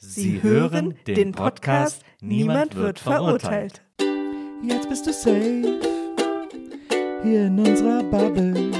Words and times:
Sie 0.00 0.42
hören 0.42 0.94
den 1.06 1.32
Podcast 1.32 2.02
Niemand 2.20 2.76
wird 2.76 3.00
verurteilt. 3.00 3.82
Jetzt 4.62 4.88
bist 4.88 5.06
du 5.06 5.12
safe 5.12 5.80
hier 7.24 7.46
in 7.46 7.58
unserer 7.58 8.04
Bubble. 8.04 8.70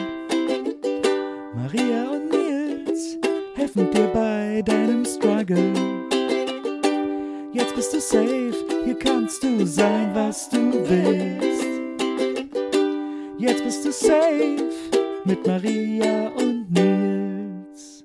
Maria 1.55 2.11
und 2.11 2.31
Nils 2.31 3.17
helfen 3.56 3.91
dir 3.91 4.06
bei 4.09 4.62
deinem 4.62 5.05
Struggle. 5.05 5.73
Jetzt 7.53 7.75
bist 7.75 7.93
du 7.93 8.00
safe, 8.00 8.55
hier 8.84 8.98
kannst 8.98 9.43
du 9.43 9.67
sein, 9.67 10.15
was 10.15 10.48
du 10.48 10.73
willst. 10.89 11.67
Jetzt 13.39 13.65
bist 13.65 13.84
du 13.84 13.93
safe 13.93 14.71
mit 15.25 15.45
Maria 15.45 16.28
und 16.28 16.71
Nils. 16.71 18.05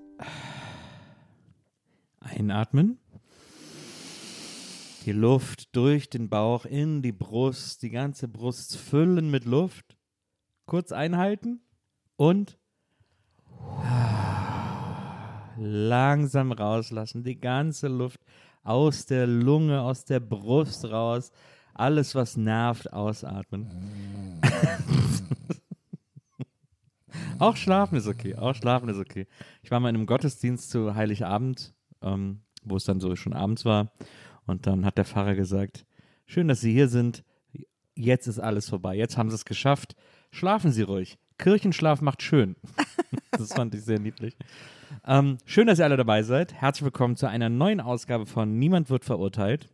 Einatmen. 2.22 3.03
Die 5.06 5.12
Luft 5.12 5.76
durch 5.76 6.10
den 6.10 6.30
Bauch 6.30 6.64
in 6.64 7.02
die 7.02 7.12
Brust, 7.12 7.84
die 7.84 7.90
ganze 7.90 8.30
Brust 8.30 8.78
füllen 8.78 9.30
mit 9.30 9.44
Luft. 9.44 9.98
Kurz 10.66 10.94
einhalten 10.94 11.60
und 12.16 12.58
langsam 15.58 16.54
rauslassen. 16.54 17.26
Die 17.26 17.38
ganze 17.38 17.90
Luft 17.90 18.22
aus 18.64 19.06
der 19.06 19.28
Lunge, 19.28 19.82
aus 19.82 20.06
der 20.06 20.22
Brust 20.22 20.86
raus. 20.86 21.32
Alles, 21.74 22.16
was 22.16 22.38
nervt, 22.38 22.94
ausatmen. 22.94 24.40
auch 27.40 27.58
schlafen 27.58 27.98
ist 27.98 28.08
okay. 28.08 28.36
Auch 28.36 28.56
schlafen 28.56 28.88
ist 28.88 29.00
okay. 29.00 29.28
Ich 29.64 29.70
war 29.70 29.82
mal 29.82 29.90
in 29.90 29.96
einem 29.96 30.06
Gottesdienst 30.06 30.70
zu 30.70 30.96
Heiligabend, 30.96 31.74
ähm, 32.02 32.40
wo 32.64 32.78
es 32.78 32.86
dann 32.86 33.02
so 33.02 33.18
schon 33.18 33.34
abends 33.34 33.66
war. 33.66 33.92
Und 34.46 34.68
dann 34.68 34.86
hat 34.86 34.98
der 34.98 35.06
Pfarrer 35.06 35.36
gesagt, 35.36 35.86
schön, 36.26 36.48
dass 36.48 36.62
Sie 36.62 36.74
hier 36.74 36.88
sind. 36.88 37.24
Jetzt 37.96 38.28
ist 38.28 38.40
alles 38.40 38.70
vorbei. 38.70 38.96
Jetzt 38.96 39.18
haben 39.18 39.30
Sie 39.30 39.36
es 39.36 39.46
geschafft. 39.46 39.96
Schlafen 40.32 40.72
Sie 40.72 40.82
ruhig. 40.82 41.18
Kirchenschlaf 41.38 42.02
macht 42.02 42.22
schön. 42.22 42.56
das 43.32 43.54
fand 43.54 43.76
ich 43.76 43.84
sehr 43.84 44.00
niedlich. 44.00 44.36
Ähm, 45.06 45.38
schön, 45.46 45.68
dass 45.68 45.80
ihr 45.80 45.86
alle 45.86 45.98
dabei 45.98 46.24
seid. 46.24 46.54
Herzlich 46.54 46.86
willkommen 46.86 47.16
zu 47.16 47.28
einer 47.28 47.50
neuen 47.50 47.82
Ausgabe 47.82 48.26
von 48.26 48.58
Niemand 48.58 48.90
wird 48.90 49.06
verurteilt, 49.06 49.70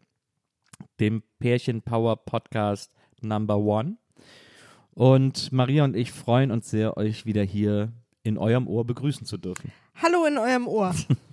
dem 0.99 1.23
Pärchen 1.39 1.81
Power 1.81 2.17
Podcast 2.17 2.93
Number 3.21 3.57
One. 3.57 3.97
Und 4.91 5.51
Maria 5.51 5.83
und 5.83 5.95
ich 5.95 6.11
freuen 6.11 6.51
uns 6.51 6.69
sehr, 6.69 6.97
euch 6.97 7.25
wieder 7.25 7.43
hier 7.43 7.91
in 8.23 8.37
eurem 8.37 8.67
Ohr 8.67 8.85
begrüßen 8.85 9.25
zu 9.25 9.37
dürfen. 9.37 9.71
Hallo 9.95 10.25
in 10.25 10.37
eurem 10.37 10.67
Ohr. 10.67 10.93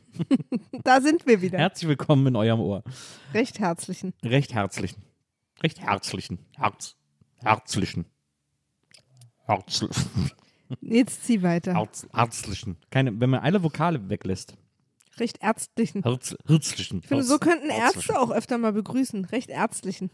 da 0.84 1.00
sind 1.00 1.27
wir 1.27 1.43
wieder. 1.43 1.59
Herzlich 1.59 1.88
willkommen 1.88 2.27
in 2.27 2.37
eurem 2.37 2.60
Ohr. 2.60 2.82
Recht 3.34 3.59
herzlichen. 3.59 4.15
Recht 4.25 4.54
herzlichen. 4.54 5.03
Recht 5.62 5.81
herzlichen. 5.81 6.38
Herz. 6.56 6.97
Herzlichen. 7.37 8.06
Herzlichen. 9.44 10.31
Jetzt 10.81 11.25
zieh 11.25 11.43
weiter. 11.43 11.75
Herz, 11.75 12.06
herzlichen. 12.12 12.77
Keine, 12.91 13.19
wenn 13.21 13.31
man 13.31 13.41
alle 13.41 13.62
Vokale 13.62 14.09
weglässt. 14.09 14.56
Recht 15.19 15.38
ärztlichen. 15.43 16.03
Herz, 16.03 16.37
herzlichen. 16.47 16.98
Ich 16.98 17.06
finde, 17.06 17.25
so 17.25 17.38
könnten. 17.38 17.71
Ärzte 17.71 18.19
auch 18.19 18.31
öfter 18.31 18.59
mal 18.59 18.72
begrüßen. 18.72 19.25
Recht 19.27 19.48
ärztlichen. 19.48 20.10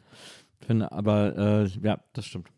Ich 0.61 0.67
finde, 0.67 0.93
aber 0.93 1.37
äh, 1.37 1.67
ja, 1.83 2.01
das 2.13 2.27
stimmt. 2.27 2.49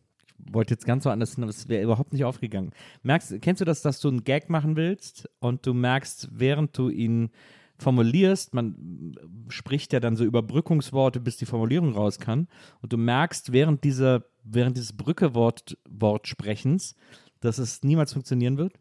Ich 0.46 0.54
wollte 0.54 0.74
jetzt 0.74 0.86
ganz 0.86 1.04
so 1.04 1.10
anders, 1.10 1.36
aber 1.38 1.48
es 1.48 1.68
wäre 1.68 1.82
überhaupt 1.82 2.12
nicht 2.12 2.24
aufgegangen. 2.24 2.72
Merkst, 3.02 3.40
kennst 3.40 3.60
du 3.60 3.64
das, 3.64 3.82
dass 3.82 4.00
du 4.00 4.08
einen 4.08 4.24
Gag 4.24 4.50
machen 4.50 4.76
willst 4.76 5.28
und 5.40 5.66
du 5.66 5.74
merkst, 5.74 6.28
während 6.32 6.76
du 6.76 6.88
ihn 6.88 7.30
formulierst, 7.78 8.54
man 8.54 9.16
spricht 9.48 9.92
ja 9.92 10.00
dann 10.00 10.16
so 10.16 10.24
Überbrückungsworte, 10.24 11.20
bis 11.20 11.36
die 11.36 11.46
Formulierung 11.46 11.92
raus 11.92 12.18
kann, 12.18 12.48
und 12.80 12.92
du 12.92 12.96
merkst 12.96 13.52
während 13.52 13.84
dieser, 13.84 14.24
während 14.44 14.76
dieses 14.76 14.92
Brückewort 14.92 15.76
Wortsprechens, 15.88 16.94
dass 17.40 17.58
es 17.58 17.82
niemals 17.82 18.12
funktionieren 18.12 18.58
wird? 18.58 18.74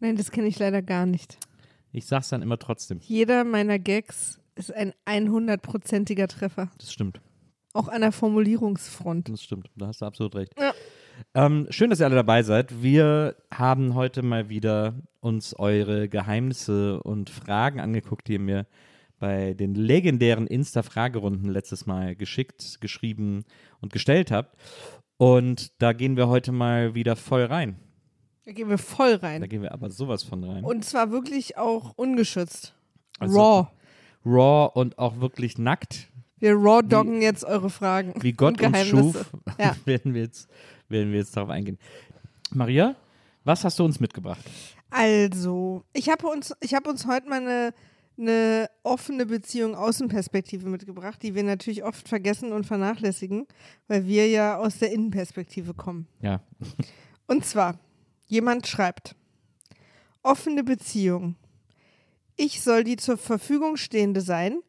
Nein, 0.00 0.16
das 0.16 0.30
kenne 0.30 0.48
ich 0.48 0.58
leider 0.58 0.82
gar 0.82 1.06
nicht. 1.06 1.38
Ich 1.92 2.06
sag's 2.06 2.28
dann 2.28 2.42
immer 2.42 2.58
trotzdem. 2.58 3.00
Jeder 3.02 3.44
meiner 3.44 3.78
Gags 3.78 4.40
ist 4.54 4.74
ein 4.74 4.92
100%iger 5.06 6.28
Treffer. 6.28 6.70
Das 6.78 6.92
stimmt. 6.92 7.20
Auch 7.78 7.86
an 7.88 8.00
der 8.00 8.10
Formulierungsfront. 8.10 9.28
Das 9.28 9.40
stimmt. 9.42 9.70
Da 9.76 9.86
hast 9.86 10.00
du 10.02 10.06
absolut 10.06 10.34
recht. 10.34 10.52
Ja. 10.58 10.72
Ähm, 11.34 11.68
schön, 11.70 11.90
dass 11.90 12.00
ihr 12.00 12.06
alle 12.06 12.16
dabei 12.16 12.42
seid. 12.42 12.82
Wir 12.82 13.36
haben 13.54 13.94
heute 13.94 14.22
mal 14.22 14.48
wieder 14.48 14.94
uns 15.20 15.54
eure 15.54 16.08
Geheimnisse 16.08 17.00
und 17.02 17.30
Fragen 17.30 17.78
angeguckt, 17.78 18.26
die 18.26 18.32
ihr 18.34 18.40
mir 18.40 18.66
bei 19.20 19.54
den 19.54 19.76
legendären 19.76 20.48
Insta-Fragerunden 20.48 21.48
letztes 21.50 21.86
Mal 21.86 22.16
geschickt, 22.16 22.80
geschrieben 22.80 23.44
und 23.80 23.92
gestellt 23.92 24.32
habt. 24.32 24.56
Und 25.16 25.80
da 25.80 25.92
gehen 25.92 26.16
wir 26.16 26.26
heute 26.28 26.50
mal 26.50 26.96
wieder 26.96 27.14
voll 27.14 27.44
rein. 27.44 27.76
Da 28.44 28.50
gehen 28.52 28.68
wir 28.70 28.78
voll 28.78 29.18
Da 29.18 29.26
rein. 29.28 29.48
gehen 29.48 29.62
wir 29.62 29.70
aber 29.72 29.90
sowas 29.90 30.24
von 30.24 30.42
rein. 30.42 30.64
Und 30.64 30.84
zwar 30.84 31.12
wirklich 31.12 31.56
auch 31.58 31.92
ungeschützt. 31.96 32.74
Also- 33.20 33.38
Raw. 33.38 33.68
Raw 34.26 34.70
und 34.74 34.98
auch 34.98 35.20
wirklich 35.20 35.58
nackt, 35.58 36.08
Wir 36.40 36.54
raw 36.54 36.82
doggen 36.82 37.20
jetzt 37.22 37.44
eure 37.44 37.70
Fragen. 37.70 38.14
wie 38.22 38.32
Gott 38.32 38.60
uns 38.62 38.86
schuf, 38.86 39.30
Ja. 39.58 39.76
werden, 39.84 40.14
wir 40.14 40.22
jetzt, 40.22 40.48
werden 40.88 41.12
wir 41.12 41.18
jetzt 41.18 41.36
darauf 41.36 41.50
eingehen. 41.50 41.78
Maria, 42.52 42.96
was 43.44 43.64
hast 43.64 43.78
du 43.78 43.84
uns 43.84 44.00
mitgebracht? 44.00 44.44
Also, 44.90 45.84
ich 45.92 46.08
habe 46.08 46.26
uns, 46.28 46.54
ich 46.60 46.74
hab 46.74 46.86
uns 46.86 47.06
heute 47.06 47.28
mal 47.28 47.40
eine, 47.40 47.74
eine 48.18 48.70
offene 48.82 49.26
Beziehung 49.26 49.74
Außenperspektive 49.74 50.68
mitgebracht, 50.68 51.22
die 51.22 51.34
wir 51.34 51.42
natürlich 51.42 51.84
oft 51.84 52.08
vergessen 52.08 52.52
und 52.52 52.64
vernachlässigen, 52.64 53.46
weil 53.86 54.06
wir 54.06 54.28
ja 54.28 54.56
aus 54.56 54.78
der 54.78 54.92
Innenperspektive 54.92 55.74
kommen. 55.74 56.06
Ja, 56.22 56.40
Und 57.26 57.44
zwar, 57.44 57.78
jemand 58.26 58.66
schreibt, 58.66 59.14
offene 60.22 60.64
Beziehung. 60.64 61.36
Ich 62.36 62.62
soll 62.62 62.84
die 62.84 62.96
zur 62.96 63.18
Verfügung 63.18 63.76
stehende 63.76 64.22
sein. 64.22 64.60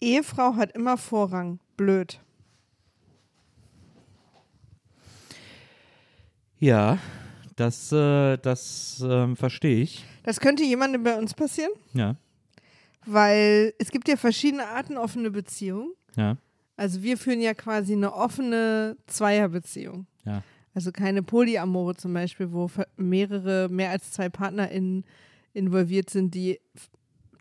Ehefrau 0.00 0.54
hat 0.56 0.72
immer 0.72 0.96
Vorrang. 0.96 1.58
Blöd. 1.76 2.20
ja 6.58 6.98
das, 7.56 7.90
äh, 7.92 8.36
das 8.38 9.02
ähm, 9.06 9.36
verstehe 9.36 9.82
ich. 9.82 10.04
Das 10.24 10.40
könnte 10.40 10.62
jemandem 10.64 11.02
bei 11.02 11.16
uns 11.16 11.32
passieren, 11.34 11.70
Ja, 11.94 12.16
weil 13.06 13.72
es 13.78 13.90
gibt 13.90 14.08
ja 14.08 14.16
verschiedene 14.16 14.66
Arten 14.66 14.96
offene 14.98 15.30
Beziehung. 15.30 15.92
ja, 16.16 16.36
Also 16.76 17.02
wir 17.02 17.16
führen 17.16 17.40
ja 17.40 17.54
quasi 17.54 17.92
eine 17.94 18.12
offene 18.12 18.96
Zweierbeziehung. 19.06 20.06
ja. 20.24 20.42
Also 20.74 20.92
keine 20.92 21.22
Polyamore 21.22 21.94
zum 21.96 22.12
Beispiel, 22.12 22.52
wo 22.52 22.70
mehrere, 22.98 23.68
mehr 23.70 23.90
als 23.90 24.12
zwei 24.12 24.28
PartnerInnen 24.28 25.04
involviert 25.54 26.10
sind, 26.10 26.34
die 26.34 26.60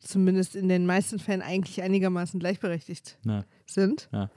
zumindest 0.06 0.56
in 0.56 0.70
den 0.70 0.86
meisten 0.86 1.20
Fällen 1.20 1.42
eigentlich 1.42 1.82
einigermaßen 1.82 2.40
gleichberechtigt 2.40 3.18
Na, 3.24 3.44
sind. 3.66 4.08
Ja. 4.12 4.30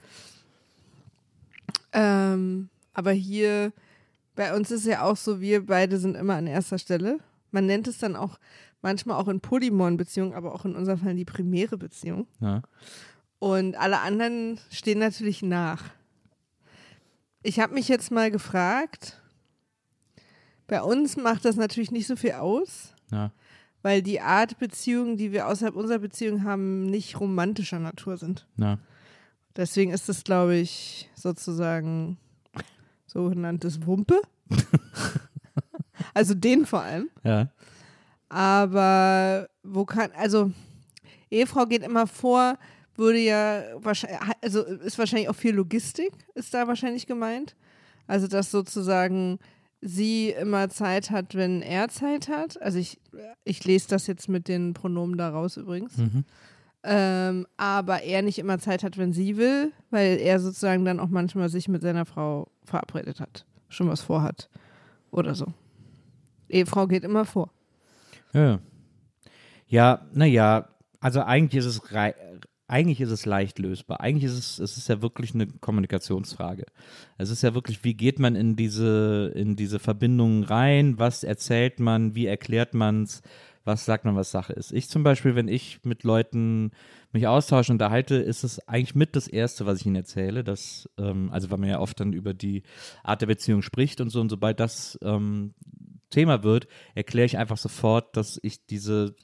Ähm, 1.91 2.69
aber 2.93 3.11
hier, 3.11 3.71
bei 4.35 4.55
uns 4.55 4.71
ist 4.71 4.85
ja 4.85 5.03
auch 5.03 5.17
so, 5.17 5.41
wir 5.41 5.65
beide 5.65 5.97
sind 5.97 6.15
immer 6.15 6.35
an 6.35 6.47
erster 6.47 6.77
Stelle. 6.77 7.19
Man 7.51 7.65
nennt 7.65 7.87
es 7.87 7.97
dann 7.97 8.15
auch 8.15 8.39
manchmal 8.81 9.17
auch 9.17 9.27
in 9.27 9.41
polymoren 9.41 9.97
Beziehungen, 9.97 10.33
aber 10.33 10.53
auch 10.53 10.65
in 10.65 10.75
unserem 10.75 10.99
Fall 10.99 11.15
die 11.15 11.25
primäre 11.25 11.77
Beziehung. 11.77 12.27
Ja. 12.39 12.61
Und 13.39 13.75
alle 13.77 13.99
anderen 13.99 14.59
stehen 14.69 14.99
natürlich 14.99 15.41
nach. 15.41 15.83
Ich 17.41 17.59
habe 17.59 17.73
mich 17.73 17.87
jetzt 17.87 18.11
mal 18.11 18.31
gefragt, 18.31 19.21
bei 20.67 20.81
uns 20.81 21.15
macht 21.15 21.45
das 21.45 21.55
natürlich 21.55 21.91
nicht 21.91 22.07
so 22.07 22.15
viel 22.15 22.33
aus, 22.33 22.93
Ja. 23.11 23.31
Weil 23.81 24.01
die 24.01 24.21
Art 24.21 24.59
Beziehungen, 24.59 25.17
die 25.17 25.31
wir 25.31 25.47
außerhalb 25.47 25.75
unserer 25.75 25.99
Beziehung 25.99 26.43
haben, 26.43 26.85
nicht 26.85 27.19
romantischer 27.19 27.79
Natur 27.79 28.17
sind. 28.17 28.47
Ja. 28.57 28.77
Deswegen 29.55 29.91
ist 29.91 30.09
es, 30.09 30.23
glaube 30.23 30.55
ich, 30.55 31.09
sozusagen 31.15 32.17
sogenanntes 33.05 33.85
Wumpe. 33.85 34.21
also 36.13 36.33
den 36.33 36.65
vor 36.65 36.81
allem. 36.81 37.09
Ja. 37.23 37.49
Aber 38.29 39.49
wo 39.63 39.85
kann, 39.85 40.11
also 40.15 40.51
Ehefrau 41.31 41.65
geht 41.65 41.83
immer 41.83 42.07
vor, 42.07 42.57
würde 42.95 43.19
ja 43.19 43.63
wahrscheinlich, 43.75 44.19
also 44.41 44.63
ist 44.63 44.99
wahrscheinlich 44.99 45.29
auch 45.29 45.35
viel 45.35 45.55
Logistik, 45.55 46.11
ist 46.35 46.53
da 46.53 46.67
wahrscheinlich 46.67 47.07
gemeint. 47.07 47.55
Also 48.07 48.27
dass 48.27 48.51
sozusagen 48.51 49.39
sie 49.81 50.31
immer 50.31 50.69
Zeit 50.69 51.11
hat, 51.11 51.35
wenn 51.35 51.61
er 51.61 51.89
Zeit 51.89 52.27
hat. 52.27 52.61
Also 52.61 52.79
ich, 52.79 52.99
ich 53.43 53.63
lese 53.63 53.87
das 53.89 54.07
jetzt 54.07 54.27
mit 54.27 54.47
den 54.47 54.73
Pronomen 54.73 55.17
da 55.17 55.29
raus 55.29 55.57
übrigens. 55.57 55.97
Mhm. 55.97 56.25
Ähm, 56.83 57.45
aber 57.57 58.03
er 58.03 58.21
nicht 58.21 58.39
immer 58.39 58.59
Zeit 58.59 58.83
hat, 58.83 58.97
wenn 58.97 59.11
sie 59.11 59.37
will, 59.37 59.73
weil 59.89 60.17
er 60.17 60.39
sozusagen 60.39 60.85
dann 60.85 60.99
auch 60.99 61.09
manchmal 61.09 61.49
sich 61.49 61.67
mit 61.67 61.81
seiner 61.81 62.05
Frau 62.05 62.49
verabredet 62.63 63.19
hat, 63.19 63.45
schon 63.67 63.89
was 63.89 64.01
vorhat 64.01 64.49
oder 65.11 65.35
so. 65.35 65.47
Ehefrau 66.47 66.87
geht 66.87 67.03
immer 67.03 67.25
vor. 67.25 67.51
Ja, 68.33 68.59
ja 69.67 70.07
naja, 70.13 70.69
also 71.01 71.21
eigentlich 71.21 71.59
ist 71.59 71.65
es 71.65 71.91
rei 71.91 72.15
eigentlich 72.69 73.01
ist 73.01 73.09
es 73.09 73.25
leicht 73.25 73.57
lösbar. 73.57 73.99
Eigentlich 73.99 74.25
ist 74.25 74.37
es, 74.37 74.59
es 74.59 74.77
ist 74.77 74.89
ja 74.89 75.01
wirklich 75.01 75.33
eine 75.33 75.47
Kommunikationsfrage. 75.47 76.65
Es 77.17 77.31
ist 77.31 77.41
ja 77.41 77.55
wirklich, 77.55 77.83
wie 77.83 77.95
geht 77.95 78.19
man 78.19 78.35
in 78.35 78.55
diese, 78.55 79.31
in 79.35 79.55
diese 79.55 79.79
Verbindungen 79.79 80.43
rein? 80.43 80.99
Was 80.99 81.23
erzählt 81.23 81.79
man? 81.79 82.13
Wie 82.13 82.27
erklärt 82.27 82.75
man 82.75 83.03
es? 83.03 83.23
Was 83.65 83.85
sagt 83.85 84.05
man, 84.05 84.15
was 84.15 84.31
Sache 84.31 84.53
ist? 84.53 84.71
Ich 84.71 84.87
zum 84.87 85.03
Beispiel, 85.03 85.35
wenn 85.35 85.47
ich 85.47 85.79
mit 85.83 86.03
Leuten 86.03 86.71
mich 87.11 87.27
austausche 87.27 87.71
und 87.71 87.75
unterhalte, 87.75 88.15
ist 88.15 88.43
es 88.43 88.67
eigentlich 88.67 88.95
mit 88.95 89.15
das 89.15 89.27
Erste, 89.27 89.65
was 89.65 89.79
ich 89.79 89.87
ihnen 89.87 89.95
erzähle. 89.95 90.43
Dass, 90.43 90.87
ähm, 90.99 91.29
also 91.31 91.49
weil 91.49 91.57
man 91.57 91.69
ja 91.69 91.79
oft 91.79 91.99
dann 91.99 92.13
über 92.13 92.35
die 92.35 92.61
Art 93.03 93.21
der 93.21 93.27
Beziehung 93.27 93.63
spricht 93.63 93.99
und 93.99 94.11
so. 94.11 94.21
Und 94.21 94.29
sobald 94.29 94.59
das 94.59 94.97
ähm, 95.01 95.55
Thema 96.11 96.43
wird, 96.43 96.67
erkläre 96.93 97.25
ich 97.25 97.39
einfach 97.39 97.57
sofort, 97.57 98.15
dass 98.15 98.39
ich 98.43 98.65
diese 98.67 99.15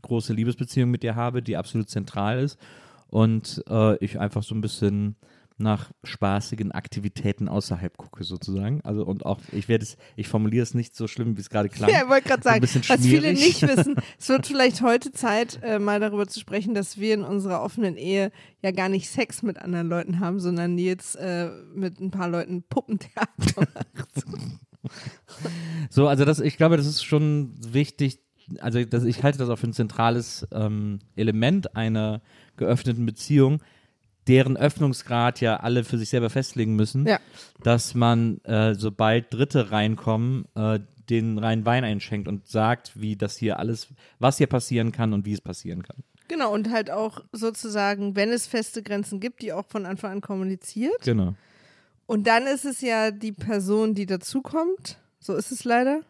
große 0.00 0.32
Liebesbeziehung 0.32 0.90
mit 0.90 1.02
dir 1.02 1.14
habe, 1.14 1.42
die 1.42 1.58
absolut 1.58 1.90
zentral 1.90 2.40
ist 2.40 2.58
und 3.08 3.62
äh, 3.68 3.96
ich 4.04 4.18
einfach 4.18 4.42
so 4.42 4.54
ein 4.54 4.60
bisschen 4.60 5.16
nach 5.58 5.90
spaßigen 6.04 6.72
Aktivitäten 6.72 7.48
außerhalb 7.48 7.96
gucke 7.96 8.24
sozusagen. 8.24 8.82
Also 8.82 9.06
und 9.06 9.24
auch 9.24 9.40
ich 9.52 9.68
werde 9.68 9.84
es, 9.84 9.96
ich 10.14 10.28
formuliere 10.28 10.62
es 10.62 10.74
nicht 10.74 10.94
so 10.94 11.08
schlimm, 11.08 11.36
wie 11.36 11.40
es 11.40 11.48
gerade 11.48 11.68
klang. 11.68 11.90
Ja, 11.96 12.02
ich 12.02 12.08
wollte 12.08 12.28
gerade 12.28 12.42
sagen, 12.42 12.62
was 12.62 13.00
viele 13.00 13.32
nicht 13.32 13.62
wissen, 13.62 13.96
es 14.18 14.28
wird 14.28 14.46
vielleicht 14.46 14.82
heute 14.82 15.12
Zeit, 15.12 15.60
äh, 15.62 15.78
mal 15.78 15.98
darüber 15.98 16.26
zu 16.26 16.40
sprechen, 16.40 16.74
dass 16.74 16.98
wir 16.98 17.14
in 17.14 17.22
unserer 17.22 17.62
offenen 17.62 17.96
Ehe 17.96 18.32
ja 18.62 18.70
gar 18.70 18.88
nicht 18.88 19.08
Sex 19.08 19.42
mit 19.42 19.58
anderen 19.58 19.88
Leuten 19.88 20.20
haben, 20.20 20.40
sondern 20.40 20.74
Nils 20.74 21.14
äh, 21.14 21.48
mit 21.74 22.00
ein 22.00 22.10
paar 22.10 22.28
Leuten 22.28 22.62
Puppentheater 22.64 23.26
macht. 23.56 24.24
So, 25.88 26.06
also 26.06 26.24
das, 26.24 26.40
ich 26.40 26.56
glaube, 26.58 26.76
das 26.76 26.86
ist 26.86 27.02
schon 27.02 27.54
wichtig. 27.58 28.20
Also 28.60 28.84
das, 28.84 29.04
ich 29.04 29.22
halte 29.22 29.38
das 29.38 29.48
auch 29.48 29.58
für 29.58 29.66
ein 29.66 29.72
zentrales 29.72 30.46
ähm, 30.52 31.00
Element 31.16 31.74
einer 31.74 32.20
geöffneten 32.56 33.06
Beziehung, 33.06 33.62
deren 34.26 34.56
Öffnungsgrad 34.56 35.40
ja 35.40 35.58
alle 35.58 35.84
für 35.84 35.98
sich 35.98 36.08
selber 36.08 36.30
festlegen 36.30 36.74
müssen, 36.74 37.06
Ja. 37.06 37.20
dass 37.62 37.94
man, 37.94 38.38
äh, 38.44 38.74
sobald 38.74 39.32
Dritte 39.32 39.70
reinkommen, 39.70 40.46
äh, 40.56 40.80
den 41.08 41.38
reinen 41.38 41.64
Wein 41.64 41.84
einschenkt 41.84 42.26
und 42.26 42.48
sagt, 42.48 43.00
wie 43.00 43.14
das 43.14 43.36
hier 43.36 43.60
alles, 43.60 43.86
was 44.18 44.38
hier 44.38 44.48
passieren 44.48 44.90
kann 44.90 45.12
und 45.12 45.24
wie 45.24 45.32
es 45.32 45.40
passieren 45.40 45.82
kann. 45.84 45.98
Genau, 46.26 46.52
und 46.52 46.72
halt 46.72 46.90
auch 46.90 47.20
sozusagen, 47.30 48.16
wenn 48.16 48.30
es 48.30 48.48
feste 48.48 48.82
Grenzen 48.82 49.20
gibt, 49.20 49.42
die 49.42 49.52
auch 49.52 49.66
von 49.68 49.86
Anfang 49.86 50.10
an 50.10 50.20
kommuniziert. 50.20 51.00
Genau. 51.02 51.34
Und 52.06 52.26
dann 52.26 52.48
ist 52.48 52.64
es 52.64 52.80
ja 52.80 53.12
die 53.12 53.30
Person, 53.30 53.94
die 53.94 54.06
dazukommt, 54.06 54.98
so 55.20 55.34
ist 55.36 55.52
es 55.52 55.62
leider, 55.62 56.00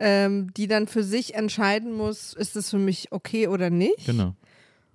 ähm, 0.00 0.52
die 0.54 0.66
dann 0.66 0.88
für 0.88 1.04
sich 1.04 1.34
entscheiden 1.34 1.92
muss, 1.96 2.32
ist 2.32 2.56
es 2.56 2.70
für 2.70 2.78
mich 2.78 3.12
okay 3.12 3.46
oder 3.46 3.70
nicht. 3.70 4.06
Genau. 4.06 4.34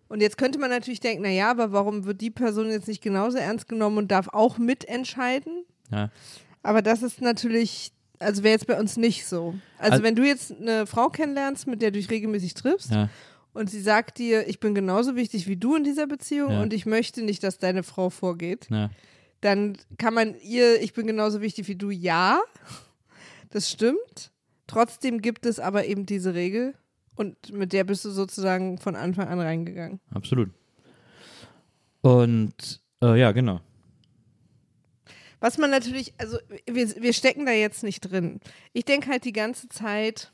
Und 0.10 0.22
jetzt 0.22 0.38
könnte 0.38 0.60
man 0.60 0.70
natürlich 0.72 1.00
denken, 1.00 1.24
naja, 1.24 1.50
aber 1.52 1.72
warum 1.72 2.04
wird 2.06 2.20
die 2.20 2.32
Person 2.32 2.70
jetzt 2.70 2.88
nicht 2.88 3.02
genauso 3.02 3.38
ernst 3.38 3.70
genommen 3.70 3.98
und 4.00 4.12
darf 4.12 4.28
auch 4.30 4.58
mitentscheiden? 4.58 5.64
Ja. 5.92 6.10
Aber 6.64 6.82
das 6.82 7.04
ist 7.04 7.22
natürlich, 7.22 7.92
also 8.20 8.44
wäre 8.44 8.54
jetzt 8.54 8.68
bei 8.68 8.78
uns 8.80 8.98
nicht 8.98 9.26
so. 9.28 9.54
Also, 9.78 9.92
Also- 9.94 10.04
wenn 10.04 10.16
du 10.16 10.24
jetzt 10.26 10.52
eine 10.52 10.86
Frau 10.88 11.10
kennenlernst, 11.10 11.68
mit 11.68 11.82
der 11.82 11.92
du 11.92 12.00
dich 12.00 12.10
regelmäßig 12.10 12.56
triffst 12.56 12.92
Ja. 12.92 13.10
und 13.54 13.70
sie 13.70 13.80
sagt 13.82 14.18
dir, 14.18 14.48
ich 14.48 14.60
bin 14.60 14.74
genauso 14.76 15.16
wichtig 15.16 15.48
wie 15.48 15.56
du 15.58 15.76
in 15.76 15.84
dieser 15.84 16.08
Beziehung 16.08 16.52
Ja. 16.52 16.62
und 16.64 16.74
ich 16.74 16.86
möchte 16.86 17.22
nicht, 17.22 17.44
dass 17.44 17.60
deine 17.60 17.84
Frau 17.84 18.10
vorgeht, 18.10 18.68
dann 19.42 19.78
kann 19.98 20.14
man 20.16 20.36
ihr, 20.42 20.82
ich 20.82 20.94
bin 20.94 21.06
genauso 21.08 21.40
wichtig 21.40 21.68
wie 21.68 21.76
du, 21.76 21.92
ja, 21.92 22.42
das 23.52 23.70
stimmt. 23.72 24.32
Trotzdem 24.68 25.22
gibt 25.22 25.46
es 25.46 25.60
aber 25.60 25.86
eben 25.86 26.06
diese 26.06 26.34
Regel 26.34 26.74
und 27.20 27.52
mit 27.52 27.74
der 27.74 27.84
bist 27.84 28.06
du 28.06 28.12
sozusagen 28.12 28.78
von 28.78 28.96
Anfang 28.96 29.28
an 29.28 29.42
reingegangen. 29.42 30.00
Absolut. 30.10 30.50
Und 32.00 32.80
äh, 33.04 33.20
ja, 33.20 33.34
genau. 33.34 33.60
Was 35.42 35.58
man 35.58 35.70
natürlich, 35.70 36.14
also 36.18 36.38
wir, 36.66 36.88
wir 37.02 37.12
stecken 37.12 37.46
da 37.46 37.52
jetzt 37.52 37.84
nicht 37.84 38.00
drin. 38.00 38.40
Ich 38.72 38.86
denke 38.86 39.10
halt 39.10 39.26
die 39.26 39.34
ganze 39.34 39.68
Zeit, 39.68 40.32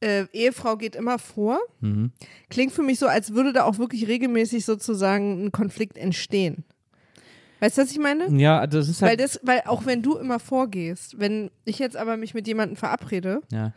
äh, 0.00 0.24
Ehefrau 0.32 0.78
geht 0.78 0.96
immer 0.96 1.18
vor. 1.18 1.58
Mhm. 1.80 2.12
Klingt 2.48 2.72
für 2.72 2.82
mich 2.82 2.98
so, 2.98 3.06
als 3.06 3.34
würde 3.34 3.52
da 3.52 3.64
auch 3.64 3.76
wirklich 3.76 4.08
regelmäßig 4.08 4.64
sozusagen 4.64 5.44
ein 5.44 5.52
Konflikt 5.52 5.98
entstehen. 5.98 6.64
Weißt 7.60 7.76
du, 7.76 7.82
was 7.82 7.90
ich 7.92 7.98
meine? 7.98 8.28
Ja, 8.40 8.66
das 8.66 8.88
ist 8.88 9.02
Weil 9.02 9.10
halt. 9.10 9.20
das, 9.20 9.40
weil 9.42 9.62
auch 9.66 9.84
wenn 9.84 10.02
du 10.02 10.16
immer 10.16 10.38
vorgehst, 10.38 11.18
wenn 11.18 11.50
ich 11.66 11.78
jetzt 11.78 11.96
aber 11.96 12.16
mich 12.16 12.32
mit 12.32 12.46
jemandem 12.46 12.76
verabrede 12.76 13.42
ja, 13.52 13.72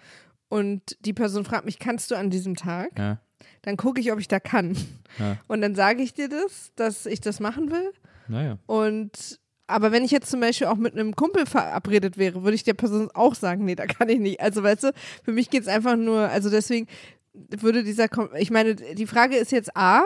und 0.49 0.97
die 1.05 1.13
Person 1.13 1.45
fragt 1.45 1.65
mich, 1.65 1.79
kannst 1.79 2.11
du 2.11 2.15
an 2.15 2.29
diesem 2.29 2.55
Tag? 2.55 2.97
ja, 2.97 3.19
Dann 3.63 3.77
gucke 3.77 3.99
ich, 3.99 4.11
ob 4.11 4.19
ich 4.19 4.27
da 4.27 4.39
kann. 4.39 4.77
ja. 5.19 5.37
Und 5.47 5.61
dann 5.61 5.75
sage 5.75 6.01
ich 6.01 6.13
dir 6.13 6.29
das, 6.29 6.71
dass 6.75 7.05
ich 7.05 7.21
das 7.21 7.39
machen 7.39 7.71
will. 7.71 7.91
Naja. 8.27 8.57
Und 8.65 9.39
aber 9.69 9.91
wenn 9.91 10.05
ich 10.05 10.11
jetzt 10.11 10.29
zum 10.31 10.39
Beispiel 10.39 10.67
auch 10.67 10.77
mit 10.77 10.93
einem 10.93 11.13
Kumpel 11.13 11.45
verabredet 11.45 12.17
wäre, 12.17 12.43
würde 12.43 12.55
ich 12.55 12.63
der 12.63 12.73
Person 12.73 13.11
auch 13.13 13.35
sagen, 13.35 13.65
nee, 13.65 13.75
da 13.75 13.85
kann 13.85 14.07
ich 14.07 14.19
nicht. 14.19 14.39
Also 14.39 14.63
weißt 14.63 14.83
du, 14.83 14.93
für 15.23 15.33
mich 15.33 15.49
geht 15.49 15.63
es 15.63 15.67
einfach 15.67 15.97
nur, 15.97 16.29
also 16.29 16.49
deswegen 16.49 16.87
würde 17.33 17.83
dieser, 17.83 18.07
Kom 18.07 18.29
ich 18.37 18.49
meine, 18.49 18.75
die 18.75 19.07
Frage 19.07 19.35
ist 19.35 19.51
jetzt 19.51 19.75
A, 19.75 20.05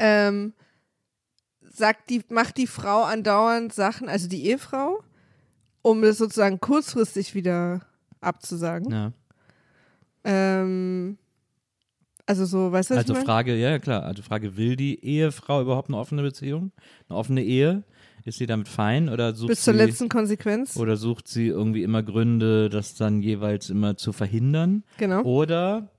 ähm, 0.00 0.52
sagt 1.60 2.10
die, 2.10 2.22
macht 2.28 2.56
die 2.56 2.66
Frau 2.66 3.04
andauernd 3.04 3.72
Sachen, 3.72 4.08
also 4.08 4.28
die 4.28 4.46
Ehefrau, 4.46 5.00
um 5.82 6.02
das 6.02 6.18
sozusagen 6.18 6.58
kurzfristig 6.58 7.34
wieder 7.36 7.86
abzusagen. 8.20 8.90
Ja. 8.90 9.12
Ähm, 10.26 11.18
also 12.26 12.44
so, 12.44 12.72
weißt 12.72 12.90
du, 12.90 12.94
was 12.94 12.98
Also 12.98 13.12
ich 13.12 13.18
meine? 13.18 13.26
Frage, 13.26 13.54
ja, 13.56 13.70
ja 13.70 13.78
klar. 13.78 14.02
Also 14.02 14.22
Frage, 14.22 14.56
will 14.56 14.76
die 14.76 15.02
Ehefrau 15.04 15.62
überhaupt 15.62 15.88
eine 15.88 15.98
offene 15.98 16.22
Beziehung? 16.22 16.72
Eine 17.08 17.18
offene 17.18 17.42
Ehe? 17.42 17.84
Ist 18.24 18.38
sie 18.38 18.46
damit 18.46 18.66
fein 18.66 19.08
oder 19.08 19.34
sucht 19.34 19.50
Bis 19.50 19.62
zur 19.62 19.74
sie 19.74 19.78
letzten 19.78 20.08
Konsequenz. 20.08 20.76
oder 20.76 20.96
sucht 20.96 21.28
sie 21.28 21.46
irgendwie 21.46 21.84
immer 21.84 22.02
Gründe, 22.02 22.68
das 22.68 22.96
dann 22.96 23.22
jeweils 23.22 23.70
immer 23.70 23.96
zu 23.96 24.12
verhindern? 24.12 24.82
Genau. 24.98 25.22
Oder 25.22 25.92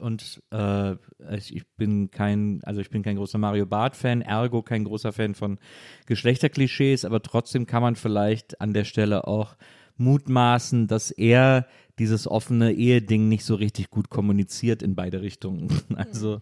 und 0.00 0.42
äh, 0.50 0.92
ich, 1.34 1.56
ich 1.56 1.66
bin 1.76 2.10
kein, 2.10 2.60
also 2.64 2.80
ich 2.80 2.90
bin 2.90 3.02
kein 3.02 3.16
großer 3.16 3.38
Mario 3.38 3.66
Barth-Fan, 3.66 4.20
ergo 4.20 4.62
kein 4.62 4.84
großer 4.84 5.12
Fan 5.12 5.34
von 5.34 5.58
Geschlechterklischees, 6.06 7.04
aber 7.04 7.22
trotzdem 7.22 7.66
kann 7.66 7.82
man 7.82 7.96
vielleicht 7.96 8.60
an 8.60 8.74
der 8.74 8.84
Stelle 8.84 9.26
auch 9.26 9.56
mutmaßen, 9.96 10.86
dass 10.86 11.10
er 11.10 11.66
dieses 11.98 12.26
offene 12.26 12.72
Eheding 12.72 13.28
nicht 13.28 13.44
so 13.44 13.54
richtig 13.54 13.90
gut 13.90 14.08
kommuniziert 14.08 14.82
in 14.82 14.94
beide 14.94 15.22
Richtungen. 15.22 15.68
Also 15.94 16.40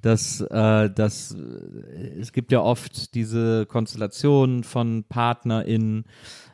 dass 0.00 0.40
äh, 0.40 0.90
das 0.90 1.34
äh, 1.34 2.20
es 2.20 2.32
gibt 2.32 2.52
ja 2.52 2.60
oft 2.60 3.14
diese 3.14 3.66
Konstellation 3.66 4.64
von 4.64 5.04
PartnerInnen, 5.08 6.04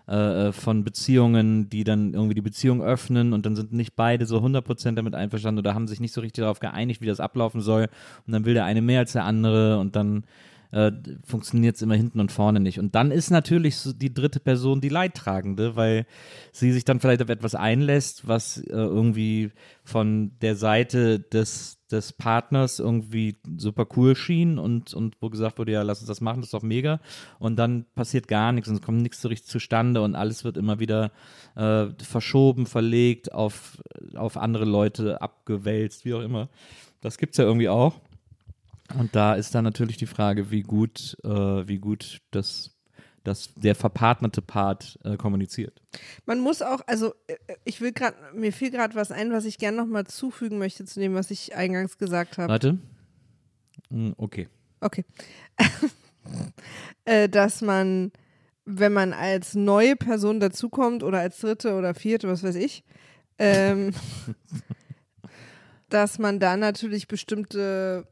äh, 0.06 0.52
von 0.52 0.84
Beziehungen, 0.84 1.68
die 1.68 1.84
dann 1.84 2.14
irgendwie 2.14 2.34
die 2.34 2.40
Beziehung 2.40 2.82
öffnen 2.82 3.32
und 3.32 3.46
dann 3.46 3.56
sind 3.56 3.72
nicht 3.72 3.94
beide 3.94 4.26
so 4.26 4.38
100% 4.38 4.94
damit 4.94 5.14
einverstanden 5.14 5.60
oder 5.60 5.74
haben 5.74 5.86
sich 5.86 6.00
nicht 6.00 6.12
so 6.12 6.20
richtig 6.20 6.42
darauf 6.42 6.60
geeinigt, 6.60 7.00
wie 7.00 7.06
das 7.06 7.20
ablaufen 7.20 7.60
soll 7.60 7.88
und 8.26 8.32
dann 8.32 8.44
will 8.44 8.54
der 8.54 8.64
eine 8.64 8.82
mehr 8.82 9.00
als 9.00 9.12
der 9.12 9.24
andere 9.24 9.78
und 9.78 9.96
dann 9.96 10.24
äh, 10.72 10.92
funktioniert 11.24 11.76
es 11.76 11.82
immer 11.82 11.94
hinten 11.94 12.20
und 12.20 12.32
vorne 12.32 12.60
nicht. 12.60 12.78
Und 12.78 12.94
dann 12.94 13.10
ist 13.10 13.30
natürlich 13.30 13.76
so 13.76 13.92
die 13.92 14.14
dritte 14.14 14.40
Person 14.40 14.80
die 14.80 14.88
Leidtragende, 14.88 15.76
weil 15.76 16.06
sie 16.52 16.72
sich 16.72 16.84
dann 16.84 17.00
vielleicht 17.00 17.22
auf 17.22 17.28
etwas 17.28 17.54
einlässt, 17.54 18.28
was 18.28 18.58
äh, 18.58 18.70
irgendwie 18.70 19.50
von 19.84 20.32
der 20.40 20.54
Seite 20.54 21.18
des, 21.18 21.78
des 21.90 22.12
Partners 22.12 22.78
irgendwie 22.78 23.36
super 23.56 23.86
cool 23.96 24.14
schien 24.14 24.58
und, 24.58 24.94
und 24.94 25.16
wo 25.20 25.30
gesagt 25.30 25.58
wurde, 25.58 25.72
ja, 25.72 25.82
lass 25.82 26.00
uns 26.00 26.08
das 26.08 26.20
machen, 26.20 26.40
das 26.40 26.46
ist 26.46 26.54
doch 26.54 26.62
mega. 26.62 27.00
Und 27.38 27.56
dann 27.56 27.86
passiert 27.94 28.28
gar 28.28 28.52
nichts 28.52 28.68
und 28.68 28.76
es 28.76 28.82
kommt 28.82 29.02
nichts 29.02 29.20
so 29.20 29.28
richtig 29.28 29.48
zustande 29.48 30.02
und 30.02 30.14
alles 30.14 30.44
wird 30.44 30.56
immer 30.56 30.78
wieder 30.78 31.10
äh, 31.56 31.86
verschoben, 32.02 32.66
verlegt, 32.66 33.32
auf, 33.32 33.82
auf 34.14 34.36
andere 34.36 34.64
Leute 34.64 35.20
abgewälzt, 35.20 36.04
wie 36.04 36.14
auch 36.14 36.22
immer. 36.22 36.48
Das 37.00 37.18
gibt 37.18 37.32
es 37.32 37.38
ja 37.38 37.44
irgendwie 37.44 37.68
auch. 37.68 37.94
Und 38.98 39.14
da 39.14 39.34
ist 39.34 39.54
dann 39.54 39.64
natürlich 39.64 39.96
die 39.96 40.06
Frage, 40.06 40.50
wie 40.50 40.62
gut, 40.62 41.16
äh, 41.24 41.28
wie 41.28 41.78
gut 41.78 42.20
das, 42.30 42.76
das 43.24 43.54
der 43.54 43.74
verpartnerte 43.74 44.42
Part 44.42 44.98
äh, 45.04 45.16
kommuniziert. 45.16 45.80
Man 46.26 46.40
muss 46.40 46.62
auch, 46.62 46.80
also 46.86 47.14
äh, 47.26 47.36
ich 47.64 47.80
will 47.80 47.92
gerade, 47.92 48.16
mir 48.34 48.52
fiel 48.52 48.70
gerade 48.70 48.94
was 48.94 49.12
ein, 49.12 49.32
was 49.32 49.44
ich 49.44 49.58
gerne 49.58 49.76
nochmal 49.76 50.06
zufügen 50.06 50.58
möchte 50.58 50.84
zu 50.84 51.00
dem, 51.00 51.14
was 51.14 51.30
ich 51.30 51.54
eingangs 51.54 51.98
gesagt 51.98 52.38
habe. 52.38 52.48
Warte. 52.48 52.78
Hm, 53.90 54.14
Okay. 54.16 54.48
Okay. 54.80 55.04
äh, 57.04 57.28
dass 57.28 57.60
man, 57.60 58.12
wenn 58.64 58.92
man 58.92 59.12
als 59.12 59.54
neue 59.54 59.94
Person 59.94 60.40
dazukommt 60.40 61.02
oder 61.02 61.18
als 61.18 61.38
dritte 61.38 61.74
oder 61.74 61.94
vierte, 61.94 62.28
was 62.28 62.42
weiß 62.42 62.54
ich, 62.54 62.82
ähm, 63.38 63.92
dass 65.90 66.18
man 66.18 66.38
da 66.40 66.56
natürlich 66.56 67.08
bestimmte 67.08 68.06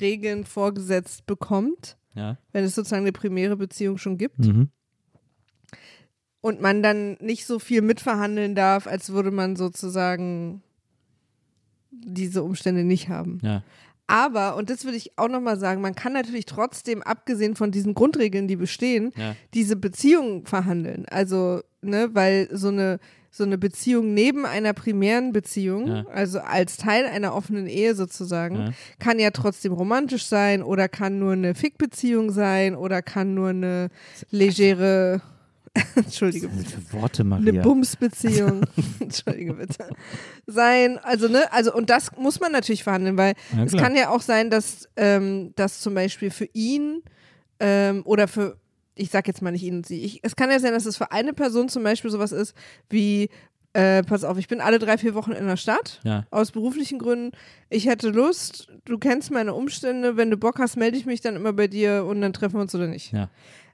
Regeln 0.00 0.44
vorgesetzt 0.44 1.26
bekommt, 1.26 1.96
Ja. 2.14 2.38
wenn 2.52 2.64
es 2.64 2.74
sozusagen 2.74 3.02
eine 3.04 3.12
primäre 3.12 3.56
Beziehung 3.56 3.98
schon 3.98 4.18
gibt. 4.18 4.38
Mhm. 4.38 4.70
Und 6.40 6.60
man 6.60 6.82
dann 6.82 7.14
nicht 7.20 7.44
so 7.46 7.58
viel 7.58 7.82
mitverhandeln 7.82 8.54
darf, 8.54 8.86
als 8.86 9.10
würde 9.10 9.30
man 9.32 9.56
sozusagen 9.56 10.62
diese 11.90 12.42
Umstände 12.42 12.84
nicht 12.84 13.08
haben. 13.08 13.38
Ja. 13.42 13.62
Aber, 14.06 14.54
und 14.56 14.70
das 14.70 14.84
würde 14.84 14.96
ich 14.96 15.18
auch 15.18 15.28
nochmal 15.28 15.58
sagen, 15.58 15.80
man 15.80 15.96
kann 15.96 16.12
natürlich 16.12 16.46
trotzdem, 16.46 17.02
abgesehen 17.02 17.56
von 17.56 17.72
diesen 17.72 17.94
Grundregeln, 17.94 18.46
die 18.46 18.54
bestehen, 18.54 19.12
Ja. 19.16 19.34
diese 19.54 19.74
Beziehung 19.74 20.46
verhandeln. 20.46 21.06
Also, 21.06 21.62
ne, 21.82 22.10
weil 22.12 22.48
so 22.52 22.68
eine, 22.68 23.00
so 23.36 23.44
eine 23.44 23.58
Beziehung 23.58 24.14
neben 24.14 24.46
einer 24.46 24.72
primären 24.72 25.32
Beziehung, 25.32 25.88
Ja. 25.88 26.06
also 26.12 26.40
als 26.40 26.76
Teil 26.78 27.04
einer 27.06 27.34
offenen 27.34 27.66
Ehe 27.66 27.94
sozusagen, 27.94 28.56
Ja. 28.56 28.70
kann 28.98 29.18
ja 29.18 29.30
trotzdem 29.30 29.72
romantisch 29.72 30.24
sein 30.26 30.62
oder 30.62 30.88
kann 30.88 31.18
nur 31.18 31.32
eine 31.32 31.54
Fickbeziehung 31.54 32.30
sein 32.32 32.74
oder 32.74 33.02
kann 33.02 33.34
nur 33.34 33.50
eine 33.50 33.88
legere, 34.30 35.20
Entschuldige 35.94 36.48
bitte 36.48 36.78
Worte, 36.92 37.20
eine 37.22 37.28
Maria. 37.28 37.62
Bumsbeziehung, 37.62 38.62
Entschuldige 39.00 39.52
bitte, 39.54 39.90
sein. 40.46 40.98
Also, 41.02 41.28
ne, 41.28 41.52
also, 41.52 41.74
und 41.74 41.90
das 41.90 42.10
muss 42.16 42.40
man 42.40 42.52
natürlich 42.52 42.82
verhandeln, 42.84 43.18
weil 43.18 43.34
Ja, 43.54 43.64
es 43.64 43.72
kann 43.76 43.94
ja 43.94 44.08
auch 44.08 44.22
sein, 44.22 44.48
dass, 44.48 44.88
ähm, 44.96 45.52
dass 45.56 45.80
zum 45.80 45.94
Beispiel 45.94 46.30
für 46.30 46.48
ihn 46.54 47.02
ähm, 47.60 48.02
oder 48.06 48.26
für, 48.28 48.56
ich 48.96 49.10
sag 49.10 49.28
jetzt 49.28 49.42
mal 49.42 49.52
nicht 49.52 49.62
ihn 49.62 49.76
und 49.76 49.86
sie, 49.86 50.02
ich, 50.02 50.20
es 50.22 50.34
kann 50.34 50.50
ja 50.50 50.58
sein, 50.58 50.72
dass 50.72 50.86
es 50.86 50.96
für 50.96 51.12
eine 51.12 51.32
Person 51.32 51.68
zum 51.68 51.84
Beispiel 51.84 52.10
sowas 52.10 52.32
ist 52.32 52.54
wie, 52.88 53.28
äh, 53.74 54.02
pass 54.02 54.24
auf, 54.24 54.38
ich 54.38 54.48
bin 54.48 54.60
alle 54.60 54.78
drei, 54.78 54.96
vier 54.96 55.14
Wochen 55.14 55.32
in 55.32 55.46
der 55.46 55.58
Stadt. 55.58 56.00
Ja. 56.02 56.24
Aus 56.30 56.50
beruflichen 56.50 56.98
Gründen. 56.98 57.36
Ich 57.68 57.86
hätte 57.86 58.08
Lust, 58.08 58.68
du 58.86 58.98
kennst 58.98 59.30
meine 59.30 59.52
Umstände, 59.52 60.16
wenn 60.16 60.30
du 60.30 60.38
Bock 60.38 60.58
hast, 60.58 60.76
melde 60.76 60.96
ich 60.96 61.04
mich 61.04 61.20
dann 61.20 61.36
immer 61.36 61.52
bei 61.52 61.68
dir 61.68 62.06
und 62.06 62.22
dann 62.22 62.32
treffen 62.32 62.54
wir 62.54 62.62
uns 62.62 62.74
oder 62.74 62.86
nicht. 62.86 63.12
Ja. 63.12 63.28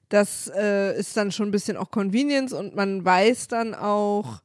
Das 0.08 0.50
äh, 0.54 0.98
ist 0.98 1.16
dann 1.16 1.30
schon 1.30 1.48
ein 1.48 1.52
bisschen 1.52 1.76
auch 1.76 1.90
Convenience 1.90 2.52
und 2.52 2.74
man 2.74 3.04
weiß 3.04 3.48
dann 3.48 3.74
auch, 3.74 4.42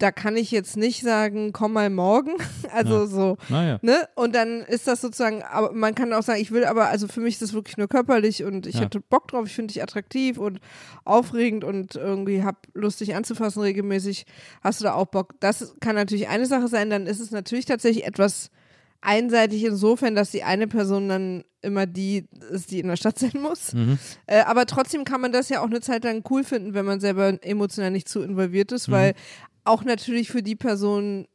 da 0.00 0.10
kann 0.10 0.36
ich 0.36 0.50
jetzt 0.50 0.76
nicht 0.76 1.02
sagen, 1.02 1.52
komm 1.52 1.72
mal 1.74 1.90
morgen. 1.90 2.32
Also 2.72 3.00
Ja. 3.00 3.06
so, 3.06 3.36
Naja. 3.48 3.78
ne? 3.82 4.08
Und 4.14 4.34
dann 4.34 4.60
ist 4.62 4.86
das 4.86 5.00
sozusagen, 5.00 5.42
aber 5.42 5.72
man 5.72 5.94
kann 5.94 6.12
auch 6.12 6.22
sagen, 6.22 6.40
ich 6.40 6.50
will 6.52 6.64
aber, 6.64 6.86
also 6.88 7.08
für 7.08 7.20
mich 7.20 7.34
ist 7.34 7.42
das 7.42 7.52
wirklich 7.52 7.76
nur 7.76 7.88
körperlich 7.88 8.44
und 8.44 8.66
ich 8.66 8.76
Ja. 8.76 8.82
hätte 8.82 9.00
Bock 9.00 9.28
drauf, 9.28 9.46
ich 9.46 9.54
finde 9.54 9.72
dich 9.74 9.82
attraktiv 9.82 10.38
und 10.38 10.60
aufregend 11.04 11.64
und 11.64 11.96
irgendwie 11.96 12.42
hab 12.44 12.66
Lust, 12.74 13.00
dich 13.00 13.14
anzufassen 13.14 13.60
regelmäßig. 13.62 14.24
Hast 14.62 14.80
du 14.80 14.84
da 14.84 14.94
auch 14.94 15.06
Bock? 15.06 15.34
Das 15.40 15.74
kann 15.80 15.96
natürlich 15.96 16.28
eine 16.28 16.46
Sache 16.46 16.68
sein, 16.68 16.90
dann 16.90 17.06
ist 17.06 17.20
es 17.20 17.30
natürlich 17.32 17.64
tatsächlich 17.66 18.06
etwas 18.06 18.50
einseitig 19.00 19.64
insofern, 19.64 20.14
dass 20.14 20.30
die 20.30 20.42
eine 20.42 20.66
Person 20.66 21.08
dann 21.08 21.44
immer 21.62 21.86
die 21.86 22.26
ist, 22.52 22.70
die 22.70 22.80
in 22.80 22.88
der 22.88 22.96
Stadt 22.96 23.18
sein 23.18 23.40
muss. 23.40 23.72
Mhm. 23.72 23.98
Äh, 24.26 24.40
aber 24.42 24.66
trotzdem 24.66 25.04
kann 25.04 25.20
man 25.20 25.32
das 25.32 25.48
ja 25.48 25.60
auch 25.60 25.66
eine 25.66 25.80
Zeit 25.80 26.04
lang 26.04 26.22
cool 26.30 26.44
finden, 26.44 26.74
wenn 26.74 26.84
man 26.86 27.00
selber 27.00 27.36
emotional 27.42 27.90
nicht 27.90 28.08
zu 28.08 28.22
involviert 28.22 28.72
ist, 28.72 28.88
Mhm. 28.88 28.92
weil 28.92 29.14
auch 29.70 29.84
natürlich 29.84 30.30
für 30.30 30.42
die 30.42 30.56
Person, 30.56 31.26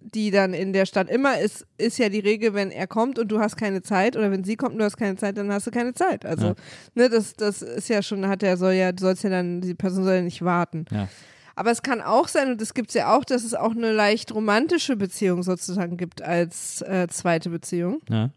die 0.00 0.30
dann 0.30 0.54
in 0.54 0.72
der 0.72 0.86
Stadt 0.86 1.10
immer 1.10 1.40
ist, 1.40 1.66
ist 1.76 1.98
ja 1.98 2.08
die 2.08 2.20
Regel, 2.20 2.54
wenn 2.54 2.70
er 2.70 2.86
kommt 2.86 3.18
und 3.18 3.28
du 3.28 3.40
hast 3.40 3.56
keine 3.56 3.82
Zeit 3.82 4.16
oder 4.16 4.30
wenn 4.30 4.44
sie 4.44 4.56
kommt 4.56 4.72
und 4.74 4.78
du 4.78 4.84
hast 4.84 4.96
keine 4.96 5.16
Zeit, 5.16 5.36
dann 5.36 5.52
hast 5.52 5.66
du 5.66 5.70
keine 5.70 5.92
Zeit. 5.92 6.24
Also, 6.24 6.48
Ja. 6.48 6.54
ne, 6.94 7.08
das, 7.08 7.34
das 7.34 7.62
ist 7.62 7.88
ja 7.88 8.00
schon, 8.02 8.28
hat 8.28 8.42
er 8.42 8.56
soll 8.56 8.74
ja, 8.74 8.92
du 8.92 9.02
sollst 9.02 9.24
ja 9.24 9.30
dann, 9.30 9.60
die 9.60 9.74
Person 9.74 10.04
soll 10.04 10.14
ja 10.14 10.22
nicht 10.22 10.42
warten. 10.42 10.84
Ja. 10.92 11.08
Aber 11.56 11.72
es 11.72 11.82
kann 11.82 12.00
auch 12.00 12.28
sein, 12.28 12.52
und 12.52 12.60
das 12.60 12.72
gibt 12.72 12.90
es 12.90 12.94
ja 12.94 13.16
auch, 13.16 13.24
dass 13.24 13.42
es 13.42 13.54
auch 13.54 13.72
eine 13.72 13.92
leicht 13.92 14.32
romantische 14.32 14.94
Beziehung 14.94 15.42
sozusagen 15.42 15.96
gibt 15.96 16.22
als 16.22 16.82
äh, 16.82 17.08
zweite 17.08 17.50
Beziehung. 17.50 18.00
Ja. 18.08 18.30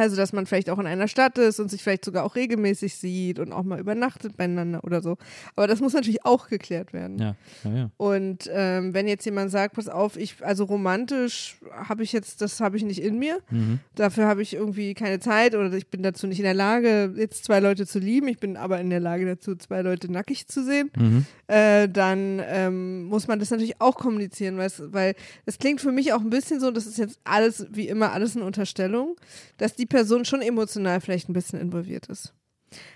Also, 0.00 0.16
dass 0.16 0.32
man 0.32 0.46
vielleicht 0.46 0.70
auch 0.70 0.78
in 0.78 0.86
einer 0.86 1.08
Stadt 1.08 1.36
ist 1.36 1.60
und 1.60 1.70
sich 1.70 1.82
vielleicht 1.82 2.06
sogar 2.06 2.24
auch 2.24 2.34
regelmäßig 2.34 2.94
sieht 2.94 3.38
und 3.38 3.52
auch 3.52 3.64
mal 3.64 3.78
übernachtet 3.78 4.34
beieinander 4.38 4.82
oder 4.82 5.02
so. 5.02 5.18
Aber 5.56 5.66
das 5.66 5.80
muss 5.80 5.92
natürlich 5.92 6.24
auch 6.24 6.48
geklärt 6.48 6.94
werden. 6.94 7.18
Ja. 7.18 7.36
Ja. 7.64 7.70
ja. 7.70 7.90
Und 7.98 8.50
ähm, 8.50 8.94
wenn 8.94 9.06
jetzt 9.06 9.26
jemand 9.26 9.50
sagt, 9.50 9.74
pass 9.74 9.90
auf, 9.90 10.16
ich, 10.16 10.36
also 10.42 10.64
romantisch 10.64 11.58
habe 11.70 12.02
ich 12.02 12.12
jetzt, 12.12 12.40
das 12.40 12.60
habe 12.60 12.78
ich 12.78 12.82
nicht 12.82 13.02
in 13.02 13.18
mir. 13.18 13.40
Mhm. 13.50 13.80
Dafür 13.94 14.26
habe 14.26 14.40
ich 14.40 14.54
irgendwie 14.54 14.94
keine 14.94 15.20
Zeit 15.20 15.54
oder 15.54 15.70
ich 15.74 15.88
bin 15.88 16.02
dazu 16.02 16.26
nicht 16.26 16.38
in 16.38 16.44
der 16.44 16.54
Lage, 16.54 17.12
jetzt 17.16 17.44
zwei 17.44 17.60
Leute 17.60 17.86
zu 17.86 17.98
lieben. 17.98 18.28
Ich 18.28 18.38
bin 18.38 18.56
aber 18.56 18.80
in 18.80 18.88
der 18.88 19.00
Lage 19.00 19.26
dazu, 19.26 19.54
zwei 19.54 19.82
Leute 19.82 20.10
nackig 20.10 20.46
zu 20.46 20.64
sehen. 20.64 20.90
Mhm. 20.96 21.26
Äh, 21.46 21.90
dann 21.90 22.40
ähm, 22.46 23.04
muss 23.04 23.28
man 23.28 23.38
das 23.38 23.50
natürlich 23.50 23.82
auch 23.82 23.96
kommunizieren, 23.96 24.56
weil 24.56 25.14
es 25.44 25.58
klingt 25.58 25.82
für 25.82 25.92
mich 25.92 26.14
auch 26.14 26.20
ein 26.20 26.30
bisschen 26.30 26.58
so, 26.58 26.70
das 26.70 26.86
ist 26.86 26.96
jetzt 26.96 27.18
alles, 27.24 27.66
wie 27.70 27.86
immer, 27.86 28.12
alles 28.12 28.34
eine 28.34 28.46
Unterstellung, 28.46 29.16
dass 29.58 29.74
die 29.74 29.86
Person 29.90 30.24
schon 30.24 30.40
emotional 30.40 31.02
vielleicht 31.02 31.28
ein 31.28 31.34
bisschen 31.34 31.60
involviert 31.60 32.06
ist. 32.06 32.32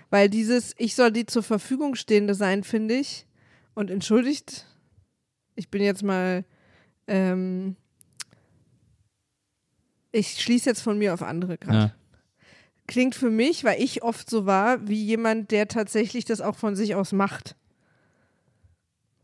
Weil 0.09 0.29
dieses, 0.29 0.73
ich 0.77 0.95
soll 0.95 1.11
die 1.11 1.27
zur 1.27 1.43
Verfügung 1.43 1.93
stehende 1.93 2.33
sein, 2.33 2.63
finde 2.63 2.95
ich, 2.95 3.27
und 3.75 3.91
entschuldigt, 3.91 4.65
ich 5.55 5.69
bin 5.69 5.83
jetzt 5.83 6.01
mal, 6.01 6.43
ähm, 7.07 7.75
ich 10.11 10.41
schließe 10.41 10.69
jetzt 10.69 10.81
von 10.81 10.97
mir 10.97 11.13
auf 11.13 11.21
andere 11.21 11.57
gerade 11.57 11.77
Ja. 11.77 11.95
klingt 12.87 13.15
für 13.15 13.29
mich, 13.29 13.63
weil 13.63 13.81
ich 13.81 14.01
oft 14.01 14.29
so 14.29 14.45
war, 14.45 14.87
wie 14.87 15.03
jemand, 15.03 15.51
der 15.51 15.67
tatsächlich 15.67 16.23
das 16.25 16.39
auch 16.41 16.55
von 16.55 16.75
sich 16.75 16.95
aus 16.95 17.11
macht. 17.11 17.55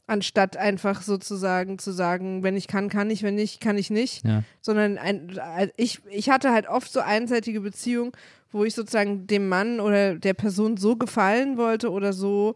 Anstatt 0.08 0.58
einfach 0.58 1.02
sozusagen 1.04 1.80
zu 1.80 1.92
sagen, 1.92 2.44
wenn 2.44 2.58
ich 2.58 2.68
kann, 2.68 2.90
kann 2.90 3.10
ich, 3.10 3.24
wenn 3.24 3.36
nicht, 3.36 3.62
kann 3.62 3.78
ich 3.78 3.90
nicht. 3.90 4.26
Ja. 4.26 4.44
Sondern 4.60 4.98
ein, 4.98 5.40
ich, 5.78 6.02
ich 6.10 6.30
hatte 6.30 6.52
halt 6.52 6.68
oft 6.68 6.92
so 6.92 7.00
einseitige 7.00 7.62
Beziehungen, 7.62 8.12
wo 8.52 8.66
ich 8.66 8.76
sozusagen 8.76 9.28
dem 9.28 9.48
Mann 9.48 9.80
oder 9.80 10.16
der 10.16 10.34
Person 10.34 10.76
so 10.76 10.98
gefallen 10.98 11.58
wollte 11.58 11.92
oder 11.92 12.12
so 12.14 12.56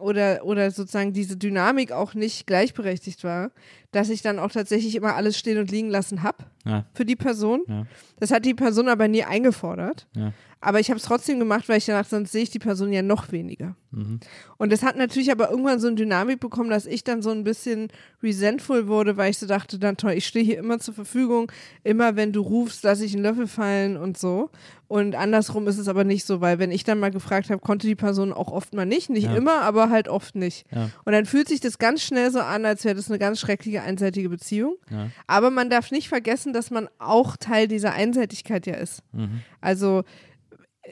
oder, 0.00 0.44
oder 0.44 0.70
sozusagen 0.70 1.14
diese 1.14 1.36
Dynamik 1.38 1.92
auch 1.92 2.12
nicht 2.12 2.46
gleichberechtigt 2.46 3.24
war, 3.24 3.50
dass 3.90 4.10
ich 4.10 4.20
dann 4.20 4.38
auch 4.38 4.50
tatsächlich 4.50 4.94
immer 4.94 5.14
alles 5.14 5.38
stehen 5.38 5.56
und 5.58 5.70
liegen 5.70 5.88
lassen 5.88 6.22
habe 6.22 6.44
Ja. 6.66 6.84
für 6.92 7.06
die 7.06 7.16
Person. 7.16 7.62
Ja. 7.66 7.86
Das 8.20 8.30
hat 8.30 8.44
die 8.44 8.52
Person 8.54 8.88
aber 8.88 9.08
nie 9.08 9.24
eingefordert. 9.24 10.06
Aber 10.64 10.78
ich 10.78 10.90
habe 10.90 10.98
es 10.98 11.04
trotzdem 11.04 11.40
gemacht, 11.40 11.68
weil 11.68 11.78
ich 11.78 11.86
danach, 11.86 12.06
sonst 12.06 12.30
sehe 12.32 12.44
ich 12.44 12.50
die 12.50 12.60
Person 12.60 12.92
ja 12.92 13.02
noch 13.02 13.32
weniger. 13.32 13.74
Mhm. 13.90 14.20
Und 14.58 14.72
das 14.72 14.82
hat 14.84 14.96
natürlich 14.96 15.32
aber 15.32 15.50
irgendwann 15.50 15.80
so 15.80 15.88
eine 15.88 15.96
Dynamik 15.96 16.38
bekommen, 16.38 16.70
dass 16.70 16.86
ich 16.86 17.02
dann 17.02 17.20
so 17.20 17.30
ein 17.30 17.42
bisschen 17.42 17.88
resentful 18.22 18.86
wurde, 18.86 19.16
weil 19.16 19.30
ich 19.30 19.38
so 19.38 19.46
dachte, 19.46 19.78
dann 19.78 19.96
toll, 19.96 20.12
ich 20.12 20.26
stehe 20.26 20.44
hier 20.44 20.58
immer 20.58 20.78
zur 20.78 20.94
Verfügung, 20.94 21.50
immer 21.82 22.14
wenn 22.16 22.32
du 22.32 22.40
rufst, 22.40 22.84
lasse 22.84 23.04
ich 23.04 23.12
einen 23.14 23.24
Löffel 23.24 23.48
fallen 23.48 23.96
und 23.96 24.16
so. 24.16 24.50
Und 24.86 25.14
andersrum 25.16 25.66
ist 25.68 25.78
es 25.78 25.88
aber 25.88 26.04
nicht 26.04 26.26
so, 26.26 26.40
weil 26.40 26.58
wenn 26.58 26.70
ich 26.70 26.84
dann 26.84 27.00
mal 27.00 27.10
gefragt 27.10 27.50
habe, 27.50 27.60
konnte 27.60 27.86
die 27.86 27.94
Person 27.96 28.32
auch 28.32 28.52
oft 28.52 28.72
mal 28.74 28.86
nicht, 28.86 29.10
nicht 29.10 29.24
Ja. 29.24 29.34
immer, 29.34 29.62
aber 29.62 29.90
halt 29.90 30.06
oft 30.06 30.36
nicht. 30.36 30.64
Ja. 30.70 30.90
Und 31.04 31.12
dann 31.12 31.26
fühlt 31.26 31.48
sich 31.48 31.60
das 31.60 31.78
ganz 31.78 32.02
schnell 32.02 32.30
so 32.30 32.40
an, 32.40 32.64
als 32.64 32.84
wäre 32.84 32.94
das 32.94 33.08
eine 33.10 33.18
ganz 33.18 33.40
schreckliche 33.40 33.82
einseitige 33.82 34.28
Beziehung. 34.28 34.76
Ja. 34.90 35.08
Aber 35.26 35.50
man 35.50 35.70
darf 35.70 35.90
nicht 35.90 36.08
vergessen, 36.08 36.52
dass 36.52 36.70
man 36.70 36.88
auch 36.98 37.36
Teil 37.36 37.68
dieser 37.68 37.94
Einseitigkeit 37.94 38.66
ja 38.66 38.74
ist. 38.74 39.02
Mhm. 39.12 39.40
Also 39.60 40.04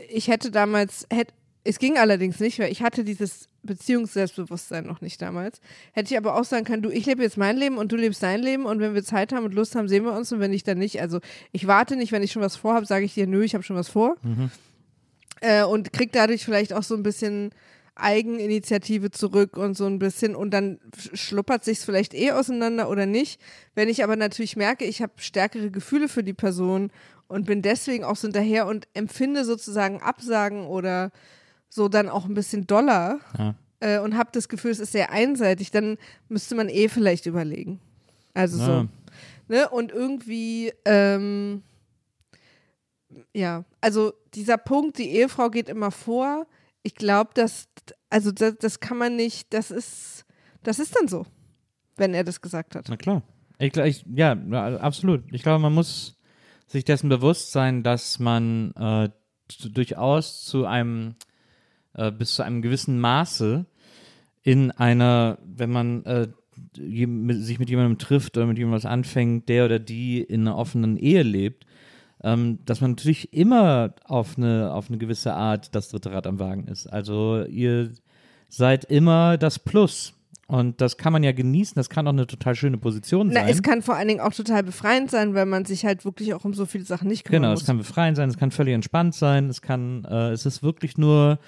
ich 0.08 0.28
hätte 0.28 0.50
damals, 0.50 1.06
hätte, 1.10 1.32
es 1.64 1.78
ging 1.78 1.98
allerdings 1.98 2.40
nicht, 2.40 2.58
weil 2.58 2.72
ich 2.72 2.82
hatte 2.82 3.04
dieses 3.04 3.48
Beziehungsselbstbewusstsein 3.62 4.86
noch 4.86 5.02
nicht 5.02 5.20
damals. 5.20 5.60
Hätte 5.92 6.12
ich 6.12 6.18
aber 6.18 6.36
auch 6.36 6.44
sagen 6.44 6.64
können, 6.64 6.82
du, 6.82 6.90
ich 6.90 7.04
lebe 7.04 7.22
jetzt 7.22 7.36
mein 7.36 7.56
Leben 7.56 7.76
und 7.76 7.92
du 7.92 7.96
lebst 7.96 8.22
dein 8.22 8.40
Leben 8.40 8.64
und 8.64 8.80
wenn 8.80 8.94
wir 8.94 9.04
Zeit 9.04 9.32
haben 9.32 9.44
und 9.44 9.54
Lust 9.54 9.74
haben, 9.74 9.88
sehen 9.88 10.04
wir 10.04 10.12
uns 10.14 10.32
und 10.32 10.40
wenn 10.40 10.50
nicht, 10.50 10.66
dann 10.66 10.78
nicht. 10.78 11.00
Also 11.00 11.20
ich 11.52 11.66
warte 11.66 11.96
nicht, 11.96 12.12
wenn 12.12 12.22
ich 12.22 12.32
schon 12.32 12.42
was 12.42 12.56
vorhabe, 12.56 12.86
sage 12.86 13.04
ich 13.04 13.14
dir, 13.14 13.26
nö, 13.26 13.42
ich 13.42 13.54
habe 13.54 13.64
schon 13.64 13.76
was 13.76 13.88
vor. 13.88 14.16
Äh, 15.42 15.64
und 15.64 15.92
kriegt 15.92 16.14
dadurch 16.14 16.44
vielleicht 16.44 16.72
auch 16.72 16.82
so 16.82 16.94
ein 16.94 17.02
bisschen 17.02 17.50
Eigeninitiative 17.94 19.10
zurück 19.10 19.56
und 19.56 19.76
so 19.76 19.86
ein 19.86 19.98
bisschen 19.98 20.34
und 20.34 20.52
dann 20.52 20.78
schluppert 21.12 21.64
sich's 21.64 21.84
vielleicht 21.84 22.14
eh 22.14 22.32
auseinander 22.32 22.88
oder 22.88 23.04
nicht. 23.04 23.40
Wenn 23.74 23.88
ich 23.88 24.02
aber 24.02 24.16
natürlich 24.16 24.56
merke, 24.56 24.84
ich 24.84 25.02
habe 25.02 25.12
stärkere 25.16 25.70
Gefühle 25.70 26.08
für 26.08 26.24
die 26.24 26.32
Person 26.32 26.90
und 27.30 27.46
bin 27.46 27.62
deswegen 27.62 28.02
auch 28.02 28.16
so 28.16 28.26
hinterher 28.26 28.66
und 28.66 28.88
empfinde 28.92 29.44
sozusagen 29.44 30.02
Absagen 30.02 30.66
oder 30.66 31.12
so 31.68 31.88
dann 31.88 32.08
auch 32.08 32.24
ein 32.24 32.34
bisschen 32.34 32.66
doller 32.66 33.20
Ja. 33.38 33.54
äh, 33.78 33.98
und 34.00 34.16
habe 34.16 34.30
das 34.32 34.48
Gefühl, 34.48 34.72
es 34.72 34.80
ist 34.80 34.90
sehr 34.90 35.12
einseitig, 35.12 35.70
dann 35.70 35.96
müsste 36.28 36.56
man 36.56 36.68
eh 36.68 36.88
vielleicht 36.88 37.26
überlegen. 37.26 37.80
Also 38.34 38.58
so. 38.58 38.70
Ja. 38.72 38.88
Ne? 39.46 39.68
Und 39.68 39.92
irgendwie, 39.92 40.72
ähm, 40.84 41.62
ja, 43.32 43.64
also 43.80 44.12
dieser 44.34 44.58
Punkt, 44.58 44.98
die 44.98 45.10
Ehefrau 45.10 45.50
geht 45.50 45.68
immer 45.68 45.92
vor. 45.92 46.48
Ich 46.82 46.96
glaube, 46.96 47.30
dass, 47.34 47.68
also 48.08 48.32
das, 48.32 48.56
das 48.58 48.80
kann 48.80 48.98
man 48.98 49.14
nicht, 49.14 49.54
das 49.54 49.70
ist, 49.70 50.24
das 50.64 50.80
ist 50.80 50.96
dann 50.96 51.06
so, 51.06 51.26
wenn 51.96 52.12
er 52.12 52.24
das 52.24 52.40
gesagt 52.40 52.74
hat. 52.74 52.86
Na 52.88 52.96
klar. 52.96 53.22
Ich, 53.58 53.76
ich, 53.76 54.04
ja, 54.12 54.32
absolut. 54.80 55.22
Ich 55.32 55.42
glaube, 55.42 55.60
man 55.60 55.74
muss 55.74 56.16
sich 56.70 56.84
dessen 56.84 57.08
bewusst 57.08 57.50
sein, 57.50 57.82
dass 57.82 58.20
man 58.20 58.72
äh, 58.76 59.08
durchaus 59.70 60.44
zu 60.44 60.66
einem, 60.66 61.16
äh, 61.94 62.12
bis 62.12 62.34
zu 62.34 62.44
einem 62.44 62.62
gewissen 62.62 63.00
Maße 63.00 63.66
in 64.42 64.70
einer, 64.70 65.38
wenn 65.44 65.70
man 65.70 66.04
äh, 66.04 66.28
sich 66.76 67.58
mit 67.58 67.70
jemandem 67.70 67.98
trifft 67.98 68.36
oder 68.36 68.46
mit 68.46 68.56
jemandem 68.56 68.76
was 68.76 68.86
anfängt, 68.86 69.48
der 69.48 69.64
oder 69.64 69.78
die 69.80 70.20
in 70.20 70.42
einer 70.42 70.56
offenen 70.56 70.96
Ehe 70.96 71.24
lebt, 71.24 71.66
ähm, 72.22 72.60
dass 72.66 72.80
man 72.80 72.92
natürlich 72.92 73.32
immer 73.32 73.94
auf 74.04 74.38
eine, 74.38 74.72
auf 74.72 74.88
eine 74.88 74.98
gewisse 74.98 75.34
Art 75.34 75.74
das 75.74 75.88
dritte 75.88 76.12
Rad 76.12 76.28
am 76.28 76.38
Wagen 76.38 76.68
ist. 76.68 76.86
Also 76.86 77.44
ihr 77.46 77.90
seid 78.48 78.84
immer 78.84 79.38
das 79.38 79.58
Plus. 79.58 80.14
Und 80.50 80.80
das 80.80 80.96
kann 80.96 81.12
man 81.12 81.22
ja 81.22 81.30
genießen, 81.30 81.74
das 81.76 81.88
kann 81.88 82.08
auch 82.08 82.12
eine 82.12 82.26
total 82.26 82.56
schöne 82.56 82.76
Position 82.76 83.28
Na, 83.28 83.42
sein. 83.42 83.48
es 83.50 83.62
kann 83.62 83.82
vor 83.82 83.94
allen 83.94 84.08
Dingen 84.08 84.18
auch 84.20 84.34
total 84.34 84.64
befreiend 84.64 85.08
sein, 85.08 85.32
weil 85.34 85.46
man 85.46 85.64
sich 85.64 85.84
halt 85.84 86.04
wirklich 86.04 86.34
auch 86.34 86.44
um 86.44 86.54
so 86.54 86.66
viele 86.66 86.84
Sachen 86.84 87.06
nicht 87.06 87.22
kümmern 87.24 87.42
Genau, 87.42 87.52
muss. 87.52 87.60
es 87.60 87.66
kann 87.66 87.78
befreiend 87.78 88.16
sein, 88.16 88.28
es 88.28 88.36
kann 88.36 88.50
völlig 88.50 88.74
entspannt 88.74 89.14
sein, 89.14 89.48
es 89.48 89.62
kann, 89.62 90.04
äh, 90.10 90.30
es 90.30 90.46
ist 90.46 90.64
wirklich 90.64 90.98
nur 90.98 91.38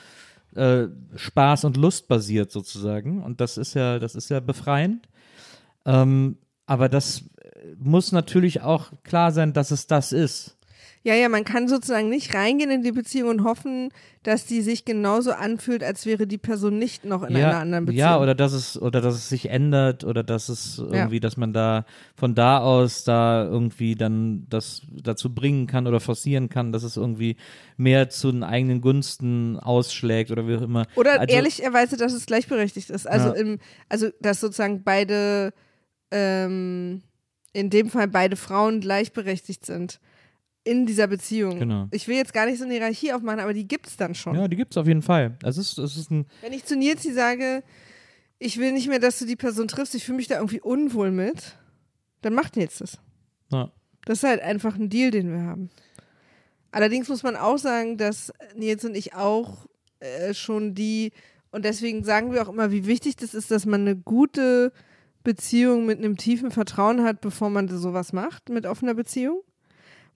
äh, 0.55 0.85
Spaß 1.17 1.65
und 1.65 1.77
Lust 1.77 2.07
basiert 2.07 2.53
sozusagen. 2.53 3.25
Und 3.25 3.41
das 3.41 3.57
ist 3.59 3.75
ja, 3.75 3.99
das 3.99 4.15
ist 4.15 4.29
ja 4.29 4.39
befreiend. 4.39 5.09
Ähm, 5.85 6.37
aber 6.67 6.89
das 6.89 7.23
äh, 7.41 7.75
muss 7.79 8.13
natürlich 8.13 8.61
auch 8.61 8.93
klar 9.03 9.33
sein, 9.33 9.53
dass 9.53 9.73
es 9.73 9.89
das 9.89 10.13
ist. 10.13 10.57
Ja, 11.05 11.15
ja, 11.15 11.29
man 11.29 11.45
kann 11.45 11.67
sozusagen 11.67 12.09
nicht 12.09 12.33
reingehen 12.33 12.71
in 12.71 12.83
die 12.83 12.93
Beziehung 12.93 13.29
und 13.31 13.45
hoffen, 13.45 13.89
dass 14.23 14.47
die 14.47 14.63
sich 14.63 14.85
genauso 14.85 15.33
anfühlt, 15.33 15.83
als 15.83 16.07
wäre 16.07 16.29
die 16.29 16.39
Person 16.39 16.79
nicht 16.79 17.05
noch 17.05 17.25
in 17.25 17.37
ja, 17.37 17.49
einer 17.49 17.59
anderen 17.59 17.87
Beziehung. 17.87 17.99
ja, 17.99 18.21
oder 18.21 18.37
dass 18.37 18.53
es, 18.53 18.81
oder 18.81 19.01
dass 19.01 19.17
es 19.17 19.29
sich 19.29 19.51
ändert 19.51 20.05
oder 20.05 20.23
dass 20.23 20.49
es 20.49 20.79
irgendwie, 20.79 21.19
dass 21.19 21.37
man 21.37 21.53
da 21.53 21.87
von 22.15 22.37
da 22.37 22.59
aus 22.59 23.03
da 23.03 23.43
irgendwie 23.45 23.97
dann 23.97 24.47
das 24.49 24.83
dazu 24.93 25.35
bringen 25.35 25.67
kann 25.67 25.89
oder 25.89 25.99
forcieren 25.99 26.49
kann, 26.49 26.71
dass 26.71 26.85
es 26.85 26.97
irgendwie 26.97 27.37
mehr 27.77 28.09
zu 28.09 28.31
den 28.31 28.45
eigenen 28.45 28.81
Gunsten 28.81 29.59
ausschlägt 29.59 30.31
oder 30.31 30.47
wie 30.47 30.55
auch 30.57 30.63
immer. 30.63 30.87
Oder 30.95 31.19
Also- 31.21 31.35
ehrlicherweise, 31.35 31.97
dass 31.97 32.13
es 32.13 32.27
gleichberechtigt 32.27 32.91
ist. 32.91 33.09
Also, 33.09 33.29
Ja. 33.31 33.35
im, 33.35 33.59
also 33.89 34.11
dass 34.21 34.39
sozusagen 34.39 34.85
beide, 34.85 35.53
ähm, 36.13 37.03
in 37.53 37.71
dem 37.71 37.91
Fall 37.91 38.07
beide 38.07 38.37
Frauen 38.37 38.81
gleichberechtigt 38.81 39.67
sind 39.67 39.99
in 40.65 40.87
dieser 40.87 41.07
Beziehung. 41.07 41.59
Genau. 41.59 41.89
Ich 41.91 42.07
will 42.09 42.17
jetzt 42.17 42.33
gar 42.33 42.47
nicht 42.47 42.59
so 42.59 42.65
eine 42.65 42.75
Hierarchie 42.75 43.13
aufmachen, 43.13 43.41
aber 43.41 43.53
die 43.53 43.67
gibt 43.67 43.87
es 43.87 43.97
dann 43.97 44.15
schon. 44.15 44.37
Ja, 44.37 44.49
die 44.49 44.57
gibt's 44.57 44.77
auf 44.77 44.87
jeden 44.87 45.03
Fall. 45.03 45.37
Es 45.43 45.59
ist, 45.59 45.79
es 45.79 45.97
ist 45.97 46.11
ein, 46.11 46.27
Wenn 46.41 46.53
ich 46.53 46.65
zu 46.65 46.77
Nils 46.77 47.03
sage, 47.03 47.63
ich 48.39 48.59
will 48.59 48.73
nicht 48.73 48.89
mehr, 48.89 48.99
dass 48.99 49.19
du 49.19 49.27
die 49.27 49.37
Person 49.37 49.69
triffst, 49.69 49.95
ich 49.95 50.05
fühle 50.05 50.17
mich 50.17 50.29
da 50.29 50.37
irgendwie 50.37 50.61
unwohl 50.61 51.11
mit, 51.11 51.57
dann 52.23 52.35
macht 52.35 52.57
Nils 52.57 52.79
das. 52.79 52.99
ja. 53.51 53.71
Das 54.05 54.19
ist 54.19 54.29
halt 54.29 54.43
einfach 54.43 54.75
ein 54.75 54.89
Deal, 54.89 55.13
den 55.13 55.31
wir 55.31 55.43
haben. 55.43 55.71
Allerdings 56.73 57.09
muss 57.09 57.23
man 57.23 57.37
auch 57.37 57.59
sagen, 57.59 57.99
dass 57.99 58.33
Nils 58.57 58.85
und 58.85 58.97
ich 58.97 59.15
auch 59.15 59.69
äh, 60.01 60.35
schon 60.35 60.75
die, 60.75 61.13
und 61.53 61.65
deswegen 61.65 62.03
sagen 62.03 62.33
wir 62.33 62.43
auch 62.43 62.49
immer, 62.49 62.73
wie 62.73 62.87
wichtig 62.87 63.15
das 63.15 63.33
ist, 63.33 63.53
dass 63.53 63.65
man 63.65 63.83
eine 63.83 63.95
gute 63.95 64.73
Beziehung 65.23 65.87
mit 65.87 65.99
einem 65.99 66.17
tiefen 66.17 66.51
Vertrauen 66.51 67.05
hat, 67.05 67.21
bevor 67.21 67.49
man 67.49 67.69
sowas 67.69 68.13
macht 68.13 68.49
mit 68.49 68.67
offener 68.67 68.95
Beziehung. 68.95 69.43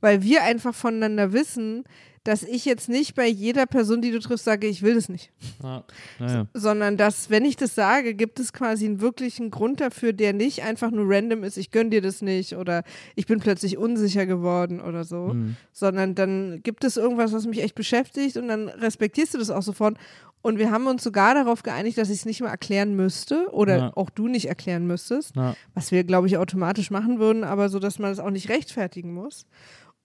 Weil 0.06 0.22
wir 0.22 0.44
einfach 0.44 0.72
voneinander 0.72 1.32
wissen, 1.32 1.82
dass 2.22 2.44
ich 2.44 2.64
jetzt 2.64 2.88
nicht 2.88 3.14
bei 3.16 3.26
jeder 3.26 3.66
Person, 3.66 4.00
die 4.02 4.10
du 4.12 4.20
triffst, 4.20 4.44
sage, 4.44 4.68
ich 4.68 4.82
will 4.82 4.94
das 4.94 5.08
nicht. 5.08 5.32
Ja, 5.62 5.82
naja. 6.20 6.46
Sondern 6.54 6.96
dass, 6.96 7.28
wenn 7.30 7.44
ich 7.44 7.56
das 7.56 7.74
sage, 7.74 8.14
gibt 8.14 8.38
es 8.38 8.52
quasi 8.52 8.84
einen 8.86 9.00
wirklichen 9.00 9.50
Grund 9.50 9.80
dafür, 9.80 10.12
der 10.12 10.32
nicht 10.32 10.62
einfach 10.62 10.90
nur 10.92 11.06
random 11.08 11.42
ist, 11.42 11.56
ich 11.56 11.70
gönn 11.72 11.90
dir 11.90 12.02
das 12.02 12.22
nicht 12.22 12.54
oder 12.56 12.82
ich 13.16 13.26
bin 13.26 13.40
plötzlich 13.40 13.78
unsicher 13.78 14.26
geworden 14.26 14.80
oder 14.80 15.02
so, 15.04 15.34
Mhm. 15.34 15.56
sondern 15.72 16.14
dann 16.14 16.60
gibt 16.62 16.84
es 16.84 16.96
irgendwas, 16.96 17.32
was 17.32 17.46
mich 17.46 17.62
echt 17.62 17.74
beschäftigt 17.74 18.36
und 18.36 18.46
dann 18.48 18.68
respektierst 18.68 19.34
du 19.34 19.38
das 19.38 19.50
auch 19.50 19.62
sofort. 19.62 19.96
Und 20.42 20.58
wir 20.58 20.70
haben 20.70 20.86
uns 20.86 21.02
sogar 21.02 21.34
darauf 21.34 21.64
geeinigt, 21.64 21.98
dass 21.98 22.08
ich 22.10 22.18
es 22.18 22.24
nicht 22.24 22.40
mehr 22.40 22.50
erklären 22.50 22.94
müsste 22.94 23.48
oder 23.52 23.76
Ja. 23.76 23.92
auch 23.96 24.10
du 24.10 24.28
nicht 24.28 24.46
erklären 24.48 24.86
müsstest, 24.86 25.34
Ja. 25.34 25.54
was 25.74 25.90
wir, 25.92 26.02
glaube 26.04 26.26
ich, 26.28 26.38
automatisch 26.38 26.90
machen 26.92 27.18
würden, 27.18 27.42
aber 27.44 27.68
so, 27.68 27.78
dass 27.80 27.98
man 27.98 28.10
das 28.10 28.18
auch 28.20 28.30
nicht 28.30 28.48
rechtfertigen 28.48 29.12
muss. 29.12 29.46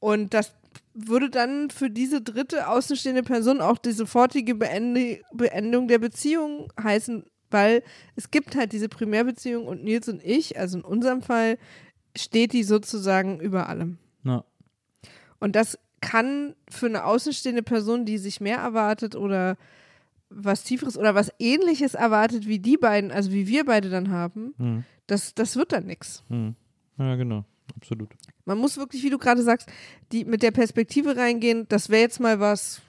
Und 0.02 0.34
das 0.34 0.54
würde 0.94 1.30
dann 1.30 1.70
für 1.70 1.90
diese 1.90 2.22
dritte 2.22 2.68
außenstehende 2.68 3.24
Person 3.24 3.62
auch 3.62 3.78
die 3.78 3.92
sofortige 3.94 4.56
Beende 4.56 5.22
Beendung 5.32 5.88
der 5.88 6.00
Beziehung 6.00 6.74
heißen, 6.82 7.24
weil 7.50 7.84
es 8.16 8.32
gibt 8.32 8.56
halt 8.56 8.74
diese 8.74 8.90
Primärbeziehung 8.90 9.68
und 9.68 9.84
Nils 9.84 10.10
und 10.10 10.22
ich, 10.24 10.60
also 10.60 10.80
in 10.80 10.84
unserem 10.84 11.22
Fall, 11.22 11.58
steht 12.18 12.52
die 12.52 12.64
sozusagen 12.64 13.40
über 13.40 13.70
allem. 13.70 14.00
Ja. 14.24 14.44
Und 15.40 15.56
das 15.56 15.78
kann 16.02 16.56
für 16.68 16.88
eine 16.88 17.06
außenstehende 17.06 17.64
Person, 17.64 18.06
die 18.06 18.18
sich 18.18 18.42
mehr 18.42 18.58
erwartet 18.58 19.16
oder 19.16 19.58
was 20.30 20.64
Tieferes 20.64 20.98
oder 20.98 21.14
was 21.14 21.32
Ähnliches 21.40 21.94
erwartet 21.94 22.48
wie 22.48 22.60
die 22.60 22.78
beiden, 22.78 23.12
also 23.12 23.32
wie 23.32 23.48
wir 23.48 23.66
beide 23.66 23.90
dann 23.90 24.10
haben, 24.10 24.56
Mhm. 24.58 24.84
das, 25.08 25.36
das 25.36 25.56
wird 25.56 25.72
dann 25.74 25.86
nichts. 25.86 26.24
Mhm. 26.30 26.56
ja, 26.98 27.16
genau. 27.16 27.46
Absolut. 27.76 28.10
Man 28.46 28.58
muss 28.58 28.78
wirklich, 28.78 29.04
wie 29.04 29.10
du 29.10 29.18
gerade 29.18 29.44
sagst, 29.44 29.70
die 30.12 30.26
mit 30.26 30.44
der 30.44 30.52
Perspektive 30.52 31.16
reingehen, 31.16 31.66
das 31.70 31.90
wäre 31.90 32.02
jetzt 32.02 32.20
mal 32.20 32.40
was, 32.40 32.82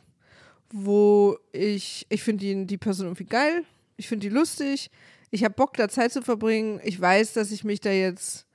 wo 0.71 1.37
ich, 1.53 2.07
ich 2.09 2.23
finde 2.23 2.45
die, 2.45 2.67
die 2.67 2.79
Person 2.79 3.07
irgendwie 3.07 3.25
geil, 3.25 3.65
ich 3.97 4.09
finde 4.09 4.29
die 4.29 4.35
lustig, 4.35 4.91
ich 5.31 5.45
habe 5.45 5.55
Bock, 5.55 5.75
da 5.75 5.88
Zeit 5.88 6.12
zu 6.12 6.23
verbringen, 6.23 6.81
ich 6.85 7.01
weiß, 7.01 7.35
dass 7.35 7.53
ich 7.53 7.65
mich 7.65 7.81
da 7.81 7.91
jetzt 7.91 8.47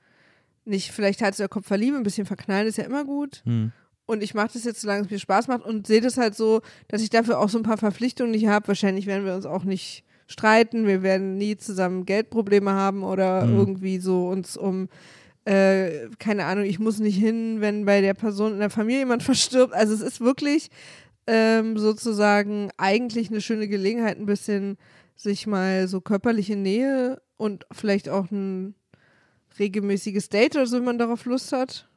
nicht 0.64 0.92
vielleicht 0.92 1.22
Hals 1.22 1.40
oder 1.40 1.48
Kopf 1.48 1.66
verliebe, 1.66 1.96
ein 1.96 2.02
bisschen 2.02 2.26
verknallen 2.26 2.66
ist 2.66 2.78
ja 2.78 2.84
immer 2.84 3.04
gut. 3.04 3.42
Mhm. 3.44 3.72
Und 4.06 4.22
ich 4.22 4.34
mache 4.34 4.50
das 4.54 4.64
jetzt, 4.64 4.80
solange 4.80 5.04
es 5.04 5.10
mir 5.10 5.18
Spaß 5.18 5.48
macht 5.48 5.64
und 5.64 5.86
sehe 5.86 6.00
das 6.00 6.16
halt 6.16 6.34
so, 6.34 6.62
dass 6.88 7.02
ich 7.02 7.10
dafür 7.10 7.38
auch 7.38 7.48
so 7.48 7.58
ein 7.58 7.62
paar 7.64 7.76
Verpflichtungen 7.78 8.32
nicht 8.32 8.46
habe. 8.46 8.68
Wahrscheinlich 8.68 9.06
werden 9.06 9.24
wir 9.26 9.34
uns 9.34 9.44
auch 9.44 9.64
nicht 9.64 10.02
streiten, 10.26 10.86
wir 10.86 11.02
werden 11.02 11.36
nie 11.36 11.56
zusammen 11.56 12.04
Geldprobleme 12.06 12.70
haben 12.70 13.02
oder 13.02 13.44
Mhm. 13.44 13.58
irgendwie 13.58 13.98
so 13.98 14.28
uns 14.28 14.56
um, 14.56 14.88
äh, 15.48 16.10
keine 16.18 16.44
Ahnung, 16.44 16.64
ich 16.64 16.78
muss 16.78 16.98
nicht 16.98 17.16
hin, 17.16 17.62
wenn 17.62 17.86
bei 17.86 18.02
der 18.02 18.12
Person 18.12 18.52
in 18.52 18.58
der 18.58 18.68
Familie 18.68 19.00
jemand 19.00 19.22
verstirbt. 19.24 19.72
Also 19.72 19.94
es 19.94 20.02
ist 20.02 20.20
wirklich 20.20 20.68
ähm, 21.26 21.78
sozusagen 21.78 22.70
eigentlich 22.76 23.30
eine 23.30 23.40
schöne 23.40 23.66
Gelegenheit, 23.66 24.18
ein 24.18 24.26
bisschen 24.26 24.76
sich 25.16 25.46
mal 25.46 25.88
so 25.88 26.02
körperliche 26.02 26.54
Nähe 26.54 27.22
und 27.38 27.66
vielleicht 27.72 28.10
auch 28.10 28.30
ein 28.30 28.74
regelmäßiges 29.58 30.28
Date 30.28 30.54
oder 30.54 30.66
so, 30.66 30.76
wenn 30.76 30.84
man 30.84 30.98
darauf 30.98 31.24
Lust 31.24 31.52
hat. 31.52 31.87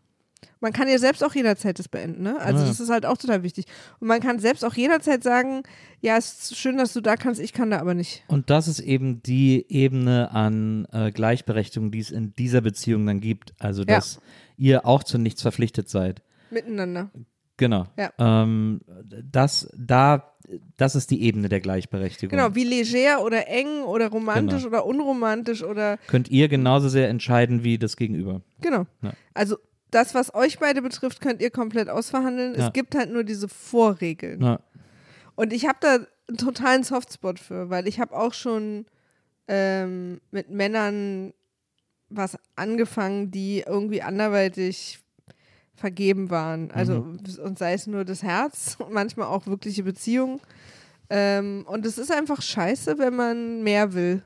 Man 0.60 0.74
kann 0.74 0.88
ja 0.88 0.98
selbst 0.98 1.24
auch 1.24 1.34
jederzeit 1.34 1.80
das 1.80 1.88
beenden, 1.88 2.24
ne? 2.24 2.40
Also 2.40 2.62
Ja. 2.62 2.68
das 2.68 2.80
ist 2.80 2.90
halt 2.90 3.06
auch 3.06 3.18
total 3.18 3.44
wichtig. 3.44 3.66
Und 4.00 4.08
man 4.08 4.20
kann 4.22 4.40
selbst 4.40 4.64
auch 4.66 4.74
jederzeit 4.74 5.24
sagen, 5.24 5.64
ja, 6.02 6.18
es 6.18 6.34
ist 6.52 6.58
schön, 6.58 6.78
dass 6.78 6.94
du 6.94 7.02
da 7.02 7.16
kannst, 7.16 7.40
ich 7.42 7.54
kann 7.54 7.72
da 7.72 7.80
aber 7.80 7.94
nicht. 7.94 8.24
Und 8.28 8.50
das 8.50 8.68
ist 8.68 8.80
eben 8.80 9.22
die 9.24 9.66
Ebene 9.70 10.32
an 10.32 10.88
äh, 10.92 11.12
Gleichberechtigung, 11.12 11.92
die 11.92 12.00
es 12.00 12.12
in 12.12 12.34
dieser 12.36 12.62
Beziehung 12.62 13.06
dann 13.06 13.20
gibt. 13.22 13.54
Also, 13.60 13.82
Ja. 13.84 13.96
dass 13.96 14.20
ihr 14.58 14.86
auch 14.86 15.04
zu 15.04 15.18
nichts 15.18 15.42
verpflichtet 15.42 15.90
seid. 15.90 16.22
Miteinander. 16.52 17.10
Genau. 17.58 17.86
Ja. 17.98 18.12
Ähm, 18.18 18.82
das, 19.32 19.70
da, 19.78 20.34
das 20.78 20.96
ist 20.96 21.12
die 21.12 21.22
Ebene 21.24 21.48
der 21.50 21.60
Gleichberechtigung. 21.60 22.36
Genau, 22.36 22.56
wie 22.56 22.64
leger 22.64 23.24
oder 23.24 23.48
eng 23.48 23.84
oder 23.84 24.10
romantisch 24.10 24.64
Genau. 24.64 24.78
oder 24.78 24.86
unromantisch 24.86 25.64
oder 25.64 25.98
Könnt 26.08 26.30
ihr 26.30 26.48
genauso 26.48 26.90
sehr 26.90 27.10
entscheiden 27.10 27.64
wie 27.64 27.78
das 27.78 27.98
Gegenüber. 27.98 28.42
genau. 28.62 28.86
Ja. 29.04 29.14
Also 29.36 29.58
das, 29.92 30.16
was 30.16 30.34
euch 30.34 30.60
beide 30.60 30.82
betrifft, 30.82 31.22
könnt 31.22 31.42
ihr 31.42 31.52
komplett 31.52 31.90
ausverhandeln. 31.90 32.56
Ja. 32.56 32.68
Es 32.68 32.74
gibt 32.74 32.96
halt 32.96 33.12
nur 33.12 33.24
diese 33.24 33.48
Vorregeln. 33.48 34.42
Ja. 34.42 34.60
Und 35.36 35.54
ich 35.54 35.68
habe 35.68 35.78
da 35.82 36.00
einen 36.28 36.38
totalen 36.38 36.84
Softspot 36.84 37.40
für, 37.40 37.70
weil 37.70 37.88
ich 37.88 38.00
habe 38.00 38.16
auch 38.16 38.34
schon 38.34 38.86
ähm, 39.48 40.22
mit 40.32 40.50
Männern 40.50 41.34
was 42.10 42.38
angefangen, 42.56 43.32
die 43.32 43.64
irgendwie 43.66 44.02
anderweitig 44.02 45.00
vergeben 45.76 46.30
waren. 46.30 46.72
Also 46.72 47.06
und 47.44 47.58
sei 47.58 47.74
es 47.74 47.88
nur 47.88 48.06
das 48.06 48.24
Herz, 48.24 48.78
manchmal 48.90 49.28
auch 49.28 49.48
wirkliche 49.48 49.84
Beziehungen. 49.84 50.40
Ähm, 51.10 51.66
und 51.68 51.86
es 51.86 51.98
ist 51.98 52.12
einfach 52.12 52.42
scheiße, 52.42 52.98
wenn 52.98 53.16
man 53.16 53.64
mehr 53.64 53.94
will. 53.94 54.24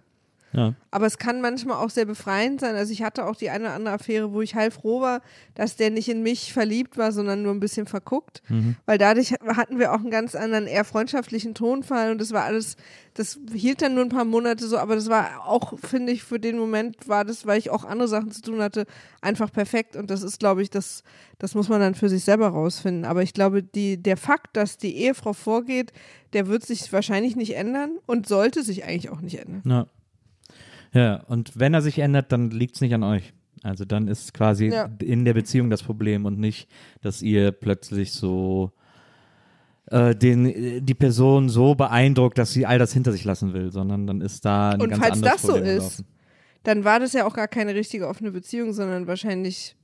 Ja. 0.56 0.74
Aber 0.92 1.06
es 1.06 1.18
kann 1.18 1.42
manchmal 1.42 1.78
auch 1.78 1.90
sehr 1.90 2.06
befreiend 2.06 2.62
sein. 2.62 2.76
Also 2.76 2.94
ich 2.94 3.04
hatte 3.04 3.26
auch 3.26 3.36
die 3.36 3.50
eine 3.50 3.66
oder 3.66 3.74
andere 3.74 3.96
Affäre, 3.96 4.32
wo 4.32 4.42
ich 4.42 4.56
heilfroh 4.56 5.02
war, 5.02 5.22
dass 5.54 5.76
der 5.76 5.92
nicht 5.92 6.08
in 6.08 6.24
mich 6.24 6.54
verliebt 6.54 6.98
war, 6.98 7.12
sondern 7.12 7.42
nur 7.42 7.54
ein 7.54 7.60
bisschen 7.60 7.86
verguckt. 7.86 8.42
Weil 8.86 8.98
dadurch 8.98 9.34
hatten 9.34 9.80
wir 9.80 9.92
auch 9.94 10.00
einen 10.00 10.12
ganz 10.12 10.36
anderen, 10.36 10.68
eher 10.68 10.86
freundschaftlichen 10.86 11.54
Tonfall 11.54 12.12
und 12.12 12.22
das 12.22 12.32
war 12.32 12.44
alles, 12.44 12.78
das 13.14 13.40
hielt 13.54 13.82
dann 13.82 13.96
nur 13.96 14.04
ein 14.04 14.10
paar 14.10 14.26
Monate 14.26 14.68
so, 14.68 14.78
aber 14.78 14.96
das 14.96 15.10
war 15.10 15.46
auch, 15.46 15.78
finde 15.80 16.14
ich, 16.14 16.24
für 16.24 16.40
den 16.40 16.58
Moment 16.58 17.08
war 17.08 17.26
das, 17.26 17.46
weil 17.46 17.60
ich 17.60 17.70
auch 17.70 17.84
andere 17.84 18.08
Sachen 18.08 18.32
zu 18.32 18.42
tun 18.42 18.62
hatte, 18.62 18.86
einfach 19.22 19.52
perfekt. 19.52 19.96
Und 19.96 20.10
das 20.10 20.24
ist, 20.24 20.40
glaube 20.40 20.62
ich, 20.62 20.70
das, 20.70 21.04
das 21.40 21.56
muss 21.56 21.70
man 21.70 21.82
dann 21.82 21.96
für 21.96 22.10
sich 22.10 22.24
selber 22.24 22.48
rausfinden. 22.48 23.06
Aber 23.06 23.24
ich 23.24 23.34
glaube, 23.34 23.64
die, 23.64 24.02
der 24.02 24.18
Fakt, 24.18 24.56
dass 24.56 24.78
die 24.78 24.96
Ehefrau 24.96 25.34
vorgeht, 25.34 25.92
der 26.34 26.48
wird 26.48 26.66
sich 26.66 26.92
wahrscheinlich 26.92 27.36
nicht 27.36 27.56
ändern 27.56 27.98
und 28.06 28.28
sollte 28.28 28.64
sich 28.64 28.84
eigentlich 28.84 29.10
auch 29.10 29.22
nicht 29.22 29.40
ändern. 29.40 29.62
Ja. 29.66 29.88
Ja, 30.96 31.18
und 31.28 31.60
wenn 31.60 31.74
er 31.74 31.82
sich 31.82 32.00
ändert, 32.00 32.32
dann 32.32 32.50
liegt 32.52 32.76
es 32.76 32.82
nicht 32.82 32.94
an 32.94 33.04
euch. 33.04 33.34
Also 33.64 33.84
dann 33.84 34.08
ist 34.08 34.34
quasi 34.34 34.68
Ja. 34.68 34.90
in 35.02 35.26
der 35.26 35.34
Beziehung 35.34 35.70
das 35.70 35.84
Problem 35.84 36.26
und 36.26 36.40
nicht, 36.40 36.70
dass 37.02 37.22
ihr 37.22 37.52
plötzlich 37.52 38.14
so 38.14 38.72
äh, 39.92 40.16
den, 40.16 40.86
die 40.86 40.94
Person 40.94 41.50
so 41.50 41.76
beeindruckt, 41.76 42.38
dass 42.38 42.54
sie 42.54 42.66
all 42.66 42.80
das 42.80 42.94
hinter 42.94 43.12
sich 43.12 43.26
lassen 43.26 43.54
will, 43.54 43.72
sondern 43.72 44.08
dann 44.08 44.22
ist 44.22 44.46
da 44.46 44.72
ein 44.72 44.82
Und 44.82 44.90
ganz 44.90 45.02
falls 45.04 45.14
anderes 45.18 45.34
das 45.34 45.42
so 45.42 45.48
Problem 45.54 45.66
ist, 45.78 45.98
gelaufen. 45.98 46.06
Dann 46.64 46.84
war 46.84 47.00
das 47.00 47.14
ja 47.14 47.28
auch 47.28 47.36
gar 47.36 47.48
keine 47.48 47.76
richtige 47.76 48.08
offene 48.08 48.32
Beziehung, 48.32 48.74
sondern 48.74 49.06
wahrscheinlich 49.06 49.76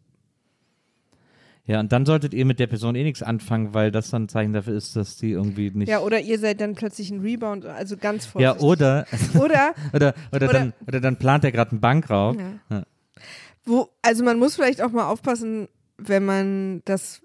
Ja, 1.65 1.79
und 1.79 1.91
dann 1.91 2.05
solltet 2.05 2.33
ihr 2.33 2.45
mit 2.45 2.59
der 2.59 2.67
Person 2.67 2.95
eh 2.95 3.03
nichts 3.03 3.21
anfangen, 3.21 3.73
weil 3.73 3.91
das 3.91 4.09
dann 4.09 4.23
ein 4.23 4.29
Zeichen 4.29 4.51
dafür 4.53 4.75
ist, 4.75 4.95
dass 4.95 5.15
die 5.17 5.31
irgendwie 5.31 5.69
nicht. 5.71 5.89
Ja, 5.89 5.99
oder 5.99 6.19
ihr 6.19 6.39
seid 6.39 6.59
dann 6.59 6.73
plötzlich 6.75 7.11
ein 7.11 7.21
Rebound, 7.21 7.65
also 7.65 7.97
ganz 7.97 8.25
ja 8.37 8.55
vorsichtig. 8.55 8.63
oder, 8.67 9.05
Oder, 9.35 9.73
oder, 9.93 10.13
oder, 10.31 10.45
Oder- 10.47 10.47
dann, 10.53 10.73
oder 10.87 10.99
dann 10.99 11.15
plant 11.17 11.43
er 11.43 11.51
gerade 11.51 11.71
einen 11.71 11.79
Bankraub. 11.81 12.37
Ja. 12.39 12.77
Ja. 12.77 12.83
wo, 13.65 13.89
also 14.01 14.23
man 14.23 14.39
muss 14.39 14.55
vielleicht 14.55 14.81
auch 14.81 14.91
mal 14.91 15.07
aufpassen, 15.07 15.67
wenn 15.97 16.25
man 16.25 16.81
das 16.85 17.21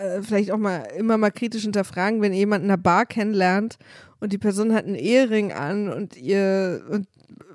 äh, 0.00 0.22
vielleicht 0.22 0.50
auch 0.50 0.58
mal 0.58 0.78
immer 0.96 1.16
mal 1.16 1.30
kritisch 1.30 1.62
hinterfragen, 1.62 2.20
wenn 2.20 2.32
jemand 2.32 2.64
in 2.64 2.70
einer 2.70 2.78
Bar 2.82 3.06
kennenlernt 3.06 3.78
und 4.20 4.32
die 4.32 4.38
Person 4.38 4.74
hat 4.74 4.86
einen 4.86 4.96
Ehering 4.96 5.52
an 5.52 5.88
und 5.88 6.16
ihr 6.16 6.82
und 6.90 7.06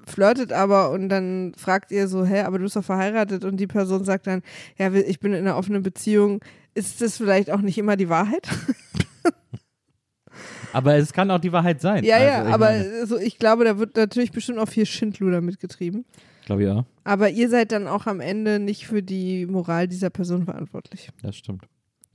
flirtet 0.06 0.52
aber 0.52 0.92
und 0.92 1.10
dann 1.10 1.54
fragt 1.58 1.92
ihr 1.92 2.08
so, 2.08 2.26
hä, 2.26 2.42
aber 2.42 2.58
du 2.58 2.64
bist 2.64 2.76
doch 2.76 2.84
verheiratet 2.84 3.46
und 3.46 3.58
die 3.58 3.68
Person 3.68 4.04
sagt 4.04 4.28
dann, 4.28 4.42
ja, 4.78 4.92
ich 4.94 5.20
bin 5.20 5.34
in 5.34 5.40
einer 5.40 5.58
offenen 5.58 5.84
Beziehung. 5.84 6.42
Ist 6.76 7.02
das 7.02 7.18
vielleicht 7.18 7.52
auch 7.52 7.62
nicht 7.62 7.78
immer 7.78 7.96
die 7.96 8.10
Wahrheit? 8.10 8.48
Aber 10.74 10.96
es 10.96 11.14
kann 11.14 11.30
auch 11.30 11.40
die 11.40 11.52
Wahrheit 11.52 11.82
sein. 11.82 12.04
Ja, 12.04 12.18
ja, 12.18 12.40
Also, 12.40 12.48
ich 12.48 12.54
aber 12.54 12.66
meine, 12.66 13.06
so, 13.06 13.18
ich 13.20 13.38
glaube, 13.38 13.64
da 13.64 13.78
wird 13.78 13.96
natürlich 13.96 14.32
bestimmt 14.32 14.58
auch 14.58 14.68
viel 14.68 14.88
Schindluder 14.88 15.40
mitgetrieben. 15.40 16.04
Glaube 16.46 16.74
auch. 16.74 16.86
Aber 17.04 17.30
ihr 17.30 17.50
seid 17.50 17.72
dann 17.72 17.88
auch 17.88 18.08
am 18.08 18.20
Ende 18.20 18.60
nicht 18.60 18.88
für 18.88 19.04
die 19.04 19.46
Moral 19.46 19.88
dieser 19.88 20.10
Person 20.10 20.46
verantwortlich. 20.46 21.10
Das 21.22 21.36
stimmt. 21.36 21.66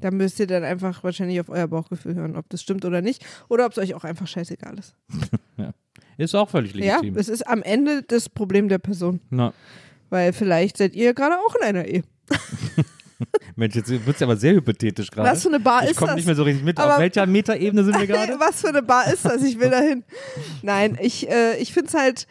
Da 0.01 0.11
müsst 0.11 0.39
ihr 0.39 0.47
dann 0.47 0.65
einfach 0.65 1.03
wahrscheinlich 1.03 1.41
auf 1.41 1.49
euer 1.49 1.67
Bauchgefühl 1.67 2.15
hören, 2.15 2.37
ob 2.37 2.49
das 2.51 2.63
stimmt 2.63 2.85
oder 2.85 3.01
nicht. 3.01 3.25
Oder 3.49 3.67
ob 3.67 3.73
es 3.73 3.79
euch 3.79 3.95
auch 3.95 4.05
einfach 4.05 4.27
scheißegal 4.27 4.79
ist. 4.79 4.95
Ist 6.19 6.35
auch 6.35 6.51
völlig 6.51 6.75
legitim. 6.75 7.15
Ja, 7.15 7.21
es 7.21 7.29
ist 7.29 7.47
am 7.47 7.63
Ende 7.63 8.03
das 8.03 8.29
Problem 8.29 8.69
der 8.69 8.79
Person. 8.79 9.21
Na, 9.31 9.53
Weil 10.11 10.33
vielleicht 10.35 10.77
seid 10.77 10.95
ihr 10.95 11.15
gerade 11.15 11.37
auch 11.39 11.55
in 11.55 11.63
einer 11.63 11.85
Ehe. 11.87 12.03
Mensch, 13.57 13.75
jetzt 13.75 13.89
wird 13.89 14.15
es 14.17 14.23
aber 14.23 14.37
sehr 14.37 14.55
hypothetisch 14.55 15.11
gerade. 15.11 15.31
Was 15.31 15.43
für 15.43 15.49
eine 15.49 15.59
Bar 15.61 15.83
ich 15.85 15.91
ist 15.91 15.97
komme 15.97 16.09
das? 16.11 16.17
nicht 16.17 16.27
mehr 16.27 16.35
so 16.37 16.45
richtig 16.45 16.65
mit. 16.65 16.79
Aber- 16.79 16.95
Auf 16.95 17.01
welcher 17.01 17.27
Metaebene 17.27 17.83
sind 17.85 17.99
wir 17.99 18.07
gerade? 18.09 18.39
Was 18.39 18.61
für 18.61 18.69
eine 18.69 18.83
Bar 18.83 19.13
ist 19.13 19.25
das? 19.25 19.43
Ich 19.43 19.59
will 19.59 19.71
dahin. 19.71 20.05
Nein, 20.63 20.97
ich, 21.01 21.29
äh, 21.29 21.57
ich 21.59 21.73
finde 21.73 21.89
es 21.89 21.95
halt, 21.95 22.27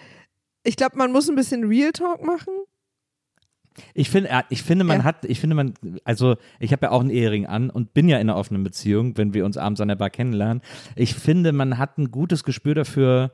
ich 0.64 0.76
glaube, 0.78 0.98
man 0.98 1.12
muss 1.12 1.30
ein 1.30 1.36
bisschen 1.36 1.66
Real 1.66 1.92
Talk 1.92 2.24
machen. 2.26 2.54
Ich 3.94 4.10
finde, 4.10 4.30
äh, 4.30 4.44
ich 4.50 4.64
finde, 4.64 4.86
man 4.86 5.00
Ja. 5.00 5.04
hat, 5.04 5.26
ich 5.26 5.40
finde, 5.40 5.56
man, 5.56 5.74
also 6.04 6.36
ich 6.60 6.72
habe 6.72 6.86
ja 6.88 6.92
auch 6.92 7.02
einen 7.02 7.10
Ehering 7.10 7.46
an 7.46 7.70
und 7.70 7.94
bin 7.94 8.08
ja 8.10 8.18
in 8.18 8.30
einer 8.30 8.38
offenen 8.38 8.64
Beziehung, 8.64 9.18
wenn 9.18 9.34
wir 9.34 9.46
uns 9.46 9.58
abends 9.58 9.82
an 9.82 9.90
der 9.90 9.96
Bar 9.98 10.10
kennenlernen. 10.10 10.64
Ich 10.96 11.14
finde, 11.16 11.52
man 11.52 11.78
hat 11.78 11.98
ein 11.98 12.12
gutes 12.12 12.44
Gespür 12.44 12.76
dafür, 12.76 13.32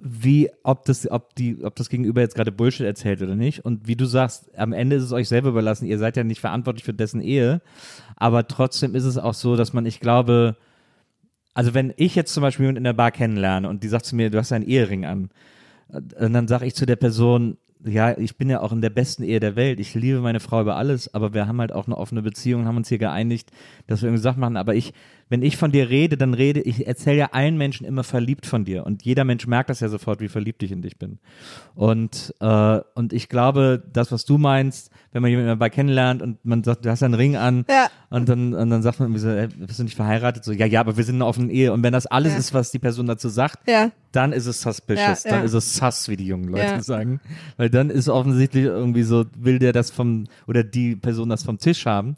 wie, 0.00 0.50
ob 0.62 0.84
das, 0.84 1.10
ob 1.10 1.34
die, 1.36 1.64
ob 1.64 1.74
das 1.76 1.88
Gegenüber 1.88 2.20
jetzt 2.20 2.34
gerade 2.34 2.52
Bullshit 2.52 2.86
erzählt 2.86 3.22
oder 3.22 3.34
nicht. 3.34 3.64
Und 3.64 3.86
wie 3.88 3.96
du 3.96 4.04
sagst, 4.04 4.56
am 4.58 4.72
Ende 4.72 4.96
ist 4.96 5.04
es 5.04 5.12
euch 5.12 5.28
selber 5.28 5.48
überlassen. 5.48 5.86
Ihr 5.86 5.98
seid 5.98 6.16
ja 6.16 6.24
nicht 6.24 6.40
verantwortlich 6.40 6.84
für 6.84 6.92
dessen 6.92 7.20
Ehe. 7.20 7.62
Aber 8.16 8.46
trotzdem 8.46 8.94
ist 8.94 9.04
es 9.04 9.18
auch 9.18 9.34
so, 9.34 9.56
dass 9.56 9.72
man, 9.72 9.86
ich 9.86 10.00
glaube, 10.00 10.56
also 11.54 11.72
wenn 11.72 11.94
ich 11.96 12.14
jetzt 12.14 12.34
zum 12.34 12.42
Beispiel 12.42 12.64
jemanden 12.64 12.78
in 12.78 12.84
der 12.84 12.92
Bar 12.92 13.10
kennenlerne 13.10 13.68
und 13.68 13.82
die 13.82 13.88
sagt 13.88 14.04
zu 14.04 14.16
mir, 14.16 14.30
du 14.30 14.38
hast 14.38 14.52
einen 14.52 14.66
Ehering 14.66 15.06
an, 15.06 15.30
und 15.88 16.32
dann 16.32 16.48
sage 16.48 16.66
ich 16.66 16.74
zu 16.74 16.84
der 16.84 16.96
Person, 16.96 17.56
ja, 17.84 18.16
ich 18.18 18.36
bin 18.36 18.50
ja 18.50 18.60
auch 18.60 18.72
in 18.72 18.80
der 18.80 18.90
besten 18.90 19.22
Ehe 19.22 19.38
der 19.38 19.54
Welt. 19.54 19.78
Ich 19.78 19.94
liebe 19.94 20.20
meine 20.20 20.40
Frau 20.40 20.60
über 20.60 20.76
alles, 20.76 21.12
aber 21.14 21.34
wir 21.34 21.46
haben 21.46 21.60
halt 21.60 21.72
auch 21.72 21.86
eine 21.86 21.96
offene 21.96 22.22
Beziehung 22.22 22.66
haben 22.66 22.76
uns 22.76 22.88
hier 22.88 22.98
geeinigt, 22.98 23.50
dass 23.86 24.02
wir 24.02 24.08
irgendwie 24.08 24.22
Sachen 24.22 24.40
machen. 24.40 24.56
Aber 24.56 24.74
ich, 24.74 24.92
wenn 25.28 25.42
ich 25.42 25.56
von 25.56 25.72
dir 25.72 25.88
rede, 25.90 26.16
dann 26.16 26.34
rede 26.34 26.60
ich, 26.60 26.86
erzähle 26.86 27.16
ja 27.18 27.26
allen 27.32 27.58
Menschen 27.58 27.84
immer 27.84 28.04
verliebt 28.04 28.46
von 28.46 28.64
dir. 28.64 28.86
Und 28.86 29.04
jeder 29.04 29.24
Mensch 29.24 29.46
merkt 29.46 29.70
das 29.70 29.80
ja 29.80 29.88
sofort, 29.88 30.20
wie 30.20 30.28
verliebt 30.28 30.62
ich 30.62 30.70
in 30.70 30.82
dich 30.82 30.98
bin. 30.98 31.18
Und, 31.74 32.32
äh, 32.40 32.80
und 32.94 33.12
ich 33.12 33.28
glaube, 33.28 33.82
das, 33.92 34.12
was 34.12 34.24
du 34.24 34.38
meinst, 34.38 34.90
wenn 35.12 35.22
man 35.22 35.30
jemanden 35.30 35.48
dabei 35.48 35.68
kennenlernt 35.70 36.22
und 36.22 36.44
man 36.44 36.62
sagt, 36.62 36.84
du 36.84 36.90
hast 36.90 37.02
einen 37.02 37.14
Ring 37.14 37.36
an 37.36 37.64
Ja. 37.68 37.88
und 38.10 38.28
dann, 38.28 38.54
und 38.54 38.70
dann 38.70 38.82
sagt 38.82 39.00
man 39.00 39.08
irgendwie 39.08 39.20
so, 39.20 39.28
ey, 39.28 39.48
bist 39.48 39.78
du 39.78 39.84
nicht 39.84 39.96
verheiratet? 39.96 40.44
So, 40.44 40.52
ja, 40.52 40.66
ja, 40.66 40.80
aber 40.80 40.96
wir 40.96 41.04
sind 41.04 41.16
in 41.16 41.22
einer 41.22 41.28
offenen 41.28 41.50
Ehe. 41.50 41.72
Und 41.72 41.82
wenn 41.82 41.92
das 41.92 42.06
alles 42.06 42.32
Ja. 42.34 42.38
ist, 42.38 42.54
was 42.54 42.70
die 42.70 42.78
Person 42.78 43.06
dazu 43.06 43.28
sagt, 43.28 43.68
Ja. 43.68 43.90
dann 44.12 44.32
ist 44.32 44.46
es 44.46 44.60
suspicious, 44.62 45.24
dann 45.24 45.44
ist 45.44 45.52
es 45.54 45.74
sus, 45.76 46.08
wie 46.08 46.16
die 46.16 46.26
jungen 46.26 46.48
Leute 46.48 46.82
sagen. 46.82 47.20
Weil 47.56 47.68
dann 47.70 47.90
ist 47.90 48.08
offensichtlich 48.08 48.64
irgendwie 48.64 49.02
so, 49.02 49.24
will 49.36 49.58
der 49.58 49.72
das 49.72 49.90
vom, 49.90 50.24
oder 50.46 50.62
die 50.64 50.96
Person 50.96 51.28
das 51.28 51.42
vom 51.42 51.58
Tisch 51.58 51.84
haben 51.84 52.16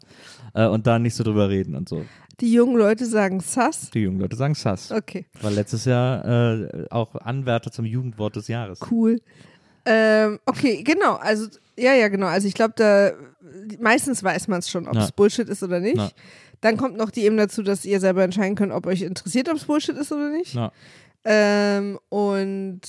äh, 0.53 0.67
und 0.67 0.85
da 0.87 0.99
nicht 0.99 1.15
so 1.15 1.23
drüber 1.23 1.49
reden 1.49 1.75
und 1.75 1.89
so. 1.89 2.05
Die 2.41 2.51
jungen 2.53 2.75
Leute 2.77 3.05
sagen 3.05 3.39
Sass. 3.39 3.89
Die 3.91 3.99
jungen 3.99 4.19
Leute 4.19 4.35
sagen 4.35 4.55
sus. 4.55 4.91
Okay, 4.91 5.25
War 5.41 5.51
letztes 5.51 5.85
Jahr 5.85 6.25
äh, 6.61 6.85
auch 6.89 7.15
Anwärter 7.15 7.71
zum 7.71 7.85
Jugendwort 7.85 8.35
des 8.35 8.47
Jahres. 8.47 8.79
cool. 8.91 9.19
Ähm, 9.85 10.39
okay, 10.45 10.83
genau. 10.83 11.15
Also, 11.15 11.47
ja, 11.77 11.93
ja, 11.93 12.07
genau. 12.09 12.27
Also, 12.27 12.47
ich 12.47 12.53
glaube, 12.53 12.73
da 12.75 13.11
meistens 13.79 14.23
weiß 14.23 14.47
man 14.47 14.59
es 14.59 14.69
schon, 14.69 14.87
ob 14.87 14.95
Ja. 14.95 15.03
es 15.05 15.11
Bullshit 15.11 15.47
ist 15.49 15.63
oder 15.63 15.79
nicht. 15.79 15.97
Ja. 15.97 16.11
Dann 16.61 16.75
kommt 16.77 16.97
noch 16.97 17.09
die 17.09 17.23
eben 17.23 17.37
dazu, 17.37 17.63
dass 17.63 17.85
ihr 17.85 17.99
selber 17.99 18.23
entscheiden 18.23 18.55
könnt, 18.55 18.73
ob 18.73 18.85
euch 18.85 19.01
interessiert, 19.01 19.47
ob 19.49 19.55
es 19.55 19.65
Bullshit 19.65 19.95
ist 19.97 20.11
oder 20.11 20.29
nicht. 20.29 20.53
Ja. 20.53 20.71
Ähm, 21.23 21.97
und 22.09 22.81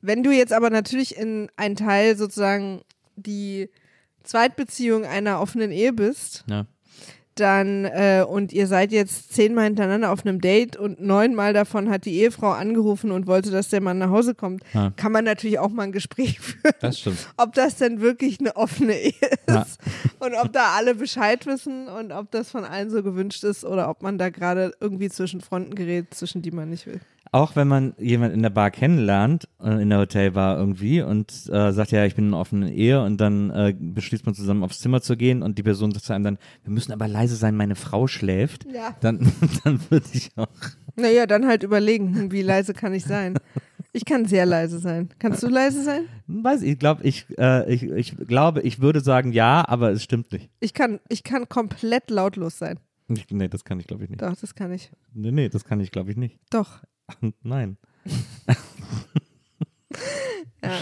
wenn 0.00 0.22
du 0.22 0.30
jetzt 0.32 0.52
aber 0.52 0.70
natürlich 0.70 1.16
in 1.16 1.50
einen 1.56 1.76
Teil 1.76 2.16
sozusagen 2.16 2.80
die 3.16 3.68
Zweitbeziehung 4.22 5.04
einer 5.04 5.40
offenen 5.40 5.70
Ehe 5.70 5.92
bist, 5.92 6.44
Ja. 6.48 6.66
Dann 7.40 7.84
äh, 7.84 8.24
und 8.26 8.52
ihr 8.52 8.66
seid 8.66 8.92
jetzt 8.92 9.32
zehnmal 9.32 9.64
hintereinander 9.64 10.10
auf 10.12 10.24
einem 10.24 10.40
Date 10.40 10.76
und 10.76 11.00
neunmal 11.00 11.52
davon 11.52 11.90
hat 11.90 12.04
die 12.04 12.14
Ehefrau 12.20 12.50
angerufen 12.50 13.10
und 13.10 13.26
wollte, 13.26 13.50
dass 13.50 13.68
der 13.68 13.80
Mann 13.80 13.98
nach 13.98 14.10
Hause 14.10 14.34
kommt, 14.34 14.62
Ja. 14.72 14.92
kann 14.96 15.12
man 15.12 15.24
natürlich 15.24 15.58
auch 15.58 15.70
mal 15.70 15.82
ein 15.82 15.92
Gespräch 15.92 16.38
führen, 16.40 16.74
Das 16.80 17.00
stimmt. 17.00 17.18
ob 17.36 17.52
das 17.54 17.76
denn 17.76 18.00
wirklich 18.00 18.40
eine 18.40 18.56
offene 18.56 18.94
Ehe 18.98 19.12
ist 19.12 19.48
Ja. 19.48 19.66
und 20.20 20.34
ob 20.34 20.52
da 20.52 20.74
alle 20.76 20.94
Bescheid 20.94 21.44
wissen 21.46 21.88
und 21.88 22.12
ob 22.12 22.30
das 22.30 22.50
von 22.50 22.64
allen 22.64 22.90
so 22.90 23.02
gewünscht 23.02 23.44
ist 23.44 23.64
oder 23.64 23.88
ob 23.90 24.02
man 24.02 24.18
da 24.18 24.30
gerade 24.30 24.72
irgendwie 24.80 25.08
zwischen 25.10 25.40
Fronten 25.40 25.74
gerät, 25.74 26.14
zwischen 26.14 26.42
die 26.42 26.50
man 26.50 26.70
nicht 26.70 26.86
will. 26.86 27.00
Auch 27.34 27.56
wenn 27.56 27.66
man 27.66 27.94
jemanden 27.98 28.36
in 28.36 28.42
der 28.44 28.50
Bar 28.50 28.70
kennenlernt, 28.70 29.48
äh, 29.60 29.82
in 29.82 29.90
der 29.90 29.98
Hotelbar 29.98 30.56
irgendwie 30.56 31.02
und 31.02 31.32
äh, 31.50 31.72
sagt, 31.72 31.90
ja, 31.90 32.04
ich 32.04 32.14
bin 32.14 32.28
in 32.28 32.34
offenen 32.34 32.68
Ehe 32.68 33.02
und 33.02 33.20
dann 33.20 33.50
äh, 33.50 33.74
beschließt 33.76 34.24
man 34.24 34.36
zusammen 34.36 34.62
aufs 34.62 34.78
Zimmer 34.78 35.02
zu 35.02 35.16
gehen 35.16 35.42
und 35.42 35.58
die 35.58 35.64
Person 35.64 35.90
sagt 35.90 36.04
zu 36.04 36.12
einem 36.12 36.22
dann, 36.22 36.38
wir 36.62 36.72
müssen 36.72 36.92
aber 36.92 37.08
leise 37.08 37.34
sein, 37.34 37.56
meine 37.56 37.74
Frau 37.74 38.06
schläft. 38.06 38.66
Ja. 38.72 38.94
Dann, 39.00 39.32
dann 39.64 39.80
würde 39.90 40.06
ich 40.12 40.30
auch. 40.36 40.46
Naja, 40.94 41.26
dann 41.26 41.48
halt 41.48 41.64
überlegen, 41.64 42.30
wie 42.30 42.42
leise 42.42 42.72
kann 42.72 42.94
ich 42.94 43.04
sein. 43.04 43.34
Ich 43.92 44.04
kann 44.04 44.26
sehr 44.26 44.46
leise 44.46 44.78
sein. 44.78 45.08
Kannst 45.18 45.42
du 45.42 45.48
leise 45.48 45.82
sein? 45.82 46.02
Weiß 46.28 46.62
ich, 46.62 46.78
glaube 46.78 47.02
ich, 47.02 47.26
äh, 47.36 47.68
ich, 47.68 47.82
ich 47.82 48.16
glaube, 48.16 48.62
ich 48.62 48.80
würde 48.80 49.00
sagen 49.00 49.32
ja, 49.32 49.66
aber 49.66 49.90
es 49.90 50.04
stimmt 50.04 50.30
nicht. 50.30 50.50
Ich 50.60 50.72
kann, 50.72 51.00
ich 51.08 51.24
kann 51.24 51.48
komplett 51.48 52.10
lautlos 52.10 52.58
sein. 52.58 52.78
Ich, 53.08 53.26
nee, 53.30 53.48
das 53.48 53.64
kann 53.64 53.80
ich 53.80 53.88
glaube 53.88 54.04
ich 54.04 54.10
nicht. 54.10 54.22
Doch, 54.22 54.36
das 54.36 54.54
kann 54.54 54.72
ich. 54.72 54.92
Nee, 55.12 55.32
nee, 55.32 55.48
das 55.48 55.64
kann 55.64 55.80
ich 55.80 55.90
glaube 55.90 56.12
ich 56.12 56.16
nicht. 56.16 56.38
Doch. 56.50 56.80
Nein. 57.42 57.76
Ja. 60.62 60.80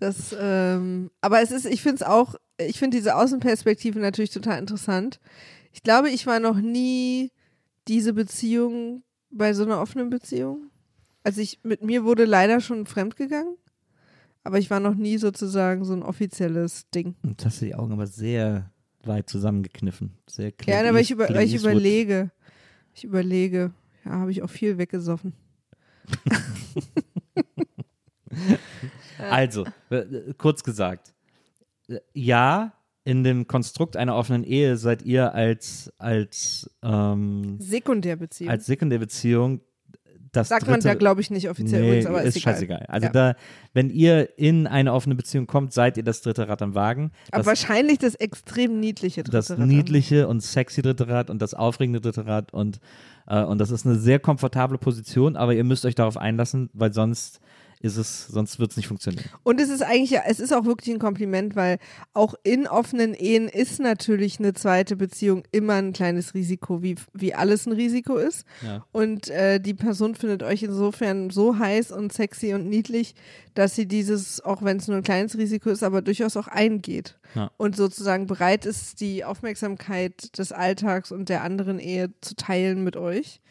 Das, 0.00 0.34
ähm, 0.38 1.10
aber 1.20 1.40
es 1.40 1.50
ist, 1.50 1.66
ich 1.66 1.82
finde 1.82 1.96
es 1.96 2.02
auch, 2.02 2.34
ich 2.58 2.78
finde 2.78 2.96
diese 2.96 3.16
Außenperspektive 3.16 3.98
natürlich 3.98 4.30
total 4.30 4.58
interessant. 4.58 5.18
Ich 5.72 5.82
glaube, 5.82 6.10
ich 6.10 6.26
war 6.26 6.40
noch 6.40 6.56
nie 6.56 7.32
diese 7.88 8.12
Beziehung 8.12 9.02
bei 9.30 9.54
so 9.54 9.64
einer 9.64 9.80
offenen 9.80 10.10
Beziehung. 10.10 10.70
Also 11.22 11.40
ich, 11.40 11.60
mit 11.62 11.82
mir 11.82 12.04
wurde 12.04 12.26
leider 12.26 12.60
schon 12.60 12.86
fremdgegangen, 12.86 13.56
aber 14.44 14.58
ich 14.58 14.70
war 14.70 14.78
noch 14.78 14.94
nie 14.94 15.16
sozusagen 15.16 15.84
so 15.84 15.94
ein 15.94 16.02
offizielles 16.02 16.88
Ding. 16.90 17.14
Jetzt 17.24 17.46
hast 17.46 17.62
du 17.62 17.64
die 17.64 17.74
Augen 17.74 17.92
aber 17.92 18.06
sehr, 18.06 18.70
weit 19.06 19.28
zusammengekniffen. 19.28 20.12
Sehr 20.26 20.52
Clint 20.52 20.66
Gerne, 20.66 20.88
aber 20.90 21.00
ich, 21.00 21.10
über, 21.10 21.28
ich 21.40 21.54
überlege. 21.54 22.30
Ich 22.94 23.04
überlege. 23.04 23.72
Ja, 24.04 24.12
habe 24.12 24.30
ich 24.30 24.42
auch 24.42 24.50
viel 24.50 24.78
weggesoffen. 24.78 25.34
Also, 29.18 29.64
äh, 29.90 30.34
kurz 30.36 30.62
gesagt. 30.64 31.14
äh, 31.88 31.98
Ja, 32.14 32.72
in 33.04 33.22
dem 33.22 33.46
Konstrukt 33.46 33.96
einer 33.96 34.16
offenen 34.16 34.44
Ehe 34.44 34.76
seid 34.76 35.02
ihr 35.02 35.34
als, 35.34 35.92
als, 35.98 36.70
ähm, 36.82 37.56
Sekundärbeziehung. 37.60 38.50
als 38.50 38.66
Sekundärbeziehung 38.66 39.60
das 40.36 40.48
Sagt 40.48 40.62
dritte, 40.62 40.70
man 40.72 40.80
da, 40.80 40.94
glaube 40.94 41.20
ich, 41.20 41.30
nicht 41.30 41.48
offiziell 41.48 41.80
nee, 41.82 41.86
übrigens, 41.88 42.06
aber 42.06 42.22
ist, 42.22 42.36
ist 42.36 42.42
egal. 42.42 42.54
scheißegal. 42.54 42.86
Also 42.88 43.06
Ja. 43.06 43.12
da, 43.12 43.34
wenn 43.72 43.90
ihr 43.90 44.38
in 44.38 44.66
eine 44.66 44.92
offene 44.92 45.14
Beziehung 45.14 45.46
kommt, 45.46 45.72
seid 45.72 45.96
ihr 45.96 46.02
das 46.04 46.22
dritte 46.22 46.48
Rad 46.48 46.62
am 46.62 46.74
Wagen. 46.74 47.10
Aber 47.30 47.38
Das, 47.38 47.46
wahrscheinlich 47.46 47.98
das 47.98 48.14
extrem 48.16 48.78
niedliche 48.80 49.22
dritte 49.22 49.36
das 49.36 49.50
Rad 49.50 49.60
am- 49.60 49.68
niedliche 49.68 50.28
und 50.28 50.40
sexy 50.42 50.82
dritte 50.82 51.08
Rad 51.08 51.30
und 51.30 51.40
das 51.40 51.54
aufregende 51.54 52.00
dritte 52.00 52.26
Rad 52.26 52.52
und, 52.52 52.80
äh, 53.26 53.42
und 53.42 53.58
das 53.58 53.70
ist 53.70 53.86
eine 53.86 53.96
sehr 53.96 54.18
komfortable 54.18 54.78
Position, 54.78 55.36
aber 55.36 55.54
ihr 55.54 55.64
müsst 55.64 55.84
euch 55.86 55.94
darauf 55.94 56.16
einlassen, 56.16 56.70
weil 56.74 56.92
sonst 56.92 57.40
ist 57.84 57.98
es, 57.98 58.28
sonst 58.28 58.58
wird 58.58 58.70
es 58.70 58.78
nicht 58.78 58.86
funktionieren. 58.88 59.26
Und 59.42 59.60
es 59.60 59.68
ist 59.68 59.82
eigentlich, 59.82 60.10
ja, 60.10 60.22
es 60.26 60.40
ist 60.40 60.54
auch 60.54 60.64
wirklich 60.64 60.94
ein 60.94 60.98
Kompliment, 60.98 61.54
weil 61.54 61.78
auch 62.14 62.34
in 62.42 62.66
offenen 62.66 63.12
Ehen 63.12 63.46
ist 63.46 63.78
natürlich 63.78 64.38
eine 64.38 64.54
zweite 64.54 64.96
Beziehung 64.96 65.42
immer 65.52 65.74
ein 65.74 65.92
kleines 65.92 66.32
Risiko, 66.32 66.82
wie, 66.82 66.96
wie 67.12 67.34
alles 67.34 67.66
ein 67.66 67.72
Risiko 67.72 68.16
ist. 68.16 68.46
Ja. 68.62 68.86
Und 68.92 69.28
äh, 69.28 69.60
die 69.60 69.74
Person 69.74 70.14
findet 70.14 70.42
euch 70.42 70.62
insofern 70.62 71.28
so 71.28 71.58
heiß 71.58 71.92
und 71.92 72.10
sexy 72.10 72.54
und 72.54 72.70
niedlich, 72.70 73.14
dass 73.52 73.74
sie 73.74 73.86
dieses, 73.86 74.40
auch 74.40 74.62
wenn 74.62 74.78
es 74.78 74.88
nur 74.88 74.96
ein 74.96 75.02
kleines 75.02 75.36
Risiko 75.36 75.68
ist, 75.68 75.82
aber 75.82 76.00
durchaus 76.00 76.38
auch 76.38 76.48
eingeht. 76.48 77.18
Ja. 77.34 77.50
Und 77.58 77.76
sozusagen 77.76 78.26
bereit 78.26 78.64
ist, 78.64 79.02
die 79.02 79.26
Aufmerksamkeit 79.26 80.38
des 80.38 80.52
Alltags 80.52 81.12
und 81.12 81.28
der 81.28 81.42
anderen 81.42 81.78
Ehe 81.78 82.14
zu 82.22 82.34
teilen 82.34 82.82
mit 82.82 82.96
euch. 82.96 83.42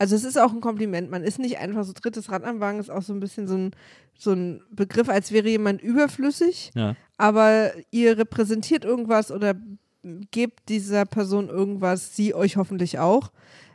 Also 0.00 0.16
es 0.16 0.24
ist 0.24 0.38
auch 0.38 0.52
ein 0.54 0.62
Kompliment. 0.62 1.10
Man 1.10 1.22
ist 1.24 1.38
nicht 1.38 1.58
einfach 1.58 1.84
so 1.84 1.92
drittes 1.92 2.30
Rad 2.32 2.42
am 2.44 2.58
Wagen, 2.58 2.80
ist 2.80 2.90
auch 2.90 3.02
so 3.02 3.12
ein 3.12 3.20
bisschen 3.20 3.46
so 3.46 3.54
ein, 3.54 3.72
so 4.18 4.32
ein 4.32 4.62
Begriff, 4.70 5.10
als 5.10 5.30
wäre 5.30 5.46
jemand 5.48 5.82
überflüssig, 5.82 6.70
Ja. 6.74 6.96
aber 7.18 7.70
ihr 7.90 8.16
repräsentiert 8.16 8.84
irgendwas 8.86 9.30
oder 9.30 9.54
gebt 10.30 10.70
dieser 10.70 11.04
Person 11.04 11.50
irgendwas, 11.50 12.16
sie 12.16 12.32
euch 12.34 12.56
hoffentlich 12.56 12.98
auch, 12.98 13.30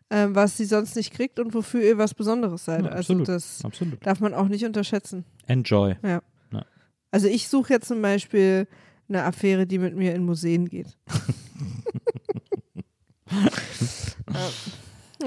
ähm, 0.10 0.34
was 0.34 0.58
sie 0.58 0.66
sonst 0.66 0.96
nicht 0.96 1.14
kriegt 1.14 1.40
und 1.40 1.54
wofür 1.54 1.84
ihr 1.84 2.00
was 2.00 2.16
Besonderes 2.16 2.66
seid. 2.66 2.86
Ja, 2.86 2.90
also 2.90 3.14
absolut. 3.14 3.28
das 3.28 3.60
Absolut. 3.64 4.04
darf 4.06 4.20
man 4.20 4.34
auch 4.34 4.48
nicht 4.48 4.66
unterschätzen. 4.66 5.26
Enjoy. 5.46 5.96
Ja. 6.02 6.24
Ja. 6.52 6.66
Also 7.12 7.28
ich 7.28 7.48
suche 7.48 7.74
jetzt 7.74 7.88
zum 7.88 8.02
Beispiel 8.02 8.68
eine 9.08 9.24
Affäre, 9.26 9.68
die 9.68 9.78
mit 9.78 9.96
mir 9.96 10.16
in 10.16 10.26
Museen 10.26 10.68
geht. 10.68 10.98
ja. 13.32 13.46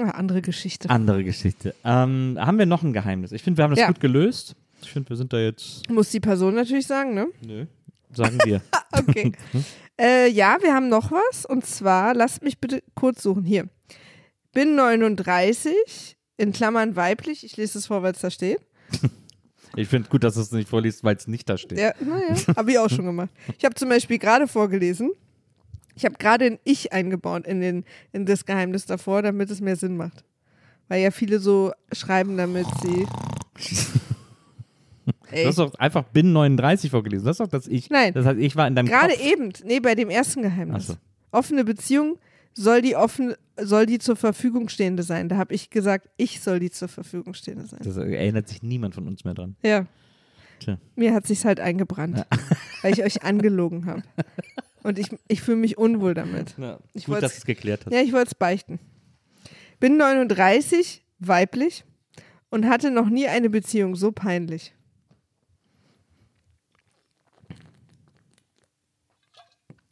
Andere 0.07 0.41
Geschichte. 0.41 0.89
Andere 0.89 1.23
Geschichte. 1.23 1.75
Ähm, 1.83 2.37
haben 2.39 2.57
wir 2.57 2.65
noch 2.65 2.83
ein 2.83 2.93
Geheimnis? 2.93 3.31
Ich 3.31 3.43
finde, 3.43 3.57
wir 3.57 3.63
haben 3.63 3.71
das 3.71 3.79
Ja. 3.79 3.87
gut 3.87 3.99
gelöst. 3.99 4.55
Ich 4.81 4.91
finde, 4.91 5.09
wir 5.09 5.17
sind 5.17 5.33
da 5.33 5.39
jetzt. 5.39 5.89
Muss 5.89 6.09
die 6.09 6.19
Person 6.19 6.55
natürlich 6.55 6.87
sagen, 6.87 7.13
ne? 7.13 7.27
Nö. 7.45 7.65
Sagen 8.13 8.37
wir. 8.45 8.61
Okay. 8.91 9.31
äh, 10.01 10.27
ja, 10.29 10.57
wir 10.61 10.73
haben 10.73 10.89
noch 10.89 11.11
was. 11.11 11.45
Und 11.45 11.63
zwar, 11.63 12.15
lasst 12.15 12.41
mich 12.41 12.57
bitte 12.57 12.81
kurz 12.95 13.21
suchen. 13.21 13.43
Hier. 13.43 13.69
Bin 14.51 14.73
39, 14.75 16.17
in 16.37 16.51
Klammern 16.51 16.95
weiblich. 16.95 17.43
Ich 17.45 17.55
lese 17.55 17.77
es 17.77 17.85
vor, 17.85 18.01
weil 18.01 18.13
es 18.13 18.19
da 18.19 18.31
steht. 18.31 18.59
Ich 19.75 19.87
finde 19.87 20.09
gut, 20.09 20.23
dass 20.23 20.33
du 20.33 20.41
es 20.41 20.51
nicht 20.51 20.67
vorliest, 20.67 21.03
weil 21.03 21.15
es 21.15 21.27
nicht 21.27 21.47
da 21.47 21.57
steht. 21.57 21.77
Ja, 21.77 21.93
naja, 21.99 22.35
habe 22.57 22.71
ich 22.71 22.79
auch 22.79 22.89
schon 22.89 23.05
gemacht. 23.05 23.29
Ich 23.57 23.63
habe 23.63 23.75
zum 23.75 23.89
Beispiel 23.89 24.17
gerade 24.17 24.47
vorgelesen. 24.47 25.11
Ich 25.99 26.05
habe 26.05 26.15
gerade 26.17 26.45
ein 26.45 26.59
Ich 26.63 26.93
eingebaut 26.93 27.45
in, 27.45 27.59
den, 27.59 27.83
in 28.13 28.25
das 28.25 28.45
Geheimnis 28.45 28.85
davor, 28.85 29.21
damit 29.21 29.51
es 29.51 29.59
mehr 29.59 29.75
Sinn 29.75 29.97
macht. 29.97 30.23
Weil 30.87 31.01
ja 31.01 31.11
viele 31.11 31.39
so 31.39 31.73
schreiben, 31.91 32.37
damit 32.37 32.67
sie. 32.81 33.05
Du 35.05 35.35
Ey, 35.35 35.45
hast 35.45 35.59
doch 35.59 35.73
einfach 35.75 36.03
Bin 36.05 36.33
39 36.33 36.89
vorgelesen. 36.89 37.25
Das 37.25 37.35
ist 37.35 37.39
doch 37.39 37.47
das 37.47 37.67
Ich. 37.67 37.89
Nein. 37.89 38.13
Das 38.13 38.25
heißt, 38.25 38.39
ich 38.39 38.55
war 38.55 38.67
in 38.67 38.75
deinem 38.75 38.87
gerade 38.87 39.13
Kopf. 39.13 39.25
eben, 39.25 39.53
nee, 39.63 39.79
bei 39.79 39.93
dem 39.93 40.09
ersten 40.09 40.41
Geheimnis. 40.41 40.87
So. 40.87 40.95
Offene 41.31 41.63
Beziehung 41.63 42.17
soll 42.55 42.81
die 42.81 42.95
offen, 42.95 43.35
soll 43.57 43.85
die 43.85 43.99
zur 43.99 44.15
Verfügung 44.15 44.69
stehende 44.69 45.03
sein. 45.03 45.29
Da 45.29 45.37
habe 45.37 45.53
ich 45.53 45.69
gesagt, 45.69 46.09
ich 46.17 46.41
soll 46.41 46.59
die 46.59 46.71
zur 46.71 46.87
Verfügung 46.87 47.35
stehende 47.35 47.65
sein. 47.65 47.79
Das 47.83 47.97
erinnert 47.97 48.47
sich 48.47 48.63
niemand 48.63 48.95
von 48.95 49.07
uns 49.07 49.23
mehr 49.23 49.35
dran. 49.35 49.55
Ja. 49.61 49.85
Tja. 50.59 50.77
Mir 50.95 51.13
hat 51.13 51.27
sich's 51.27 51.45
halt 51.45 51.59
eingebrannt, 51.59 52.25
weil 52.81 52.93
ich 52.93 53.03
euch 53.03 53.23
angelogen 53.23 53.85
habe. 53.85 54.03
Und 54.83 54.97
ich, 54.97 55.09
ich 55.27 55.41
fühle 55.41 55.57
mich 55.57 55.77
unwohl 55.77 56.13
damit. 56.13 56.55
Ich 56.93 57.05
gut, 57.05 57.21
dass 57.21 57.37
es 57.37 57.45
geklärt 57.45 57.85
hast. 57.85 57.93
Ja, 57.93 58.01
ich 58.01 58.13
wollte 58.13 58.27
es 58.27 58.35
beichten. 58.35 58.79
Bin 59.79 59.97
39, 59.97 61.03
weiblich 61.19 61.83
und 62.49 62.67
hatte 62.67 62.91
noch 62.91 63.09
nie 63.09 63.27
eine 63.27 63.49
Beziehung 63.49 63.95
so 63.95 64.11
peinlich. 64.11 64.73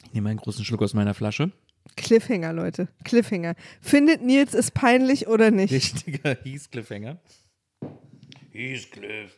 Ich 0.04 0.14
nehme 0.14 0.30
einen 0.30 0.38
großen 0.38 0.64
Schluck 0.64 0.82
aus 0.82 0.94
meiner 0.94 1.14
Flasche. 1.14 1.52
Cliffhanger, 1.96 2.52
Leute. 2.52 2.88
Cliffhanger. 3.04 3.54
Findet 3.80 4.22
Nils 4.22 4.54
es 4.54 4.70
peinlich 4.70 5.26
oder 5.26 5.50
nicht? 5.50 5.72
Richtiger 5.72 6.36
Heathcliff-Hänger. 6.42 7.18
Heathcliff. 8.52 9.36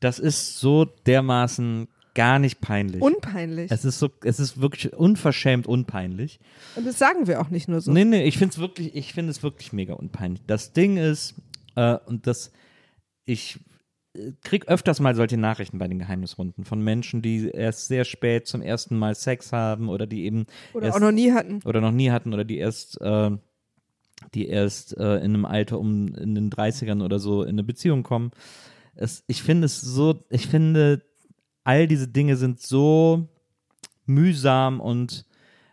Das 0.00 0.18
ist 0.18 0.58
so 0.58 0.84
dermaßen 0.84 1.88
gar 2.14 2.38
nicht 2.38 2.60
peinlich. 2.60 3.00
Unpeinlich. 3.02 3.70
es 3.70 3.84
ist 3.84 3.98
so, 3.98 4.10
es 4.24 4.38
ist 4.40 4.60
wirklich 4.60 4.92
unverschämt 4.92 5.66
unpeinlich. 5.66 6.40
Und 6.76 6.86
das 6.86 6.98
sagen 6.98 7.26
wir 7.26 7.40
auch 7.40 7.48
nicht 7.50 7.68
nur 7.68 7.80
so. 7.80 7.92
Nee, 7.92 8.04
nee, 8.04 8.24
ich 8.24 8.38
finde 8.38 8.52
es 8.52 8.58
wirklich, 8.58 8.94
ich 8.94 9.12
finde 9.12 9.30
es 9.30 9.42
wirklich 9.42 9.72
mega 9.72 9.94
unpeinlich. 9.94 10.42
Das 10.46 10.72
Ding 10.72 10.96
ist, 10.96 11.34
äh, 11.76 11.96
und 12.06 12.26
das, 12.26 12.52
ich 13.24 13.60
äh, 14.14 14.32
krieg 14.42 14.68
öfters 14.68 15.00
mal 15.00 15.14
solche 15.14 15.38
Nachrichten 15.38 15.78
bei 15.78 15.88
den 15.88 15.98
Geheimnisrunden 15.98 16.64
von 16.64 16.82
Menschen, 16.82 17.22
die 17.22 17.48
erst 17.48 17.88
sehr 17.88 18.04
spät 18.04 18.46
zum 18.46 18.60
ersten 18.62 18.98
Mal 18.98 19.14
Sex 19.14 19.52
haben 19.52 19.88
oder 19.88 20.06
die 20.06 20.24
eben 20.24 20.46
Oder 20.74 20.86
erst, 20.86 20.96
auch 20.96 21.00
noch 21.00 21.12
nie 21.12 21.32
hatten. 21.32 21.60
oder 21.64 21.80
noch 21.80 21.92
nie 21.92 22.10
hatten 22.10 22.34
oder 22.34 22.44
die 22.44 22.58
erst, 22.58 23.00
äh, 23.00 23.30
die 24.34 24.48
erst 24.48 24.96
äh, 24.98 25.16
in 25.16 25.34
einem 25.34 25.44
Alter 25.46 25.78
um 25.78 26.14
in 26.14 26.34
den 26.34 26.50
30ern 26.50 27.02
oder 27.02 27.18
so 27.18 27.42
in 27.42 27.50
eine 27.50 27.64
Beziehung 27.64 28.02
kommen. 28.02 28.32
Es, 28.94 29.24
ich 29.26 29.42
finde 29.42 29.64
es 29.64 29.80
so, 29.80 30.22
ich 30.28 30.46
finde, 30.46 31.02
all 31.64 31.86
diese 31.86 32.08
Dinge 32.08 32.36
sind 32.36 32.60
so 32.60 33.28
mühsam 34.06 34.80
und 34.80 35.26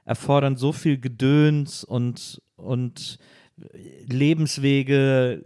erfordern 0.05 0.55
so 0.55 0.71
viel 0.71 0.99
Gedöns 0.99 1.83
und, 1.83 2.41
und 2.55 3.19
Lebenswege 4.07 5.45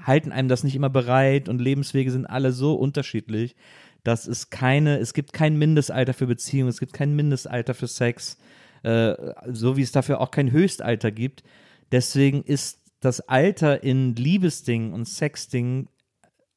halten 0.00 0.32
einem 0.32 0.48
das 0.48 0.64
nicht 0.64 0.76
immer 0.76 0.90
bereit 0.90 1.48
und 1.48 1.60
Lebenswege 1.60 2.10
sind 2.10 2.26
alle 2.26 2.52
so 2.52 2.74
unterschiedlich, 2.74 3.56
dass 4.02 4.26
es 4.26 4.50
keine, 4.50 4.98
es 4.98 5.14
gibt 5.14 5.32
kein 5.32 5.56
Mindestalter 5.56 6.12
für 6.12 6.26
Beziehungen, 6.26 6.68
es 6.68 6.80
gibt 6.80 6.92
kein 6.92 7.16
Mindestalter 7.16 7.74
für 7.74 7.86
Sex, 7.86 8.38
äh, 8.82 9.14
so 9.50 9.76
wie 9.76 9.82
es 9.82 9.92
dafür 9.92 10.20
auch 10.20 10.30
kein 10.30 10.52
Höchstalter 10.52 11.10
gibt. 11.10 11.42
Deswegen 11.90 12.42
ist 12.42 12.80
das 13.00 13.20
Alter 13.20 13.82
in 13.82 14.14
Liebesdingen 14.14 14.92
und 14.92 15.06
Sexdingen 15.06 15.88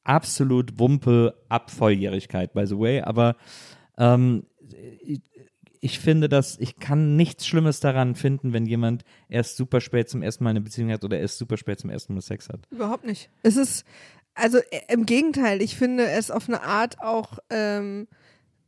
absolut 0.08 0.78
Wumpe 0.78 1.34
ab 1.48 1.70
Volljährigkeit, 1.70 2.54
by 2.54 2.66
the 2.66 2.78
way. 2.78 3.02
Aber 3.02 3.36
ähm, 3.98 4.46
ich, 5.80 5.98
finde, 5.98 6.28
dass 6.28 6.58
ich 6.58 6.78
kann 6.78 7.16
nichts 7.16 7.46
Schlimmes 7.46 7.80
daran 7.80 8.14
finden, 8.14 8.52
wenn 8.52 8.64
jemand 8.64 9.04
erst 9.28 9.56
super 9.56 9.80
spät 9.80 10.08
zum 10.08 10.22
ersten 10.22 10.44
Mal 10.44 10.50
eine 10.50 10.62
Beziehung 10.62 10.90
hat 10.90 11.04
oder 11.04 11.18
erst 11.20 11.38
super 11.38 11.58
spät 11.58 11.78
zum 11.78 11.90
ersten 11.90 12.14
Mal 12.14 12.22
Sex 12.22 12.48
hat. 12.48 12.60
Überhaupt 12.70 13.04
nicht. 13.04 13.28
Es 13.42 13.56
ist, 13.56 13.84
also 14.34 14.58
äh, 14.70 14.80
im 14.88 15.04
Gegenteil, 15.04 15.60
ich 15.60 15.76
finde 15.76 16.08
es 16.08 16.30
auf 16.30 16.48
eine 16.48 16.62
Art 16.62 17.00
auch 17.00 17.38
ähm, 17.50 18.08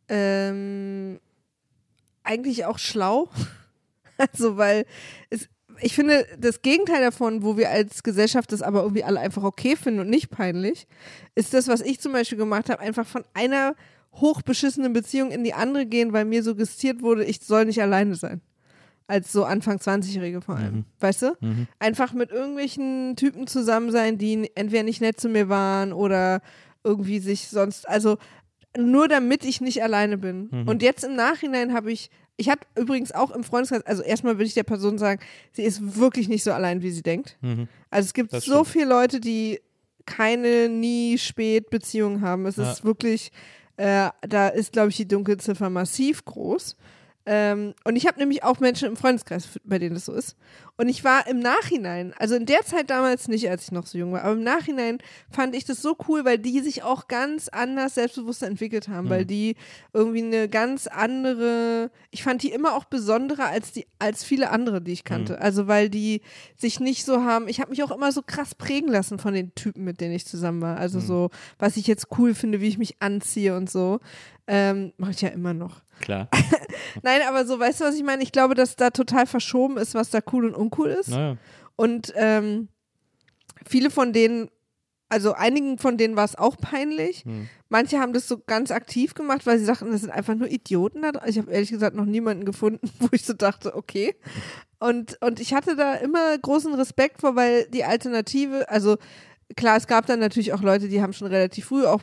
ähm, 0.08 1.20
eigentlich 2.22 2.66
auch 2.66 2.78
schlau. 2.78 3.28
Also, 4.34 4.58
weil 4.58 4.84
es, 5.30 5.48
ich 5.82 5.94
finde, 5.94 6.26
das 6.38 6.62
Gegenteil 6.62 7.00
davon, 7.00 7.42
wo 7.42 7.56
wir 7.56 7.70
als 7.70 8.02
Gesellschaft 8.02 8.52
das 8.52 8.62
aber 8.62 8.82
irgendwie 8.82 9.04
alle 9.04 9.20
einfach 9.20 9.42
okay 9.42 9.76
finden 9.76 10.00
und 10.00 10.10
nicht 10.10 10.30
peinlich, 10.30 10.86
ist 11.34 11.54
das, 11.54 11.68
was 11.68 11.80
ich 11.80 12.00
zum 12.00 12.12
Beispiel 12.12 12.38
gemacht 12.38 12.70
habe, 12.70 12.80
einfach 12.80 13.06
von 13.06 13.24
einer 13.34 13.74
hochbeschissenen 14.14 14.92
Beziehung 14.92 15.30
in 15.30 15.44
die 15.44 15.54
andere 15.54 15.86
gehen, 15.86 16.12
weil 16.12 16.24
mir 16.24 16.42
suggestiert 16.42 17.02
wurde, 17.02 17.24
ich 17.24 17.40
soll 17.40 17.64
nicht 17.64 17.80
alleine 17.80 18.14
sein. 18.14 18.40
Als 19.06 19.32
so 19.32 19.44
Anfang 19.44 19.78
20-Jährige 19.78 20.40
vor 20.40 20.56
allem. 20.56 20.84
Weißt 21.00 21.22
du? 21.22 21.36
Einfach 21.80 22.12
mit 22.12 22.30
irgendwelchen 22.30 23.16
Typen 23.16 23.46
zusammen 23.48 23.90
sein, 23.90 24.18
die 24.18 24.50
entweder 24.54 24.84
nicht 24.84 25.00
nett 25.00 25.20
zu 25.20 25.28
mir 25.28 25.48
waren 25.48 25.92
oder 25.92 26.42
irgendwie 26.84 27.18
sich 27.18 27.48
sonst, 27.48 27.88
also 27.88 28.18
nur 28.76 29.08
damit 29.08 29.44
ich 29.44 29.60
nicht 29.60 29.82
alleine 29.82 30.16
bin. 30.16 30.48
Und 30.66 30.82
jetzt 30.82 31.02
im 31.02 31.16
Nachhinein 31.16 31.72
habe 31.72 31.90
ich, 31.90 32.10
ich 32.40 32.48
hatte 32.48 32.66
übrigens 32.76 33.12
auch 33.12 33.30
im 33.30 33.44
Freundeskreis, 33.44 33.84
also 33.86 34.02
erstmal 34.02 34.34
würde 34.36 34.44
ich 34.46 34.54
der 34.54 34.62
Person 34.64 34.98
sagen, 34.98 35.20
sie 35.52 35.62
ist 35.62 35.96
wirklich 35.98 36.28
nicht 36.28 36.42
so 36.42 36.52
allein, 36.52 36.82
wie 36.82 36.90
sie 36.90 37.02
denkt. 37.02 37.36
Also 37.90 38.06
es 38.06 38.14
gibt 38.14 38.32
Das 38.32 38.44
so 38.44 38.52
stimmt. 38.64 38.68
viele 38.68 38.84
Leute, 38.86 39.20
die 39.20 39.60
keine 40.06 40.68
nie 40.68 41.18
spät 41.18 41.70
Beziehungen 41.70 42.22
haben. 42.22 42.46
Es 42.46 42.56
Ja. 42.56 42.72
ist 42.72 42.84
wirklich, 42.84 43.30
äh, 43.76 44.08
da 44.22 44.48
ist, 44.48 44.72
glaube 44.72 44.88
ich, 44.88 44.96
die 44.96 45.06
Dunkelziffer 45.06 45.70
massiv 45.70 46.24
groß. 46.24 46.76
Ähm, 47.26 47.74
und 47.84 47.96
ich 47.96 48.06
habe 48.06 48.18
nämlich 48.18 48.42
auch 48.42 48.60
Menschen 48.60 48.88
im 48.88 48.96
Freundeskreis, 48.96 49.48
bei 49.64 49.78
denen 49.78 49.94
das 49.94 50.06
so 50.06 50.12
ist. 50.12 50.36
Und 50.78 50.88
ich 50.88 51.04
war 51.04 51.26
im 51.26 51.40
Nachhinein, 51.40 52.14
also 52.18 52.34
in 52.34 52.46
der 52.46 52.62
Zeit 52.62 52.88
damals 52.88 53.28
nicht, 53.28 53.50
als 53.50 53.64
ich 53.64 53.72
noch 53.72 53.86
so 53.86 53.98
jung 53.98 54.12
war, 54.12 54.22
aber 54.22 54.32
im 54.32 54.42
Nachhinein 54.42 54.96
fand 55.30 55.54
ich 55.54 55.66
das 55.66 55.82
so 55.82 55.94
cool, 56.08 56.24
weil 56.24 56.38
die 56.38 56.60
sich 56.60 56.82
auch 56.82 57.06
ganz 57.06 57.48
anders 57.48 57.96
selbstbewusst 57.96 58.42
entwickelt 58.42 58.88
haben, 58.88 59.04
mhm. 59.04 59.10
weil 59.10 59.24
die 59.26 59.56
irgendwie 59.92 60.22
eine 60.22 60.48
ganz 60.48 60.86
andere, 60.86 61.90
ich 62.10 62.22
fand 62.22 62.42
die 62.42 62.50
immer 62.50 62.74
auch 62.74 62.84
besonderer 62.86 63.48
als 63.48 63.72
die, 63.72 63.86
als 63.98 64.24
viele 64.24 64.48
andere, 64.48 64.80
die 64.80 64.92
ich 64.92 65.04
kannte. 65.04 65.34
Mhm. 65.34 65.42
Also 65.42 65.66
weil 65.66 65.90
die 65.90 66.22
sich 66.56 66.80
nicht 66.80 67.04
so 67.04 67.22
haben, 67.22 67.46
ich 67.48 67.60
habe 67.60 67.70
mich 67.70 67.82
auch 67.82 67.90
immer 67.90 68.10
so 68.12 68.22
krass 68.22 68.54
prägen 68.54 68.88
lassen 68.90 69.18
von 69.18 69.34
den 69.34 69.54
Typen, 69.54 69.84
mit 69.84 70.00
denen 70.00 70.14
ich 70.14 70.26
zusammen 70.26 70.62
war. 70.62 70.78
Also 70.78 70.98
mhm. 71.00 71.04
so, 71.04 71.30
was 71.58 71.76
ich 71.76 71.86
jetzt 71.86 72.06
cool 72.18 72.32
finde, 72.32 72.62
wie 72.62 72.68
ich 72.68 72.78
mich 72.78 73.02
anziehe 73.02 73.54
und 73.54 73.68
so. 73.68 74.00
Ähm, 74.46 74.94
Mache 74.96 75.10
ich 75.10 75.20
ja 75.20 75.28
immer 75.28 75.52
noch. 75.52 75.82
Klar. 76.00 76.28
Nein, 77.02 77.20
aber 77.28 77.44
so, 77.46 77.58
weißt 77.58 77.80
du, 77.80 77.84
was 77.84 77.94
ich 77.94 78.02
meine? 78.02 78.22
Ich 78.22 78.32
glaube, 78.32 78.54
dass 78.54 78.74
da 78.74 78.90
total 78.90 79.26
verschoben 79.26 79.76
ist, 79.76 79.94
was 79.94 80.10
da 80.10 80.20
cool 80.32 80.46
und 80.46 80.54
uncool 80.54 80.88
ist. 80.88 81.10
Naja. 81.10 81.36
Und 81.76 82.12
ähm, 82.16 82.68
viele 83.66 83.90
von 83.90 84.12
denen, 84.12 84.50
also 85.08 85.32
einigen 85.32 85.78
von 85.78 85.98
denen 85.98 86.16
war 86.16 86.24
es 86.24 86.36
auch 86.36 86.56
peinlich. 86.56 87.24
Hm. 87.24 87.48
Manche 87.68 87.98
haben 87.98 88.12
das 88.12 88.28
so 88.28 88.38
ganz 88.38 88.70
aktiv 88.70 89.14
gemacht, 89.14 89.46
weil 89.46 89.58
sie 89.58 89.64
sagten, 89.64 89.90
das 89.90 90.00
sind 90.00 90.10
einfach 90.10 90.34
nur 90.34 90.48
Idioten 90.48 91.02
da 91.02 91.12
Ich 91.26 91.38
habe 91.38 91.52
ehrlich 91.52 91.70
gesagt 91.70 91.96
noch 91.96 92.04
niemanden 92.04 92.44
gefunden, 92.44 92.90
wo 92.98 93.08
ich 93.12 93.24
so 93.24 93.34
dachte, 93.34 93.74
okay. 93.74 94.16
Und, 94.78 95.18
und 95.20 95.40
ich 95.40 95.52
hatte 95.52 95.76
da 95.76 95.94
immer 95.94 96.36
großen 96.38 96.74
Respekt 96.74 97.20
vor, 97.20 97.36
weil 97.36 97.66
die 97.66 97.84
Alternative, 97.84 98.68
also 98.70 98.96
klar, 99.56 99.76
es 99.76 99.86
gab 99.86 100.06
dann 100.06 100.20
natürlich 100.20 100.52
auch 100.52 100.62
Leute, 100.62 100.88
die 100.88 101.02
haben 101.02 101.12
schon 101.12 101.28
relativ 101.28 101.66
früh 101.66 101.84
auch 101.84 102.02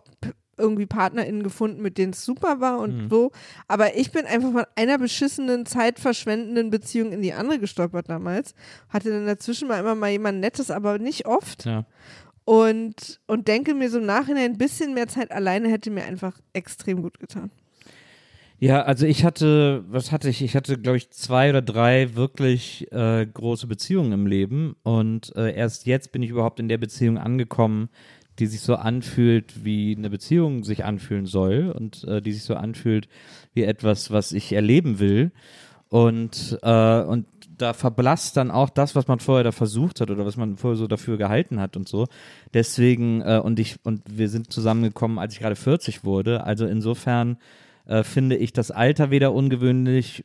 irgendwie 0.58 0.86
PartnerInnen 0.86 1.44
gefunden, 1.44 1.82
mit 1.82 1.98
denen 1.98 2.14
es 2.14 2.26
super 2.26 2.60
war 2.60 2.80
und 2.80 3.04
mhm. 3.04 3.10
so. 3.10 3.32
Aber 3.68 3.96
ich 3.96 4.12
bin 4.12 4.26
einfach 4.26 4.52
von 4.52 4.66
einer 4.76 4.98
beschissenen, 4.98 5.66
zeitverschwendenden 5.66 6.70
Beziehung 6.70 7.12
in 7.12 7.22
die 7.22 7.34
andere 7.34 7.60
gestolpert 7.60 8.10
damals. 8.10 8.56
Hatte 8.90 9.12
dann 9.12 9.26
dazwischen 9.26 9.68
mal 9.68 9.80
immer 9.80 9.96
mal 9.96 10.10
jemand 10.10 10.40
Nettes, 10.40 10.72
aber 10.72 11.00
nicht 11.00 11.26
oft. 11.26 11.66
Ja. 11.66 11.86
Und, 12.46 13.20
und 13.28 13.48
denke 13.48 13.74
mir 13.74 13.90
so 13.90 14.00
im 14.00 14.06
Nachhinein, 14.06 14.52
ein 14.52 14.58
bisschen 14.58 14.94
mehr 14.94 15.08
Zeit 15.08 15.32
alleine 15.32 15.70
hätte 15.70 15.92
mir 15.92 16.06
einfach 16.06 16.40
extrem 16.54 17.02
gut 17.02 17.20
getan. 17.20 17.52
Ja, 18.60 18.82
also 18.82 19.06
ich 19.06 19.24
hatte, 19.24 19.84
was 19.88 20.12
hatte 20.12 20.30
ich? 20.30 20.42
Ich 20.42 20.56
hatte, 20.56 20.80
glaube 20.80 20.98
ich, 20.98 21.12
zwei 21.12 21.52
oder 21.52 21.62
drei 21.62 22.16
wirklich 22.16 22.92
äh, 22.92 23.26
große 23.26 23.68
Beziehungen 23.68 24.14
im 24.14 24.26
Leben 24.26 24.76
und 24.82 25.36
äh, 25.36 25.54
erst 25.56 25.86
jetzt 25.86 26.12
bin 26.12 26.24
ich 26.24 26.32
überhaupt 26.32 26.60
in 26.60 26.68
der 26.68 26.80
Beziehung 26.80 27.20
angekommen, 27.20 27.90
die 28.40 28.46
sich 28.48 28.62
so 28.62 28.76
anfühlt, 28.76 29.66
wie 29.66 29.96
eine 29.96 30.10
Beziehung 30.10 30.64
sich 30.64 30.86
anfühlen 30.86 31.26
soll 31.26 31.74
und 31.76 32.04
äh, 32.04 32.22
die 32.22 32.34
sich 32.34 32.44
so 32.44 32.56
anfühlt 32.56 33.08
wie 33.54 33.64
etwas, 33.64 34.12
was 34.12 34.32
ich 34.32 34.54
erleben 34.54 35.00
will. 35.00 35.32
Und, 35.90 36.60
äh, 36.62 37.02
und 37.02 37.26
da 37.58 37.74
verblasst 37.74 38.38
dann 38.38 38.52
auch 38.52 38.70
das, 38.70 38.96
was 38.96 39.08
man 39.08 39.20
vorher 39.20 39.44
da 39.44 39.52
versucht 39.52 40.02
hat 40.02 40.12
oder 40.12 40.26
was 40.26 40.38
man 40.38 40.58
vorher 40.58 40.78
so 40.78 40.88
dafür 40.88 41.18
gehalten 41.18 41.60
hat 41.60 41.76
und 41.76 41.88
so. 41.88 42.08
Deswegen, 42.54 43.22
äh, 43.22 43.42
und 43.44 43.60
ich, 43.60 43.78
und 43.84 44.02
wir 44.06 44.30
sind 44.30 44.52
zusammengekommen, 44.52 45.18
als 45.18 45.34
ich 45.34 45.40
gerade 45.40 45.56
40 45.56 46.04
wurde. 46.04 46.44
Also 46.44 46.66
insofern 46.68 47.38
äh, 47.88 48.04
finde 48.04 48.36
ich 48.36 48.54
das 48.54 48.70
Alter 48.70 49.10
weder 49.10 49.34
ungewöhnlich 49.34 50.24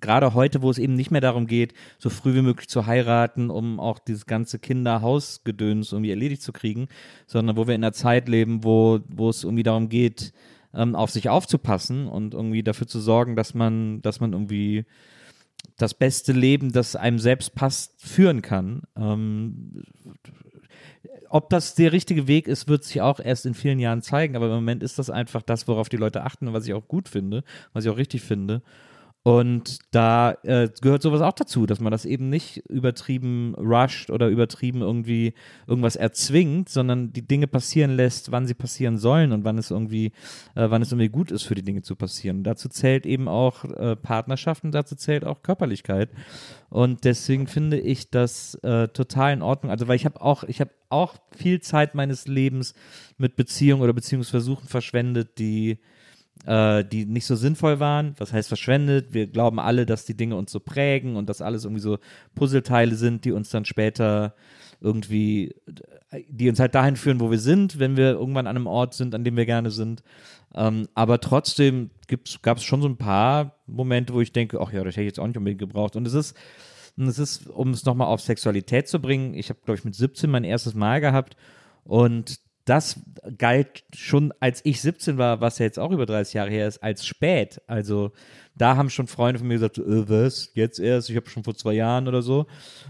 gerade 0.00 0.34
heute, 0.34 0.62
wo 0.62 0.70
es 0.70 0.78
eben 0.78 0.94
nicht 0.94 1.10
mehr 1.10 1.20
darum 1.20 1.46
geht, 1.46 1.74
so 1.98 2.10
früh 2.10 2.34
wie 2.34 2.42
möglich 2.42 2.68
zu 2.68 2.86
heiraten, 2.86 3.50
um 3.50 3.80
auch 3.80 3.98
dieses 3.98 4.26
ganze 4.26 4.58
Kinder-Hausgedöns 4.58 5.92
irgendwie 5.92 6.10
erledigt 6.10 6.42
zu 6.42 6.52
kriegen, 6.52 6.88
sondern 7.26 7.56
wo 7.56 7.66
wir 7.66 7.74
in 7.74 7.84
einer 7.84 7.92
Zeit 7.92 8.28
leben, 8.28 8.64
wo, 8.64 9.00
wo 9.08 9.28
es 9.28 9.44
irgendwie 9.44 9.62
darum 9.62 9.88
geht, 9.88 10.32
ähm, 10.74 10.94
auf 10.94 11.10
sich 11.10 11.28
aufzupassen 11.28 12.06
und 12.06 12.34
irgendwie 12.34 12.62
dafür 12.62 12.86
zu 12.86 13.00
sorgen, 13.00 13.36
dass 13.36 13.54
man, 13.54 14.02
dass 14.02 14.20
man 14.20 14.32
irgendwie 14.32 14.84
das 15.76 15.94
beste 15.94 16.32
Leben, 16.32 16.72
das 16.72 16.96
einem 16.96 17.18
selbst 17.18 17.54
passt, 17.54 18.00
führen 18.00 18.42
kann. 18.42 18.82
Ähm, 18.96 19.82
ob 21.28 21.48
das 21.48 21.74
der 21.76 21.92
richtige 21.92 22.26
Weg 22.26 22.48
ist, 22.48 22.68
wird 22.68 22.84
sich 22.84 23.00
auch 23.00 23.20
erst 23.20 23.46
in 23.46 23.54
vielen 23.54 23.78
Jahren 23.78 24.02
zeigen. 24.02 24.36
Aber 24.36 24.46
im 24.46 24.52
Moment 24.52 24.82
ist 24.82 24.98
das 24.98 25.10
einfach 25.10 25.42
das, 25.42 25.68
worauf 25.68 25.88
die 25.88 25.96
Leute 25.96 26.24
achten 26.24 26.48
und 26.48 26.54
was 26.54 26.66
ich 26.66 26.74
auch 26.74 26.88
gut 26.88 27.08
finde, 27.08 27.44
was 27.72 27.84
ich 27.84 27.90
auch 27.90 27.96
richtig 27.96 28.22
finde. 28.22 28.62
Und 29.22 29.80
da 29.90 30.32
äh, 30.44 30.70
gehört 30.80 31.02
sowas 31.02 31.20
auch 31.20 31.34
dazu, 31.34 31.66
dass 31.66 31.78
man 31.78 31.92
das 31.92 32.06
eben 32.06 32.30
nicht 32.30 32.64
übertrieben 32.70 33.54
rusht 33.54 34.08
oder 34.10 34.28
übertrieben 34.28 34.80
irgendwie 34.80 35.34
irgendwas 35.66 35.96
erzwingt, 35.96 36.70
sondern 36.70 37.12
die 37.12 37.26
Dinge 37.26 37.46
passieren 37.46 37.90
lässt, 37.90 38.32
wann 38.32 38.46
sie 38.46 38.54
passieren 38.54 38.96
sollen 38.96 39.32
und 39.32 39.44
wann 39.44 39.58
es 39.58 39.70
irgendwie, 39.70 40.06
äh, 40.54 40.70
wann 40.70 40.80
es 40.80 40.90
irgendwie 40.90 41.10
gut 41.10 41.32
ist 41.32 41.42
für 41.42 41.54
die 41.54 41.62
Dinge 41.62 41.82
zu 41.82 41.96
passieren. 41.96 42.44
dazu 42.44 42.70
zählt 42.70 43.04
eben 43.04 43.28
auch 43.28 43.64
äh, 43.64 43.94
Partnerschaften, 43.94 44.72
dazu 44.72 44.96
zählt 44.96 45.24
auch 45.24 45.42
Körperlichkeit. 45.42 46.08
Und 46.70 47.04
deswegen 47.04 47.46
finde 47.46 47.78
ich 47.78 48.10
das 48.10 48.54
äh, 48.62 48.88
total 48.88 49.34
in 49.34 49.42
Ordnung. 49.42 49.70
Also 49.70 49.86
weil 49.86 49.96
ich 49.96 50.06
habe 50.06 50.22
auch, 50.22 50.44
ich 50.44 50.62
habe 50.62 50.70
auch 50.88 51.16
viel 51.36 51.60
Zeit 51.60 51.94
meines 51.94 52.26
Lebens 52.26 52.72
mit 53.18 53.36
Beziehungen 53.36 53.82
oder 53.82 53.92
Beziehungsversuchen 53.92 54.66
verschwendet, 54.66 55.38
die 55.38 55.78
äh, 56.46 56.84
die 56.84 57.06
nicht 57.06 57.26
so 57.26 57.36
sinnvoll 57.36 57.80
waren. 57.80 58.14
Was 58.18 58.32
heißt 58.32 58.48
verschwendet? 58.48 59.12
Wir 59.12 59.26
glauben 59.26 59.58
alle, 59.58 59.86
dass 59.86 60.04
die 60.04 60.16
Dinge 60.16 60.36
uns 60.36 60.52
so 60.52 60.60
prägen 60.60 61.16
und 61.16 61.28
dass 61.28 61.42
alles 61.42 61.64
irgendwie 61.64 61.82
so 61.82 61.98
Puzzleteile 62.34 62.94
sind, 62.94 63.24
die 63.24 63.32
uns 63.32 63.50
dann 63.50 63.64
später 63.64 64.34
irgendwie, 64.80 65.54
die 66.28 66.48
uns 66.48 66.58
halt 66.58 66.74
dahin 66.74 66.96
führen, 66.96 67.20
wo 67.20 67.30
wir 67.30 67.38
sind, 67.38 67.78
wenn 67.78 67.96
wir 67.96 68.12
irgendwann 68.12 68.46
an 68.46 68.56
einem 68.56 68.66
Ort 68.66 68.94
sind, 68.94 69.14
an 69.14 69.24
dem 69.24 69.36
wir 69.36 69.46
gerne 69.46 69.70
sind. 69.70 70.02
Ähm, 70.54 70.88
aber 70.94 71.20
trotzdem 71.20 71.90
gab 72.42 72.56
es 72.56 72.64
schon 72.64 72.82
so 72.82 72.88
ein 72.88 72.96
paar 72.96 73.56
Momente, 73.66 74.14
wo 74.14 74.20
ich 74.20 74.32
denke, 74.32 74.60
ach 74.60 74.72
ja, 74.72 74.82
das 74.82 74.94
hätte 74.94 75.02
ich 75.02 75.08
jetzt 75.08 75.20
auch 75.20 75.26
nicht 75.26 75.36
unbedingt 75.36 75.60
gebraucht. 75.60 75.96
Und 75.96 76.06
es 76.06 76.14
ist, 76.14 76.36
und 76.96 77.06
es 77.06 77.18
ist, 77.18 77.48
um 77.48 77.70
es 77.70 77.84
nochmal 77.84 78.08
auf 78.08 78.20
Sexualität 78.20 78.88
zu 78.88 79.00
bringen, 79.00 79.34
ich 79.34 79.50
habe, 79.50 79.60
glaube 79.64 79.78
ich, 79.78 79.84
mit 79.84 79.94
17 79.94 80.30
mein 80.30 80.44
erstes 80.44 80.74
Mal 80.74 81.00
gehabt 81.00 81.36
und 81.84 82.40
das 82.64 83.00
galt 83.38 83.84
schon, 83.94 84.32
als 84.40 84.60
ich 84.64 84.80
17 84.80 85.18
war, 85.18 85.40
was 85.40 85.58
ja 85.58 85.64
jetzt 85.64 85.78
auch 85.78 85.90
über 85.90 86.06
30 86.06 86.34
Jahre 86.34 86.50
her 86.50 86.68
ist, 86.68 86.82
als 86.82 87.06
spät. 87.06 87.60
Also 87.66 88.12
da 88.54 88.76
haben 88.76 88.90
schon 88.90 89.06
Freunde 89.06 89.38
von 89.38 89.48
mir 89.48 89.54
gesagt, 89.54 89.78
äh, 89.78 90.08
was, 90.08 90.50
jetzt 90.54 90.78
erst, 90.78 91.08
ich 91.08 91.16
habe 91.16 91.30
schon 91.30 91.44
vor 91.44 91.54
zwei 91.54 91.72
Jahren 91.72 92.08
oder 92.08 92.20
so. 92.20 92.46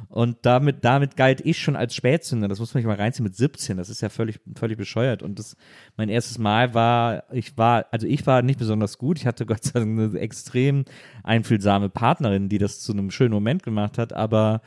Und 0.08 0.38
damit, 0.42 0.84
damit 0.84 1.16
galt 1.16 1.40
ich 1.42 1.58
schon 1.58 1.76
als 1.76 1.94
Spätzünder. 1.94 2.48
Das 2.48 2.58
muss 2.58 2.74
man 2.74 2.82
sich 2.82 2.88
mal 2.88 2.96
reinziehen 2.96 3.24
mit 3.24 3.36
17. 3.36 3.76
Das 3.76 3.88
ist 3.88 4.00
ja 4.00 4.08
völlig, 4.08 4.40
völlig 4.56 4.76
bescheuert. 4.76 5.22
Und 5.22 5.38
das, 5.38 5.56
mein 5.96 6.08
erstes 6.08 6.38
Mal 6.38 6.74
war, 6.74 7.24
ich 7.32 7.56
war, 7.56 7.86
also 7.92 8.06
ich 8.06 8.26
war 8.26 8.42
nicht 8.42 8.58
besonders 8.58 8.98
gut. 8.98 9.18
Ich 9.18 9.26
hatte 9.26 9.46
Gott 9.46 9.62
sei 9.62 9.80
Dank 9.80 9.98
eine 9.98 10.18
extrem 10.18 10.84
einfühlsame 11.22 11.88
Partnerin, 11.88 12.48
die 12.48 12.58
das 12.58 12.80
zu 12.80 12.92
einem 12.92 13.10
schönen 13.10 13.32
Moment 13.32 13.62
gemacht 13.62 13.98
hat. 13.98 14.12
Aber 14.12 14.62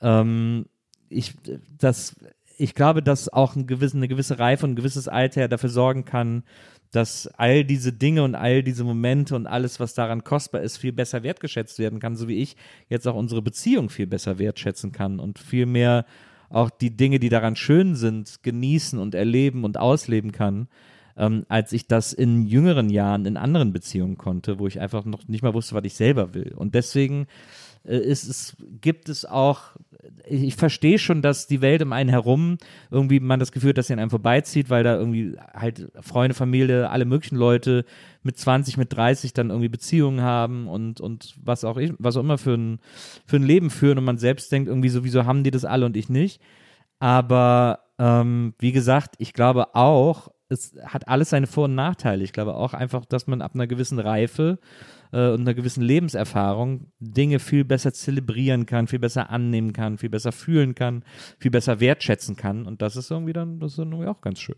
ähm, 0.00 0.66
ich, 1.08 1.34
das, 1.78 2.16
ich 2.56 2.74
glaube, 2.74 3.02
dass 3.02 3.28
auch 3.32 3.54
ein 3.56 3.66
gewissen, 3.66 3.98
eine 3.98 4.08
gewisse 4.08 4.38
Reife 4.38 4.64
und 4.64 4.72
ein 4.72 4.76
gewisses 4.76 5.08
Alter 5.08 5.48
dafür 5.48 5.68
sorgen 5.68 6.04
kann, 6.04 6.42
dass 6.90 7.26
all 7.36 7.64
diese 7.64 7.92
Dinge 7.92 8.22
und 8.22 8.34
all 8.34 8.62
diese 8.62 8.84
Momente 8.84 9.36
und 9.36 9.46
alles, 9.46 9.80
was 9.80 9.94
daran 9.94 10.24
kostbar 10.24 10.62
ist, 10.62 10.78
viel 10.78 10.92
besser 10.92 11.22
wertgeschätzt 11.22 11.78
werden 11.78 12.00
kann, 12.00 12.16
so 12.16 12.28
wie 12.28 12.40
ich 12.40 12.56
jetzt 12.88 13.06
auch 13.06 13.16
unsere 13.16 13.42
Beziehung 13.42 13.90
viel 13.90 14.06
besser 14.06 14.38
wertschätzen 14.38 14.92
kann 14.92 15.18
und 15.18 15.38
viel 15.38 15.66
mehr 15.66 16.06
auch 16.48 16.70
die 16.70 16.96
Dinge, 16.96 17.18
die 17.18 17.28
daran 17.28 17.56
schön 17.56 17.96
sind, 17.96 18.42
genießen 18.42 18.98
und 18.98 19.14
erleben 19.14 19.64
und 19.64 19.78
ausleben 19.78 20.32
kann, 20.32 20.68
ähm, 21.16 21.44
als 21.48 21.72
ich 21.72 21.88
das 21.88 22.12
in 22.12 22.46
jüngeren 22.46 22.88
Jahren 22.88 23.26
in 23.26 23.36
anderen 23.36 23.72
Beziehungen 23.72 24.16
konnte, 24.16 24.58
wo 24.58 24.66
ich 24.66 24.80
einfach 24.80 25.04
noch 25.04 25.26
nicht 25.28 25.42
mal 25.42 25.54
wusste, 25.54 25.74
was 25.74 25.84
ich 25.84 25.94
selber 25.94 26.34
will. 26.34 26.52
Und 26.56 26.74
deswegen 26.74 27.26
ist 27.86 28.28
es, 28.28 28.56
gibt 28.80 29.08
es 29.08 29.24
auch, 29.24 29.76
ich 30.28 30.56
verstehe 30.56 30.98
schon, 30.98 31.22
dass 31.22 31.46
die 31.46 31.60
Welt 31.60 31.82
um 31.82 31.92
einen 31.92 32.10
herum 32.10 32.58
irgendwie 32.90 33.20
man 33.20 33.40
das 33.40 33.52
Gefühl 33.52 33.70
hat, 33.70 33.78
dass 33.78 33.86
sie 33.86 33.92
an 33.92 33.98
einem 33.98 34.10
vorbeizieht, 34.10 34.70
weil 34.70 34.82
da 34.84 34.96
irgendwie 34.96 35.36
halt 35.54 35.90
Freunde, 36.00 36.34
Familie, 36.34 36.90
alle 36.90 37.04
möglichen 37.04 37.36
Leute 37.36 37.84
mit 38.22 38.36
20, 38.36 38.76
mit 38.76 38.92
30 38.92 39.32
dann 39.34 39.50
irgendwie 39.50 39.68
Beziehungen 39.68 40.20
haben 40.20 40.68
und, 40.68 41.00
und 41.00 41.34
was 41.42 41.64
auch 41.64 41.76
ich, 41.76 41.92
was 41.98 42.16
auch 42.16 42.22
immer 42.22 42.38
für 42.38 42.54
ein, 42.54 42.80
für 43.24 43.36
ein 43.36 43.44
Leben 43.44 43.70
führen 43.70 43.98
und 43.98 44.04
man 44.04 44.18
selbst 44.18 44.50
denkt 44.50 44.68
irgendwie 44.68 44.88
so, 44.88 45.04
wieso 45.04 45.24
haben 45.24 45.44
die 45.44 45.50
das 45.50 45.64
alle 45.64 45.86
und 45.86 45.96
ich 45.96 46.08
nicht. 46.08 46.40
Aber 46.98 47.80
ähm, 47.98 48.54
wie 48.58 48.72
gesagt, 48.72 49.14
ich 49.18 49.32
glaube 49.32 49.74
auch, 49.74 50.28
es 50.48 50.74
hat 50.84 51.08
alles 51.08 51.30
seine 51.30 51.46
Vor- 51.46 51.64
und 51.64 51.74
Nachteile. 51.74 52.22
Ich 52.24 52.32
glaube 52.32 52.54
auch 52.54 52.74
einfach, 52.74 53.04
dass 53.04 53.26
man 53.26 53.42
ab 53.42 53.52
einer 53.54 53.66
gewissen 53.66 53.98
Reife 53.98 54.58
äh, 55.12 55.30
und 55.30 55.40
einer 55.40 55.54
gewissen 55.54 55.82
Lebenserfahrung 55.82 56.92
Dinge 56.98 57.38
viel 57.38 57.64
besser 57.64 57.92
zelebrieren 57.92 58.66
kann, 58.66 58.86
viel 58.86 58.98
besser 58.98 59.30
annehmen 59.30 59.72
kann, 59.72 59.98
viel 59.98 60.10
besser 60.10 60.32
fühlen 60.32 60.74
kann, 60.74 61.04
viel 61.38 61.50
besser 61.50 61.80
wertschätzen 61.80 62.36
kann. 62.36 62.66
Und 62.66 62.82
das 62.82 62.96
ist 62.96 63.10
irgendwie 63.10 63.32
dann, 63.32 63.60
das 63.60 63.72
ist 63.72 63.78
dann 63.78 63.92
irgendwie 63.92 64.08
auch 64.08 64.20
ganz 64.20 64.40
schön. 64.40 64.56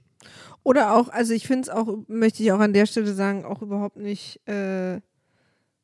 Oder 0.62 0.94
auch, 0.94 1.08
also 1.08 1.32
ich 1.32 1.46
finde 1.46 1.62
es 1.62 1.68
auch, 1.70 1.98
möchte 2.08 2.42
ich 2.42 2.52
auch 2.52 2.60
an 2.60 2.72
der 2.72 2.86
Stelle 2.86 3.12
sagen, 3.12 3.44
auch 3.44 3.62
überhaupt 3.62 3.96
nicht 3.96 4.40
äh, 4.46 5.00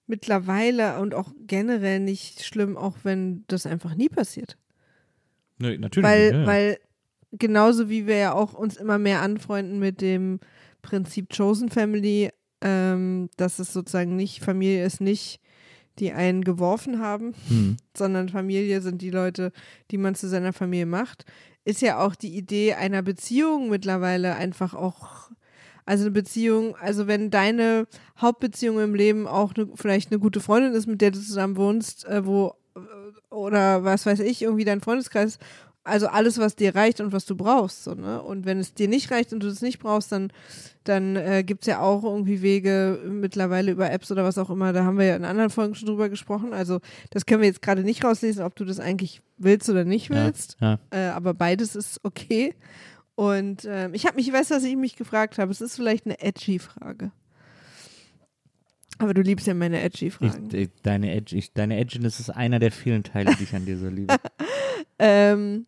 mittlerweile 0.06 0.98
und 1.00 1.14
auch 1.14 1.32
generell 1.46 2.00
nicht 2.00 2.44
schlimm, 2.44 2.76
auch 2.76 2.96
wenn 3.02 3.44
das 3.46 3.66
einfach 3.66 3.94
nie 3.94 4.08
passiert. 4.08 4.58
Nee, 5.58 5.78
natürlich. 5.78 6.08
Weil, 6.08 6.30
nicht, 6.30 6.40
ja. 6.40 6.46
weil 6.46 6.78
genauso 7.32 7.88
wie 7.88 8.06
wir 8.06 8.16
ja 8.16 8.32
auch 8.32 8.54
uns 8.54 8.76
immer 8.76 8.98
mehr 8.98 9.22
anfreunden 9.22 9.78
mit 9.78 10.00
dem 10.00 10.40
Prinzip 10.82 11.34
Chosen 11.34 11.70
Family, 11.70 12.30
ähm, 12.64 13.28
dass 13.36 13.60
es 13.60 13.72
sozusagen 13.72 14.16
nicht, 14.16 14.42
Familie 14.42 14.84
ist 14.84 15.00
nicht 15.00 15.40
die 16.00 16.12
einen 16.12 16.42
geworfen 16.42 16.98
haben, 16.98 17.34
Hm. 17.46 17.76
sondern 17.96 18.28
Familie 18.28 18.80
sind 18.80 19.00
die 19.00 19.10
Leute, 19.10 19.52
die 19.92 19.98
man 19.98 20.16
zu 20.16 20.28
seiner 20.28 20.52
Familie 20.52 20.86
macht, 20.86 21.24
ist 21.64 21.82
ja 21.82 22.04
auch 22.04 22.16
die 22.16 22.36
Idee 22.36 22.74
einer 22.74 23.02
Beziehung 23.02 23.70
mittlerweile 23.70 24.34
einfach 24.34 24.74
auch, 24.74 25.30
also 25.86 26.04
eine 26.04 26.10
Beziehung, 26.10 26.74
also 26.76 27.06
wenn 27.06 27.30
deine 27.30 27.86
Hauptbeziehung 28.20 28.80
im 28.80 28.94
Leben 28.94 29.28
auch 29.28 29.54
ne, 29.54 29.68
vielleicht 29.76 30.10
eine 30.10 30.18
gute 30.18 30.40
Freundin 30.40 30.72
ist, 30.72 30.88
mit 30.88 31.00
der 31.00 31.12
du 31.12 31.20
zusammen 31.20 31.56
wohnst, 31.56 32.06
äh, 32.06 32.26
wo 32.26 32.54
äh, 32.74 32.80
oder 33.32 33.84
was 33.84 34.04
weiß 34.06 34.20
ich, 34.20 34.42
irgendwie 34.42 34.64
dein 34.64 34.80
Freundeskreis, 34.80 35.38
also 35.84 36.06
alles, 36.06 36.38
was 36.38 36.56
dir 36.56 36.74
reicht 36.74 37.00
und 37.00 37.12
was 37.12 37.26
du 37.26 37.36
brauchst, 37.36 37.84
so, 37.84 37.94
ne? 37.94 38.22
Und 38.22 38.46
wenn 38.46 38.58
es 38.58 38.74
dir 38.74 38.88
nicht 38.88 39.10
reicht 39.10 39.32
und 39.32 39.42
du 39.42 39.48
es 39.48 39.60
nicht 39.62 39.78
brauchst, 39.78 40.10
dann, 40.12 40.32
dann 40.84 41.16
äh, 41.16 41.44
gibt 41.44 41.62
es 41.62 41.66
ja 41.66 41.80
auch 41.80 42.02
irgendwie 42.02 42.40
Wege 42.42 43.00
mittlerweile 43.06 43.70
über 43.70 43.90
Apps 43.90 44.10
oder 44.10 44.24
was 44.24 44.38
auch 44.38 44.50
immer, 44.50 44.72
da 44.72 44.84
haben 44.84 44.98
wir 44.98 45.04
ja 45.04 45.16
in 45.16 45.24
anderen 45.24 45.50
Folgen 45.50 45.74
schon 45.74 45.88
drüber 45.88 46.08
gesprochen. 46.08 46.52
Also 46.54 46.80
das 47.10 47.26
können 47.26 47.42
wir 47.42 47.48
jetzt 47.48 47.62
gerade 47.62 47.82
nicht 47.82 48.02
rauslesen, 48.02 48.42
ob 48.42 48.56
du 48.56 48.64
das 48.64 48.80
eigentlich 48.80 49.20
willst 49.36 49.68
oder 49.68 49.84
nicht 49.84 50.10
willst. 50.10 50.56
Ja, 50.60 50.78
Äh, 50.90 51.08
aber 51.08 51.34
beides 51.34 51.76
ist 51.76 52.00
okay. 52.02 52.54
Und 53.14 53.64
ähm, 53.68 53.94
ich 53.94 54.06
habe 54.06 54.16
mich, 54.16 54.32
weißt 54.32 54.50
du, 54.50 54.54
was 54.56 54.64
ich 54.64 54.76
mich 54.76 54.96
gefragt 54.96 55.38
habe? 55.38 55.52
Es 55.52 55.60
ist 55.60 55.76
vielleicht 55.76 56.06
eine 56.06 56.20
edgy 56.20 56.58
Frage. 56.58 57.12
Aber 58.98 59.12
du 59.12 59.22
liebst 59.22 59.46
ja 59.46 59.54
meine 59.54 59.82
edgy 59.82 60.10
Fragen. 60.10 60.48
Ich, 60.52 60.54
ich, 60.54 60.68
deine, 60.82 61.12
Edge, 61.14 61.36
ich, 61.36 61.52
deine 61.52 61.78
Edginess 61.78 62.20
ist 62.20 62.30
einer 62.30 62.58
der 62.58 62.70
vielen 62.70 63.02
Teile, 63.02 63.34
die 63.38 63.44
ich 63.44 63.54
an 63.54 63.66
dir 63.66 63.76
so 63.76 63.88
liebe. 63.88 64.16
Ähm, 64.96 65.66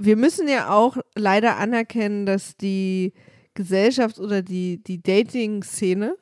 wir 0.00 0.16
müssen 0.16 0.48
ja 0.48 0.70
auch 0.70 0.96
leider 1.14 1.56
anerkennen, 1.56 2.24
dass 2.24 2.56
die 2.56 3.12
Gesellschaft 3.54 4.18
oder 4.20 4.42
die, 4.42 4.82
die 4.82 5.02
Dating-Szene 5.02 6.14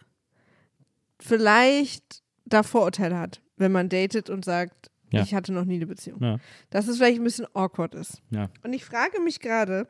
vielleicht 1.21 2.23
da 2.45 2.63
Vorurteile 2.63 3.19
hat, 3.19 3.41
wenn 3.57 3.73
man 3.73 3.89
datet 3.89 4.31
und 4.31 4.45
sagt, 4.45 4.91
Ja. 5.13 5.23
ich 5.23 5.35
hatte 5.35 5.53
noch 5.53 5.65
nie 5.65 5.77
eine 5.77 5.87
Beziehung. 5.87 6.23
Ja. 6.23 6.39
Dass 6.71 6.89
es 6.89 6.97
vielleicht 6.97 7.19
ein 7.19 7.25
bisschen 7.25 7.47
awkward 7.55 7.95
ist. 7.95 8.23
Ja. 8.31 8.49
Und 8.63 8.73
ich 8.73 8.85
frage 8.85 9.21
mich 9.21 9.41
gerade, 9.41 9.87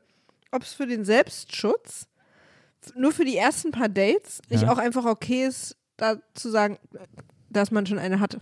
ob 0.51 0.63
es 0.63 0.73
für 0.73 0.87
den 0.87 1.05
Selbstschutz 1.05 2.09
nur 2.95 3.13
für 3.13 3.25
die 3.25 3.37
ersten 3.37 3.73
paar 3.73 3.89
Dates 3.89 4.41
nicht 4.49 4.65
auch 4.69 4.79
einfach 4.79 5.05
okay 5.05 5.45
ist, 5.47 5.77
da 5.97 6.17
zu 6.35 6.51
sagen, 6.51 6.79
dass 7.51 7.71
man 7.71 7.87
schon 7.87 7.99
eine 7.99 8.21
hatte. 8.21 8.41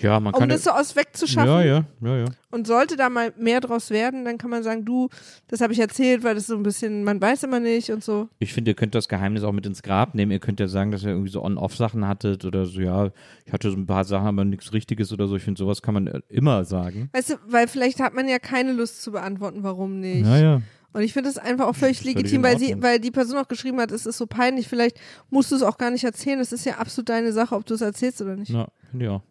Ja, 0.00 0.18
man 0.18 0.34
Um 0.34 0.40
kann. 0.40 0.48
das 0.48 0.64
so 0.64 0.70
aus 0.70 0.96
wegzuschaffen. 0.96 1.48
ja, 1.48 1.62
ja, 1.62 1.84
ja, 2.00 2.16
ja. 2.18 2.24
Und 2.50 2.66
sollte 2.66 2.96
da 2.96 3.08
mal 3.08 3.32
mehr 3.38 3.60
draus 3.60 3.90
werden, 3.90 4.24
dann 4.24 4.38
kann 4.38 4.50
man 4.50 4.64
sagen, 4.64 4.84
du, 4.84 5.08
das 5.48 5.60
habe 5.60 5.72
ich 5.72 5.78
erzählt, 5.78 6.24
weil 6.24 6.34
das 6.34 6.48
so 6.48 6.56
ein 6.56 6.64
bisschen, 6.64 7.04
man 7.04 7.20
weiß 7.20 7.44
immer 7.44 7.60
nicht 7.60 7.90
und 7.90 8.02
so. 8.02 8.28
Ich 8.40 8.52
finde, 8.52 8.72
ihr 8.72 8.74
könnt 8.74 8.94
das 8.94 9.08
Geheimnis 9.08 9.44
auch 9.44 9.52
mit 9.52 9.66
ins 9.66 9.82
Grab 9.82 10.14
nehmen. 10.14 10.32
Ihr 10.32 10.40
könnt 10.40 10.58
ja 10.58 10.66
sagen, 10.66 10.90
dass 10.90 11.04
ihr 11.04 11.10
irgendwie 11.10 11.30
so 11.30 11.42
On-Off-Sachen 11.44 12.08
hattet 12.08 12.44
oder 12.44 12.66
so, 12.66 12.80
ja, 12.80 13.10
ich 13.44 13.52
hatte 13.52 13.70
so 13.70 13.76
ein 13.76 13.86
paar 13.86 14.04
Sachen, 14.04 14.26
aber 14.26 14.44
nichts 14.44 14.72
Richtiges 14.72 15.12
oder 15.12 15.28
so. 15.28 15.36
Ich 15.36 15.44
finde, 15.44 15.58
sowas 15.58 15.80
kann 15.80 15.94
man 15.94 16.08
äh, 16.08 16.20
immer 16.28 16.64
sagen. 16.64 17.08
Weißt 17.12 17.30
du, 17.30 17.34
weil 17.46 17.68
vielleicht 17.68 18.00
hat 18.00 18.14
man 18.14 18.28
ja 18.28 18.40
keine 18.40 18.72
Lust 18.72 19.00
zu 19.02 19.12
beantworten, 19.12 19.62
warum 19.62 20.00
nicht. 20.00 20.26
Ja, 20.26 20.38
ja. 20.38 20.62
Und 20.92 21.02
ich 21.02 21.12
finde 21.12 21.28
es 21.28 21.38
einfach 21.38 21.66
auch 21.66 21.74
völlig 21.74 22.04
legitim, 22.04 22.42
weil 22.44 22.56
sie, 22.58 22.80
weil 22.80 23.00
die 23.00 23.10
Person 23.10 23.36
auch 23.38 23.48
geschrieben 23.48 23.80
hat, 23.80 23.90
es 23.90 24.06
ist 24.06 24.16
so 24.16 24.26
peinlich, 24.26 24.68
vielleicht 24.68 24.98
musst 25.28 25.50
du 25.50 25.56
es 25.56 25.62
auch 25.62 25.76
gar 25.76 25.90
nicht 25.90 26.04
erzählen. 26.04 26.38
Es 26.38 26.52
ist 26.52 26.64
ja 26.66 26.74
absolut 26.78 27.08
deine 27.08 27.32
Sache, 27.32 27.56
ob 27.56 27.66
du 27.66 27.74
es 27.74 27.80
erzählst 27.80 28.22
oder 28.22 28.36
nicht. 28.36 28.50
Ja, 28.50 28.68
finde 28.90 29.04
ich 29.04 29.10
auch. 29.10 29.22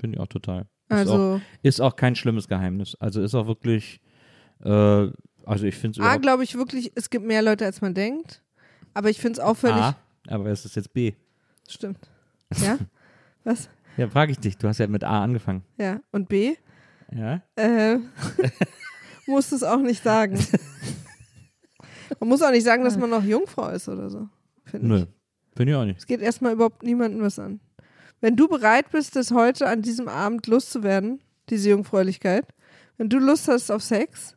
Finde 0.00 0.16
ich 0.16 0.20
auch 0.20 0.28
total. 0.28 0.62
Ist, 0.88 0.92
auch, 0.92 0.96
also, 0.96 1.40
ist 1.62 1.80
auch 1.80 1.94
kein 1.94 2.16
schlimmes 2.16 2.48
Geheimnis. 2.48 2.96
Also 2.98 3.22
ist 3.22 3.34
auch 3.34 3.46
wirklich, 3.46 4.00
äh, 4.64 5.08
also 5.44 5.64
ich 5.64 5.76
finde 5.76 6.00
es 6.00 6.06
A, 6.06 6.16
glaube 6.16 6.42
ich 6.42 6.56
wirklich, 6.56 6.92
es 6.94 7.10
gibt 7.10 7.26
mehr 7.26 7.42
Leute, 7.42 7.66
als 7.66 7.80
man 7.80 7.94
denkt. 7.94 8.42
Aber 8.94 9.10
ich 9.10 9.20
finde 9.20 9.34
es 9.34 9.40
auch 9.40 9.56
völlig. 9.56 9.76
A, 9.76 9.96
aber 10.28 10.46
es 10.46 10.64
ist 10.64 10.76
jetzt 10.76 10.92
B. 10.92 11.12
Stimmt. 11.68 11.98
Ja? 12.56 12.78
Was? 13.44 13.68
Ja, 13.96 14.08
frage 14.08 14.32
ich 14.32 14.38
dich. 14.38 14.56
Du 14.56 14.66
hast 14.68 14.78
ja 14.78 14.86
mit 14.86 15.04
A 15.04 15.22
angefangen. 15.22 15.62
Ja. 15.78 16.00
Und 16.10 16.28
B? 16.28 16.56
Ja? 17.12 17.42
Äh, 17.56 17.98
musst 19.26 19.52
es 19.52 19.62
auch 19.62 19.80
nicht 19.80 20.02
sagen. 20.02 20.38
Man 22.18 22.28
muss 22.28 22.42
auch 22.42 22.50
nicht 22.50 22.64
sagen, 22.64 22.82
dass 22.82 22.98
man 22.98 23.08
noch 23.08 23.22
Jungfrau 23.22 23.68
ist 23.68 23.88
oder 23.88 24.10
so. 24.10 24.28
Finde 24.64 24.86
Nö. 24.88 25.06
Finde 25.56 25.72
ich 25.72 25.78
auch 25.78 25.84
nicht. 25.84 25.98
Es 26.00 26.06
geht 26.06 26.20
erstmal 26.20 26.54
überhaupt 26.54 26.82
niemandem 26.82 27.22
was 27.22 27.38
an. 27.38 27.60
Wenn 28.20 28.36
du 28.36 28.48
bereit 28.48 28.90
bist, 28.90 29.16
das 29.16 29.30
heute 29.30 29.66
an 29.66 29.82
diesem 29.82 30.08
Abend 30.08 30.46
loszuwerden, 30.46 31.20
diese 31.48 31.70
Jungfräulichkeit, 31.70 32.46
wenn 32.98 33.08
du 33.08 33.18
Lust 33.18 33.48
hast 33.48 33.70
auf 33.70 33.82
Sex, 33.82 34.36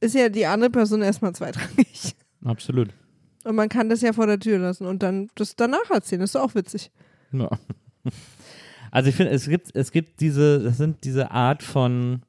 ist 0.00 0.14
ja 0.14 0.28
die 0.28 0.46
andere 0.46 0.70
Person 0.70 1.02
erstmal 1.02 1.34
zweitrangig. 1.34 2.14
Absolut. 2.44 2.90
Und 3.44 3.56
man 3.56 3.68
kann 3.68 3.88
das 3.88 4.02
ja 4.02 4.12
vor 4.12 4.26
der 4.26 4.38
Tür 4.38 4.58
lassen 4.58 4.86
und 4.86 5.02
dann 5.02 5.28
das 5.34 5.56
danach 5.56 5.90
erzählen. 5.90 6.20
Das 6.20 6.28
ist 6.30 6.34
doch 6.34 6.42
auch 6.42 6.54
witzig. 6.54 6.90
Ja. 7.32 7.50
Also 8.90 9.08
ich 9.08 9.16
finde, 9.16 9.32
es 9.32 9.48
gibt, 9.48 9.74
es 9.74 9.90
gibt 9.90 10.20
diese, 10.20 10.60
das 10.62 10.76
sind 10.76 11.04
diese 11.04 11.30
Art 11.30 11.62
von 11.62 12.22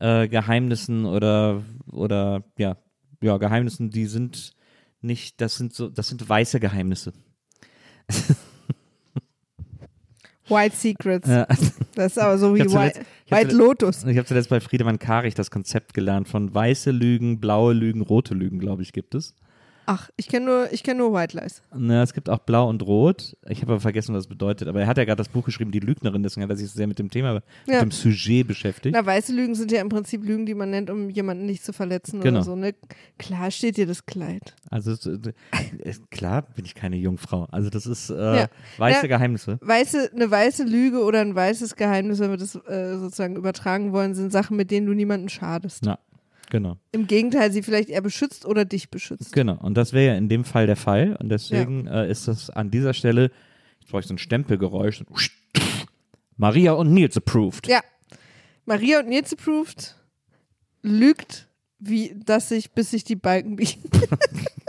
äh, 0.00 0.26
Geheimnissen 0.28 1.04
oder, 1.04 1.62
oder 1.90 2.42
ja, 2.58 2.76
ja, 3.20 3.36
Geheimnissen, 3.36 3.90
die 3.90 4.06
sind 4.06 4.54
nicht, 5.02 5.40
das 5.40 5.56
sind 5.56 5.72
so, 5.72 5.88
das 5.88 6.08
sind 6.08 6.28
weiße 6.28 6.58
Geheimnisse. 6.58 7.12
White 10.48 10.76
Secrets. 10.76 11.28
Ja. 11.28 11.46
Das 11.94 12.12
ist 12.12 12.18
aber 12.18 12.38
so 12.38 12.54
wie 12.54 12.60
White, 12.60 12.70
zuletzt- 12.70 12.98
White 12.98 13.50
zuletzt- 13.50 13.52
Lotus. 13.58 14.04
Ich 14.04 14.16
habe 14.16 14.26
zuletzt 14.26 14.48
bei 14.48 14.60
Friedemann 14.60 14.98
Karich 14.98 15.34
das 15.34 15.50
Konzept 15.50 15.94
gelernt 15.94 16.28
von 16.28 16.52
weiße 16.54 16.90
Lügen, 16.90 17.38
blaue 17.40 17.72
Lügen, 17.74 18.00
rote 18.00 18.34
Lügen, 18.34 18.58
glaube 18.58 18.82
ich, 18.82 18.92
gibt 18.92 19.14
es. 19.14 19.34
Ach, 19.94 20.08
ich 20.16 20.26
kenne 20.26 20.46
nur, 20.46 20.72
ich 20.72 20.82
kenn 20.82 20.96
nur 20.96 21.12
White 21.12 21.36
Lies. 21.38 21.60
Na, 21.76 22.02
es 22.02 22.14
gibt 22.14 22.30
auch 22.30 22.38
blau 22.38 22.66
und 22.70 22.80
rot. 22.82 23.36
Ich 23.46 23.60
habe 23.60 23.72
aber 23.72 23.80
vergessen, 23.80 24.14
was 24.14 24.22
das 24.24 24.28
bedeutet. 24.28 24.66
Aber 24.68 24.80
er 24.80 24.86
hat 24.86 24.96
ja 24.96 25.04
gerade 25.04 25.18
das 25.18 25.28
Buch 25.28 25.44
geschrieben, 25.44 25.70
Die 25.70 25.80
Lügnerin, 25.80 26.22
deswegen 26.22 26.44
hat 26.44 26.50
er 26.50 26.56
sich 26.56 26.70
sehr 26.70 26.86
mit 26.86 26.98
dem 26.98 27.10
Thema, 27.10 27.42
Ja. 27.66 27.74
mit 27.74 27.82
dem 27.82 27.90
Sujet 27.90 28.46
beschäftigt. 28.48 28.94
Na, 28.96 29.04
weiße 29.04 29.34
Lügen 29.34 29.54
sind 29.54 29.70
ja 29.70 29.82
im 29.82 29.90
Prinzip 29.90 30.24
Lügen, 30.24 30.46
die 30.46 30.54
man 30.54 30.70
nennt, 30.70 30.88
um 30.88 31.10
jemanden 31.10 31.44
nicht 31.44 31.62
zu 31.62 31.74
verletzen 31.74 32.20
Genau. 32.20 32.38
oder 32.38 32.44
so. 32.44 32.56
Ne? 32.56 32.74
Klar 33.18 33.50
steht 33.50 33.76
dir 33.76 33.86
das 33.86 34.06
Kleid. 34.06 34.54
Also 34.70 34.92
äh, 35.10 35.32
klar 36.10 36.42
bin 36.56 36.64
ich 36.64 36.74
keine 36.74 36.96
Jungfrau. 36.96 37.46
Also 37.50 37.68
das 37.68 37.84
ist 37.84 38.08
äh, 38.08 38.14
Ja. 38.14 38.46
weiße 38.78 39.02
Ja. 39.08 39.16
Geheimnisse. 39.18 39.58
Weiße, 39.60 40.10
eine 40.14 40.30
weiße 40.30 40.64
Lüge 40.64 41.02
oder 41.04 41.20
ein 41.20 41.34
weißes 41.34 41.76
Geheimnis, 41.76 42.18
wenn 42.18 42.30
wir 42.30 42.38
das 42.38 42.54
äh, 42.54 42.96
sozusagen 42.98 43.36
übertragen 43.36 43.92
wollen, 43.92 44.14
sind 44.14 44.32
Sachen, 44.32 44.56
mit 44.56 44.70
denen 44.70 44.86
du 44.86 44.94
niemanden 44.94 45.28
schadest. 45.28 45.82
Na, 45.84 45.98
genau. 46.52 46.76
Im 46.92 47.08
Gegenteil, 47.08 47.50
sie 47.50 47.62
vielleicht 47.62 47.88
eher 47.88 48.02
beschützt 48.02 48.46
oder 48.46 48.64
dich 48.64 48.90
beschützt. 48.90 49.32
Genau. 49.32 49.58
Und 49.60 49.74
das 49.74 49.92
wäre 49.92 50.12
ja 50.12 50.18
in 50.18 50.28
dem 50.28 50.44
Fall 50.44 50.66
der 50.66 50.76
Fall. 50.76 51.16
Und 51.16 51.30
deswegen 51.30 51.88
äh, 51.88 52.08
ist 52.08 52.28
das 52.28 52.50
an 52.50 52.70
dieser 52.70 52.94
Stelle, 52.94 53.32
jetzt 53.80 53.90
brauche 53.90 54.00
ich 54.00 54.06
so 54.06 54.14
ein 54.14 54.18
Stempelgeräusch. 54.18 55.02
Maria 56.36 56.72
und 56.72 56.92
Nils 56.92 57.16
approved. 57.16 57.66
Ja. 57.66 57.80
Maria 58.66 59.00
und 59.00 59.08
Nils 59.08 59.32
approved 59.32 59.96
lügt, 60.82 61.48
wie, 61.78 62.14
dass 62.24 62.50
sich, 62.50 62.72
bis 62.72 62.90
sich 62.90 63.02
die 63.02 63.16
Balken 63.16 63.56
biegen. 63.56 63.82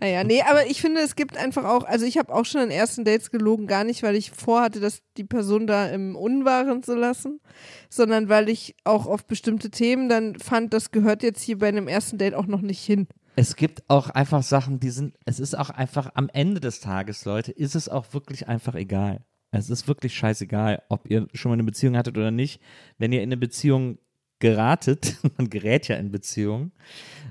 naja, 0.00 0.24
nee, 0.24 0.42
aber 0.42 0.66
ich 0.66 0.80
finde, 0.80 1.00
es 1.00 1.16
gibt 1.16 1.36
einfach 1.36 1.64
auch, 1.64 1.84
also 1.84 2.04
ich 2.04 2.18
habe 2.18 2.32
auch 2.32 2.44
schon 2.44 2.60
an 2.60 2.70
ersten 2.70 3.04
Dates 3.04 3.30
gelogen, 3.30 3.66
gar 3.66 3.84
nicht, 3.84 4.02
weil 4.02 4.16
ich 4.16 4.30
vorhatte, 4.30 4.80
dass 4.80 5.02
die 5.16 5.24
Person 5.24 5.66
da 5.66 5.88
im 5.88 6.16
Unwahren 6.16 6.82
zu 6.82 6.94
lassen, 6.94 7.40
sondern 7.88 8.28
weil 8.28 8.48
ich 8.48 8.74
auch 8.84 9.06
auf 9.06 9.26
bestimmte 9.26 9.70
Themen 9.70 10.08
dann 10.08 10.38
fand, 10.38 10.72
das 10.72 10.90
gehört 10.90 11.22
jetzt 11.22 11.42
hier 11.42 11.58
bei 11.58 11.68
einem 11.68 11.88
ersten 11.88 12.18
Date 12.18 12.34
auch 12.34 12.46
noch 12.46 12.62
nicht 12.62 12.84
hin. 12.84 13.08
Es 13.34 13.56
gibt 13.56 13.82
auch 13.88 14.10
einfach 14.10 14.42
Sachen, 14.42 14.78
die 14.78 14.90
sind, 14.90 15.14
es 15.24 15.40
ist 15.40 15.56
auch 15.56 15.70
einfach 15.70 16.10
am 16.14 16.28
Ende 16.32 16.60
des 16.60 16.80
Tages, 16.80 17.24
Leute, 17.24 17.52
ist 17.52 17.74
es 17.74 17.88
auch 17.88 18.12
wirklich 18.12 18.48
einfach 18.48 18.74
egal. 18.74 19.24
Es 19.52 19.68
ist 19.68 19.86
wirklich 19.86 20.14
scheißegal, 20.14 20.82
ob 20.88 21.10
ihr 21.10 21.28
schon 21.34 21.50
mal 21.50 21.54
eine 21.54 21.64
Beziehung 21.64 21.96
hattet 21.96 22.16
oder 22.16 22.30
nicht. 22.30 22.60
Wenn 22.98 23.12
ihr 23.12 23.22
in 23.22 23.28
eine 23.28 23.36
Beziehung 23.36 23.98
geratet, 24.42 25.14
man 25.38 25.48
gerät 25.48 25.88
ja 25.88 25.96
in 25.96 26.10
Beziehungen, 26.10 26.72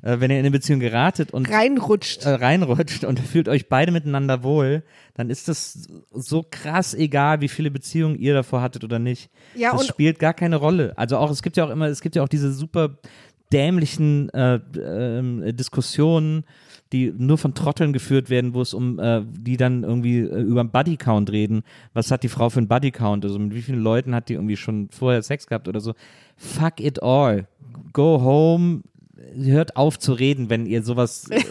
äh, 0.02 0.20
wenn 0.20 0.32
ihr 0.32 0.38
in 0.38 0.46
eine 0.46 0.52
Beziehung 0.52 0.80
geratet 0.80 1.32
und 1.32 1.48
Reinrutscht. 1.52 2.26
äh, 2.26 2.30
reinrutscht 2.30 3.04
und 3.04 3.20
fühlt 3.20 3.48
euch 3.48 3.70
beide 3.70 3.92
miteinander 3.92 4.42
wohl, 4.42 4.82
dann 5.14 5.30
ist 5.30 5.48
das 5.48 5.88
so 6.12 6.44
krass 6.50 6.96
egal, 6.96 7.42
wie 7.42 7.50
viele 7.50 7.70
Beziehungen 7.70 8.18
ihr 8.18 8.34
davor 8.34 8.62
hattet 8.64 8.84
oder 8.84 8.98
nicht. 8.98 9.30
Ja, 9.56 9.72
das 9.74 9.82
und- 9.82 9.88
spielt 9.90 10.18
gar 10.18 10.34
keine 10.34 10.56
Rolle. 10.56 10.94
Also 10.98 11.18
auch, 11.18 11.30
es 11.30 11.44
gibt 11.44 11.58
ja 11.58 11.66
auch 11.66 11.70
immer, 11.70 11.86
es 11.88 12.02
gibt 12.02 12.16
ja 12.16 12.24
auch 12.24 12.30
diese 12.30 12.52
super 12.52 12.98
dämlichen 13.54 14.30
äh, 14.30 14.60
ähm, 14.80 15.56
Diskussionen, 15.56 16.46
die 16.92 17.14
nur 17.18 17.38
von 17.38 17.54
Trotteln 17.54 17.94
geführt 17.94 18.30
werden, 18.30 18.54
wo 18.54 18.62
es 18.62 18.74
um, 18.74 19.00
äh, 19.00 19.22
die 19.26 19.58
dann 19.58 19.84
irgendwie 19.84 20.20
äh, 20.20 20.42
über 20.42 20.60
einen 20.60 20.72
Bodycount 20.72 21.32
reden. 21.32 21.64
Was 21.94 22.12
hat 22.12 22.24
die 22.24 22.30
Frau 22.30 22.50
für 22.50 22.60
einen 22.60 22.68
Bodycount? 22.68 23.24
Also 23.24 23.40
mit 23.40 23.56
wie 23.56 23.62
vielen 23.62 23.80
Leuten 23.82 24.14
hat 24.14 24.30
die 24.30 24.34
irgendwie 24.34 24.58
schon 24.58 24.90
vorher 24.92 25.24
Sex 25.24 25.48
gehabt 25.48 25.68
oder 25.68 25.80
so? 25.80 25.94
Fuck 26.36 26.80
it 26.80 27.02
all. 27.02 27.48
Go 27.94 28.22
home. 28.22 28.82
Hört 29.36 29.78
auf 29.78 30.00
zu 30.00 30.14
reden, 30.14 30.50
wenn 30.50 30.66
ihr 30.66 30.84
sowas 30.84 31.30
äh, 31.30 31.42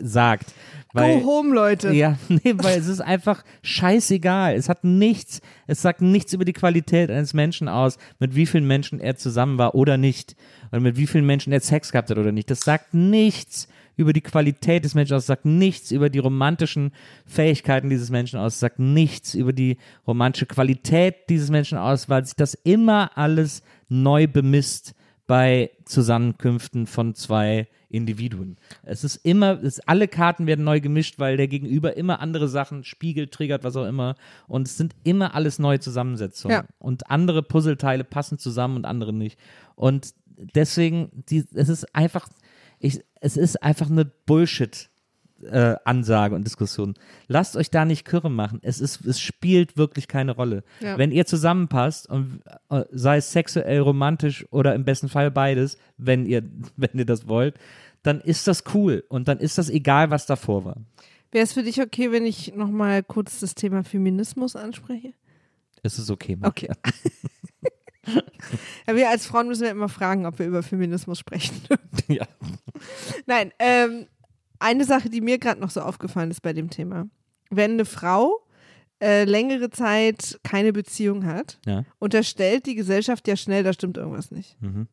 sagt. 0.02 0.54
Weil, 0.94 1.20
Go 1.20 1.26
home, 1.26 1.54
Leute. 1.54 1.92
ja, 1.92 2.16
nee, 2.28 2.54
weil 2.56 2.78
es 2.78 2.86
ist 2.86 3.00
einfach 3.00 3.44
scheißegal. 3.62 4.54
Es 4.54 4.70
hat 4.70 4.84
nichts, 4.84 5.42
es 5.66 5.82
sagt 5.82 6.00
nichts 6.00 6.32
über 6.32 6.46
die 6.46 6.54
Qualität 6.54 7.10
eines 7.10 7.34
Menschen 7.34 7.68
aus, 7.68 7.98
mit 8.18 8.34
wie 8.34 8.46
vielen 8.46 8.66
Menschen 8.66 9.00
er 9.00 9.16
zusammen 9.16 9.58
war 9.58 9.74
oder 9.74 9.98
nicht. 9.98 10.34
Oder 10.72 10.80
mit 10.80 10.96
wie 10.96 11.06
vielen 11.06 11.26
Menschen 11.26 11.52
er 11.52 11.60
Sex 11.60 11.92
gehabt 11.92 12.08
hat 12.08 12.16
oder 12.16 12.32
nicht. 12.32 12.50
Das 12.50 12.60
sagt 12.60 12.94
nichts 12.94 13.68
über 13.98 14.12
die 14.14 14.22
Qualität 14.22 14.84
des 14.84 14.94
Menschen 14.94 15.16
aus, 15.16 15.26
sagt 15.26 15.44
nichts 15.44 15.90
über 15.90 16.08
die 16.08 16.20
romantischen 16.20 16.92
Fähigkeiten 17.26 17.90
dieses 17.90 18.10
Menschen 18.10 18.38
aus, 18.38 18.60
sagt 18.60 18.78
nichts 18.78 19.34
über 19.34 19.52
die 19.52 19.76
romantische 20.06 20.46
Qualität 20.46 21.28
dieses 21.28 21.50
Menschen 21.50 21.76
aus, 21.76 22.08
weil 22.08 22.24
sich 22.24 22.36
das 22.36 22.54
immer 22.54 23.18
alles 23.18 23.62
neu 23.88 24.28
bemisst 24.28 24.94
bei 25.26 25.70
Zusammenkünften 25.84 26.86
von 26.86 27.14
zwei 27.14 27.66
Individuen. 27.90 28.56
Es 28.82 29.02
ist 29.02 29.16
immer, 29.16 29.62
es, 29.62 29.80
alle 29.80 30.06
Karten 30.06 30.46
werden 30.46 30.64
neu 30.64 30.80
gemischt, 30.80 31.18
weil 31.18 31.36
der 31.36 31.48
Gegenüber 31.48 31.96
immer 31.96 32.20
andere 32.20 32.48
Sachen 32.48 32.84
spiegelt, 32.84 33.32
triggert, 33.32 33.64
was 33.64 33.76
auch 33.76 33.86
immer. 33.86 34.14
Und 34.46 34.68
es 34.68 34.76
sind 34.76 34.94
immer 35.02 35.34
alles 35.34 35.58
neue 35.58 35.80
Zusammensetzungen. 35.80 36.54
Ja. 36.54 36.64
Und 36.78 37.10
andere 37.10 37.42
Puzzleteile 37.42 38.04
passen 38.04 38.38
zusammen 38.38 38.76
und 38.76 38.84
andere 38.84 39.12
nicht. 39.12 39.38
Und 39.74 40.14
deswegen, 40.54 41.10
die, 41.28 41.44
es 41.54 41.68
ist 41.68 41.94
einfach, 41.94 42.28
ich, 42.78 43.00
es 43.20 43.36
ist 43.36 43.62
einfach 43.62 43.90
eine 43.90 44.04
Bullshit. 44.04 44.90
Äh, 45.40 45.76
Ansage 45.84 46.34
und 46.34 46.44
Diskussion. 46.44 46.94
Lasst 47.28 47.56
euch 47.56 47.70
da 47.70 47.84
nicht 47.84 48.04
kürre 48.04 48.28
machen. 48.28 48.58
Es 48.62 48.80
ist, 48.80 49.06
es 49.06 49.20
spielt 49.20 49.76
wirklich 49.76 50.08
keine 50.08 50.32
Rolle. 50.32 50.64
Ja. 50.80 50.98
Wenn 50.98 51.12
ihr 51.12 51.26
zusammenpasst 51.26 52.10
und 52.10 52.40
äh, 52.70 52.82
sei 52.90 53.18
es 53.18 53.30
sexuell, 53.30 53.78
romantisch 53.78 54.44
oder 54.50 54.74
im 54.74 54.84
besten 54.84 55.08
Fall 55.08 55.30
beides, 55.30 55.78
wenn 55.96 56.26
ihr, 56.26 56.42
wenn 56.76 56.90
ihr 56.94 57.04
das 57.04 57.28
wollt, 57.28 57.54
dann 58.02 58.20
ist 58.20 58.48
das 58.48 58.64
cool 58.74 59.04
und 59.08 59.28
dann 59.28 59.38
ist 59.38 59.58
das 59.58 59.70
egal, 59.70 60.10
was 60.10 60.26
davor 60.26 60.64
war. 60.64 60.76
Wäre 61.30 61.44
es 61.44 61.52
für 61.52 61.62
dich 61.62 61.80
okay, 61.80 62.10
wenn 62.10 62.26
ich 62.26 62.54
nochmal 62.56 63.04
kurz 63.04 63.38
das 63.38 63.54
Thema 63.54 63.84
Feminismus 63.84 64.56
anspreche? 64.56 65.12
Es 65.84 65.98
ist 65.98 66.10
okay. 66.10 66.36
Maria. 66.36 66.50
Okay. 66.50 66.72
ja, 68.86 68.96
wir 68.96 69.08
als 69.10 69.26
Frauen 69.26 69.48
müssen 69.48 69.64
ja 69.64 69.70
immer 69.70 69.88
fragen, 69.88 70.26
ob 70.26 70.38
wir 70.38 70.46
über 70.46 70.62
Feminismus 70.62 71.18
sprechen. 71.18 71.56
Ja. 72.08 72.26
Nein, 73.26 73.52
ähm, 73.58 74.06
eine 74.60 74.84
Sache, 74.86 75.10
die 75.10 75.20
mir 75.20 75.38
gerade 75.38 75.60
noch 75.60 75.68
so 75.68 75.82
aufgefallen 75.82 76.30
ist 76.30 76.40
bei 76.40 76.54
dem 76.54 76.70
Thema. 76.70 77.06
Wenn 77.50 77.72
eine 77.72 77.84
Frau 77.84 78.46
äh, 79.02 79.24
längere 79.24 79.68
Zeit 79.68 80.40
keine 80.42 80.72
Beziehung 80.72 81.26
hat, 81.26 81.58
Ja. 81.66 81.84
unterstellt 81.98 82.64
die 82.64 82.74
Gesellschaft 82.76 83.28
ja 83.28 83.36
schnell, 83.36 83.62
da 83.62 83.74
stimmt 83.74 83.98
irgendwas 83.98 84.30
nicht. 84.30 84.56
Mhm. 84.62 84.88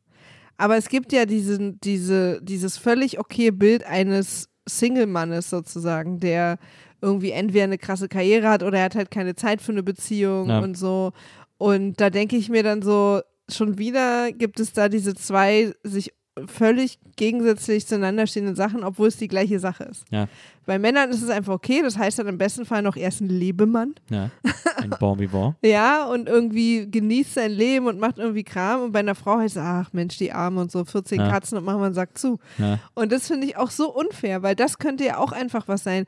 Aber 0.58 0.76
es 0.76 0.90
gibt 0.90 1.14
ja 1.14 1.26
diesen, 1.26 1.80
diese, 1.82 2.42
dieses 2.42 2.78
völlig 2.78 3.18
okay 3.20 3.52
Bild 3.52 3.86
eines 3.86 4.50
Single-Mannes 4.68 5.50
sozusagen, 5.50 6.20
der 6.20 6.58
irgendwie 7.02 7.32
entweder 7.32 7.64
eine 7.66 7.78
krasse 7.78 8.08
Karriere 8.10 8.50
hat 8.50 8.62
oder 8.64 8.80
er 8.80 8.86
hat 8.86 8.96
halt 8.96 9.12
keine 9.12 9.36
Zeit 9.36 9.62
für 9.62 9.72
eine 9.72 9.84
Beziehung 9.84 10.50
Ja. 10.50 10.60
und 10.60 10.76
so. 10.78 11.14
Und 11.58 12.00
da 12.02 12.10
denke 12.10 12.36
ich 12.36 12.50
mir 12.50 12.64
dann 12.64 12.82
so, 12.82 13.22
schon 13.50 13.78
wieder 13.78 14.32
gibt 14.32 14.60
es 14.60 14.74
da 14.74 14.90
diese 14.90 15.16
zwei 15.16 15.74
sich 15.84 16.14
völlig 16.48 17.00
gegensätzlich 17.16 17.88
zueinander 17.88 18.28
stehenden 18.28 18.56
Sachen, 18.56 18.84
obwohl 18.84 19.08
es 19.08 19.16
die 19.16 19.30
gleiche 19.30 19.58
Sache 19.60 19.86
ist. 19.86 20.04
Ja. 20.10 20.28
Bei 20.66 20.78
Männern 20.80 21.10
ist 21.12 21.22
es 21.22 21.30
einfach 21.30 21.54
okay, 21.54 21.82
das 21.82 21.98
heißt 21.98 22.20
dann 22.20 22.28
im 22.28 22.38
besten 22.38 22.66
Fall 22.66 22.82
noch 22.82 22.98
erst 22.98 23.22
ein 23.22 23.30
Lebemann. 23.30 23.96
Ja. 24.10 24.32
Ein 24.78 24.90
Bon 25.00 25.18
vivant. 25.18 25.56
Ja, 25.64 26.06
und 26.06 26.28
irgendwie 26.28 26.90
genießt 26.90 27.36
sein 27.36 27.52
Leben 27.52 27.88
und 27.88 28.00
macht 28.00 28.18
irgendwie 28.18 28.44
Kram. 28.44 28.82
Und 28.82 28.92
bei 28.92 29.00
einer 29.00 29.16
Frau 29.16 29.38
heißt 29.38 29.56
es, 29.56 29.62
ach 29.64 29.94
Mensch, 29.94 30.18
die 30.18 30.34
Arme 30.34 30.60
und 30.60 30.72
so, 30.72 30.84
14 30.84 31.20
Ja. 31.20 31.30
Katzen 31.30 31.58
und 31.58 31.64
machen 31.64 31.80
wir 31.80 31.86
einen 31.86 31.96
Sack 31.96 32.18
zu. 32.18 32.40
Ja. 32.58 32.80
Und 32.96 33.12
das 33.14 33.28
finde 33.28 33.48
ich 33.48 33.56
auch 33.56 33.72
so 33.72 33.94
unfair, 33.94 34.44
weil 34.44 34.56
das 34.56 34.78
könnte 34.78 35.06
ja 35.06 35.18
auch 35.18 35.32
einfach 35.32 35.70
was 35.70 35.84
sein. 35.84 36.06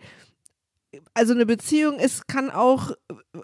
Also 1.13 1.33
eine 1.33 1.45
Beziehung 1.45 1.99
ist, 1.99 2.27
kann 2.27 2.49
auch 2.49 2.91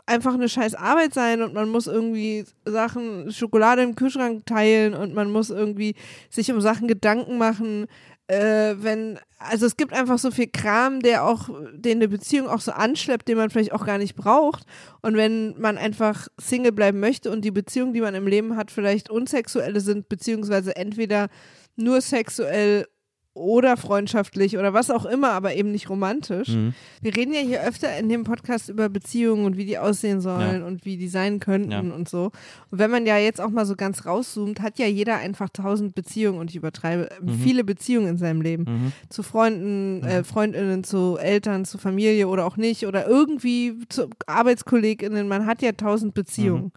einfach 0.05 0.33
eine 0.33 0.49
scheiß 0.49 0.75
Arbeit 0.75 1.13
sein 1.13 1.41
und 1.41 1.53
man 1.53 1.69
muss 1.69 1.87
irgendwie 1.87 2.45
Sachen, 2.65 3.31
Schokolade 3.31 3.83
im 3.83 3.95
Kühlschrank 3.95 4.45
teilen 4.45 4.93
und 4.93 5.13
man 5.13 5.31
muss 5.31 5.49
irgendwie 5.49 5.95
sich 6.29 6.51
um 6.51 6.61
Sachen 6.61 6.87
Gedanken 6.87 7.37
machen. 7.37 7.87
Äh, 8.27 8.75
wenn, 8.77 9.19
also 9.37 9.65
es 9.65 9.75
gibt 9.75 9.91
einfach 9.91 10.17
so 10.17 10.31
viel 10.31 10.47
Kram, 10.47 11.01
der 11.01 11.25
auch, 11.25 11.49
den 11.73 11.97
eine 11.97 12.07
Beziehung 12.07 12.47
auch 12.47 12.61
so 12.61 12.71
anschleppt, 12.71 13.27
den 13.27 13.37
man 13.37 13.49
vielleicht 13.49 13.73
auch 13.73 13.85
gar 13.85 13.97
nicht 13.97 14.15
braucht. 14.15 14.65
Und 15.01 15.17
wenn 15.17 15.59
man 15.59 15.77
einfach 15.77 16.27
Single 16.39 16.71
bleiben 16.71 16.99
möchte 16.99 17.29
und 17.31 17.43
die 17.43 17.51
Beziehungen, 17.51 17.93
die 17.93 18.01
man 18.01 18.15
im 18.15 18.27
Leben 18.27 18.55
hat, 18.55 18.71
vielleicht 18.71 19.09
unsexuelle 19.09 19.81
sind, 19.81 20.07
beziehungsweise 20.07 20.75
entweder 20.75 21.27
nur 21.75 21.99
sexuell 21.99 22.87
oder 23.35 23.77
freundschaftlich 23.77 24.57
oder 24.59 24.73
was 24.73 24.91
auch 24.91 25.05
immer, 25.05 25.31
aber 25.31 25.55
eben 25.55 25.71
nicht 25.71 25.89
romantisch. 25.89 26.49
Mhm. 26.49 26.73
Wir 27.01 27.15
reden 27.15 27.33
ja 27.33 27.39
hier 27.39 27.63
öfter 27.63 27.97
in 27.97 28.07
dem 28.07 28.23
Podcast 28.25 28.69
über 28.69 28.89
Beziehungen 28.89 29.45
und 29.45 29.57
wie 29.57 29.65
die 29.65 29.79
aussehen 29.79 30.21
sollen 30.21 30.61
Ja. 30.61 30.67
und 30.67 30.85
wie 30.85 30.97
die 30.97 31.07
sein 31.07 31.39
könnten 31.39 31.71
Ja. 31.71 31.79
und 31.79 32.07
so. 32.07 32.25
Und 32.69 32.77
wenn 32.79 32.91
man 32.91 33.05
ja 33.07 33.17
jetzt 33.17 33.41
auch 33.41 33.49
mal 33.49 33.65
so 33.65 33.75
ganz 33.75 34.05
rauszoomt, 34.05 34.61
hat 34.61 34.77
ja 34.77 34.85
jeder 34.85 35.17
einfach 35.17 35.49
tausend 35.49 35.95
Beziehungen 35.95 36.37
und 36.39 36.51
ich 36.51 36.57
übertreibe 36.57 37.09
äh, 37.09 37.15
Mhm. 37.21 37.39
viele 37.39 37.63
Beziehungen 37.63 38.07
in 38.09 38.17
seinem 38.17 38.41
Leben. 38.41 38.65
Mhm. 38.67 38.91
Zu 39.09 39.23
Freunden, 39.23 40.03
äh, 40.03 40.23
Freundinnen, 40.23 40.83
zu 40.83 41.17
Eltern, 41.17 41.65
zu 41.65 41.79
Familie 41.79 42.27
oder 42.27 42.45
auch 42.45 42.57
nicht 42.57 42.85
oder 42.85 43.07
irgendwie 43.07 43.79
zu 43.89 44.09
ArbeitskollegInnen. 44.27 45.27
Man 45.27 45.45
hat 45.47 45.61
ja 45.63 45.71
tausend 45.71 46.13
Beziehungen. 46.13 46.71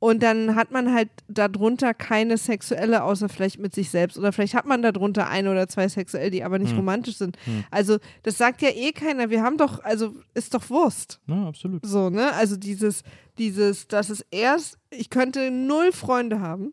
Und 0.00 0.22
dann 0.22 0.54
hat 0.54 0.70
man 0.70 0.94
halt 0.94 1.08
darunter 1.26 1.92
keine 1.92 2.36
sexuelle, 2.38 3.02
außer 3.02 3.28
vielleicht 3.28 3.58
mit 3.58 3.74
sich 3.74 3.90
selbst. 3.90 4.16
Oder 4.16 4.32
vielleicht 4.32 4.54
hat 4.54 4.64
man 4.64 4.80
darunter 4.80 5.28
ein 5.28 5.48
oder 5.48 5.68
zwei 5.68 5.88
sexuell, 5.88 6.30
die 6.30 6.44
aber 6.44 6.58
nicht 6.60 6.70
Hm. 6.70 6.78
romantisch 6.78 7.16
sind. 7.16 7.36
Hm. 7.44 7.64
Also, 7.72 7.98
das 8.22 8.38
sagt 8.38 8.62
ja 8.62 8.68
eh 8.68 8.92
keiner. 8.92 9.28
Wir 9.30 9.42
haben 9.42 9.56
doch, 9.56 9.82
also, 9.82 10.14
ist 10.34 10.54
doch 10.54 10.70
Wurst. 10.70 11.20
Ja, 11.26 11.48
absolut. 11.48 11.84
So, 11.84 12.10
ne? 12.10 12.32
Also, 12.34 12.56
dieses, 12.56 13.02
dieses, 13.38 13.88
das 13.88 14.08
ist 14.10 14.24
erst, 14.30 14.78
ich 14.90 15.10
könnte 15.10 15.50
null 15.50 15.90
Freunde 15.90 16.38
haben. 16.40 16.72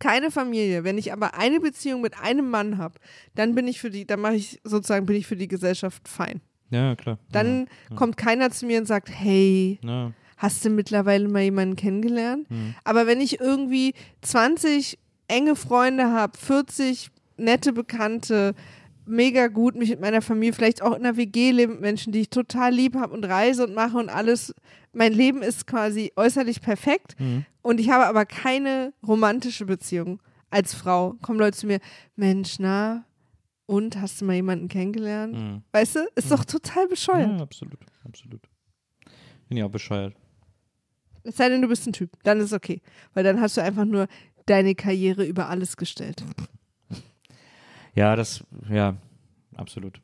Keine 0.00 0.32
Familie. 0.32 0.82
Wenn 0.82 0.98
ich 0.98 1.12
aber 1.12 1.34
eine 1.38 1.60
Beziehung 1.60 2.00
mit 2.00 2.18
einem 2.18 2.50
Mann 2.50 2.76
habe, 2.76 2.98
dann 3.36 3.54
bin 3.54 3.68
ich 3.68 3.78
für 3.80 3.90
die, 3.90 4.04
dann 4.04 4.18
mache 4.20 4.34
ich 4.34 4.60
sozusagen, 4.64 5.06
bin 5.06 5.14
ich 5.14 5.28
für 5.28 5.36
die 5.36 5.46
Gesellschaft 5.48 6.08
fein. 6.08 6.40
Ja, 6.70 6.96
klar. 6.96 7.18
Dann 7.30 7.68
kommt 7.94 8.16
keiner 8.16 8.50
zu 8.50 8.66
mir 8.66 8.80
und 8.80 8.86
sagt, 8.86 9.10
hey, 9.12 9.78
Ja. 9.84 10.10
Hast 10.42 10.64
du 10.64 10.70
mittlerweile 10.70 11.28
mal 11.28 11.42
jemanden 11.42 11.76
kennengelernt? 11.76 12.48
Hm. 12.48 12.74
Aber 12.82 13.06
wenn 13.06 13.20
ich 13.20 13.38
irgendwie 13.40 13.94
20 14.22 14.98
enge 15.28 15.54
Freunde 15.54 16.10
habe, 16.10 16.36
40 16.36 17.10
nette 17.36 17.72
Bekannte, 17.72 18.54
mega 19.06 19.46
gut 19.46 19.76
mich 19.76 19.90
mit 19.90 20.00
meiner 20.00 20.20
Familie, 20.20 20.52
vielleicht 20.52 20.82
auch 20.82 20.96
in 20.96 21.04
einer 21.06 21.16
WG 21.16 21.52
leben 21.52 21.74
mit 21.74 21.80
Menschen, 21.82 22.12
die 22.12 22.22
ich 22.22 22.30
total 22.30 22.72
lieb 22.74 22.96
habe 22.96 23.14
und 23.14 23.24
reise 23.24 23.62
und 23.64 23.74
mache 23.74 23.96
und 23.98 24.08
alles. 24.08 24.52
Mein 24.92 25.12
Leben 25.12 25.42
ist 25.42 25.66
quasi 25.68 26.12
äußerlich 26.16 26.60
perfekt 26.60 27.14
Mhm. 27.20 27.44
und 27.62 27.78
ich 27.78 27.90
habe 27.90 28.06
aber 28.06 28.26
keine 28.26 28.92
romantische 29.06 29.64
Beziehung 29.64 30.20
als 30.50 30.74
Frau. 30.74 31.14
Kommen 31.22 31.38
Leute 31.38 31.56
zu 31.56 31.66
mir, 31.68 31.78
Mensch, 32.16 32.56
na, 32.58 33.04
und 33.66 34.00
hast 34.00 34.20
du 34.20 34.24
mal 34.24 34.34
jemanden 34.34 34.66
kennengelernt? 34.68 35.34
Mhm. 35.34 35.62
Weißt 35.70 35.96
du, 35.96 36.00
ist 36.16 36.30
doch 36.32 36.44
total 36.44 36.88
bescheuert. 36.88 37.30
Ja, 37.30 37.42
absolut. 37.42 37.78
Absolut. 38.04 38.40
Bin 39.48 39.56
ja 39.58 39.66
auch 39.66 39.70
bescheuert. 39.70 40.14
Es 41.24 41.36
sei 41.36 41.48
denn, 41.48 41.62
du 41.62 41.68
bist 41.68 41.86
ein 41.86 41.92
Typ, 41.92 42.10
dann 42.24 42.40
ist 42.40 42.52
okay. 42.52 42.80
Weil 43.14 43.24
dann 43.24 43.40
hast 43.40 43.56
du 43.56 43.62
einfach 43.62 43.84
nur 43.84 44.08
deine 44.46 44.74
Karriere 44.74 45.24
über 45.24 45.48
alles 45.48 45.76
gestellt. 45.76 46.24
Ja, 47.94 48.16
das, 48.16 48.44
ja, 48.70 48.96
absolut. 49.56 50.00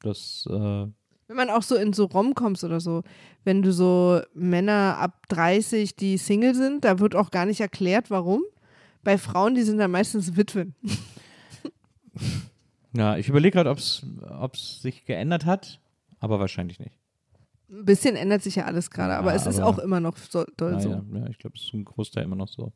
Das, 0.00 0.46
äh, 0.48 0.52
Wenn 0.52 1.36
man 1.36 1.50
auch 1.50 1.62
so 1.62 1.74
in 1.74 1.92
so 1.92 2.04
Romcoms 2.04 2.62
oder 2.62 2.80
so, 2.80 3.02
wenn 3.44 3.62
du 3.62 3.72
so 3.72 4.20
Männer 4.34 4.98
ab 4.98 5.26
30, 5.28 5.96
die 5.96 6.16
Single 6.16 6.54
sind, 6.54 6.84
da 6.84 7.00
wird 7.00 7.16
auch 7.16 7.30
gar 7.30 7.46
nicht 7.46 7.60
erklärt, 7.60 8.10
warum. 8.10 8.42
Bei 9.02 9.18
Frauen, 9.18 9.54
die 9.54 9.62
sind 9.62 9.78
dann 9.78 9.90
meistens 9.90 10.36
Witwen. 10.36 10.74
ja, 12.92 13.16
ich 13.16 13.28
überlege 13.28 13.54
gerade, 13.54 13.70
ob 13.70 14.54
es 14.54 14.82
sich 14.82 15.04
geändert 15.04 15.44
hat, 15.44 15.80
aber 16.20 16.38
wahrscheinlich 16.38 16.78
nicht. 16.78 16.96
Ein 17.68 17.84
bisschen 17.84 18.14
ändert 18.16 18.42
sich 18.42 18.56
ja 18.56 18.64
alles 18.64 18.90
gerade, 18.90 19.14
aber 19.16 19.30
Ja, 19.30 19.36
es 19.36 19.46
ist 19.46 19.58
aber- 19.58 19.68
auch 19.68 19.78
immer 19.78 19.98
noch 20.00 20.16
so 20.16 20.44
doll 20.56 20.72
Ja, 20.74 20.80
so. 20.80 20.90
ja, 20.90 21.26
ich 21.28 21.38
glaube, 21.38 21.56
es 21.56 21.62
ist 21.62 21.68
zum 21.70 21.84
Großteil 21.84 22.24
immer 22.24 22.36
noch 22.36 22.48
so. 22.48 22.72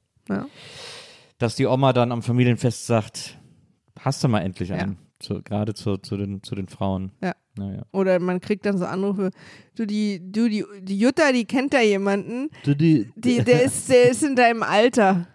Dass 1.39 1.57
die 1.57 1.67
Oma 1.67 1.93
dann 1.93 2.13
am 2.13 2.23
Familienfest 2.23 2.87
sagt, 2.87 3.39
hast 3.99 4.23
du 4.23 4.29
mal 4.29 4.41
endlich 4.41 4.73
einen. 4.73 4.99
Zu, 5.21 5.43
gerade 5.43 5.75
zu, 5.75 5.99
zu, 5.99 6.17
den, 6.17 6.43
zu 6.43 6.55
den 6.55 6.67
Frauen. 6.69 7.13
Ja. 7.23 7.35
Naja. 7.57 7.83
Oder 7.93 8.19
man 8.21 8.41
kriegt 8.41 8.65
dann 8.65 8.79
so 8.79 8.87
Anrufe, 8.87 9.31
du, 9.75 9.87
die, 9.87 10.19
du, 10.33 10.49
die, 10.49 10.65
die 10.81 10.99
Jutta, 10.99 11.31
die 11.33 11.45
kennt 11.45 11.75
da 11.75 11.81
jemanden, 11.81 12.49
Du, 12.65 12.75
die, 12.75 13.11
die, 13.17 13.39
der, 13.45 13.63
ist, 13.65 13.91
der 13.91 14.11
ist 14.11 14.23
in 14.23 14.35
deinem 14.35 14.63
Alter. 14.63 15.27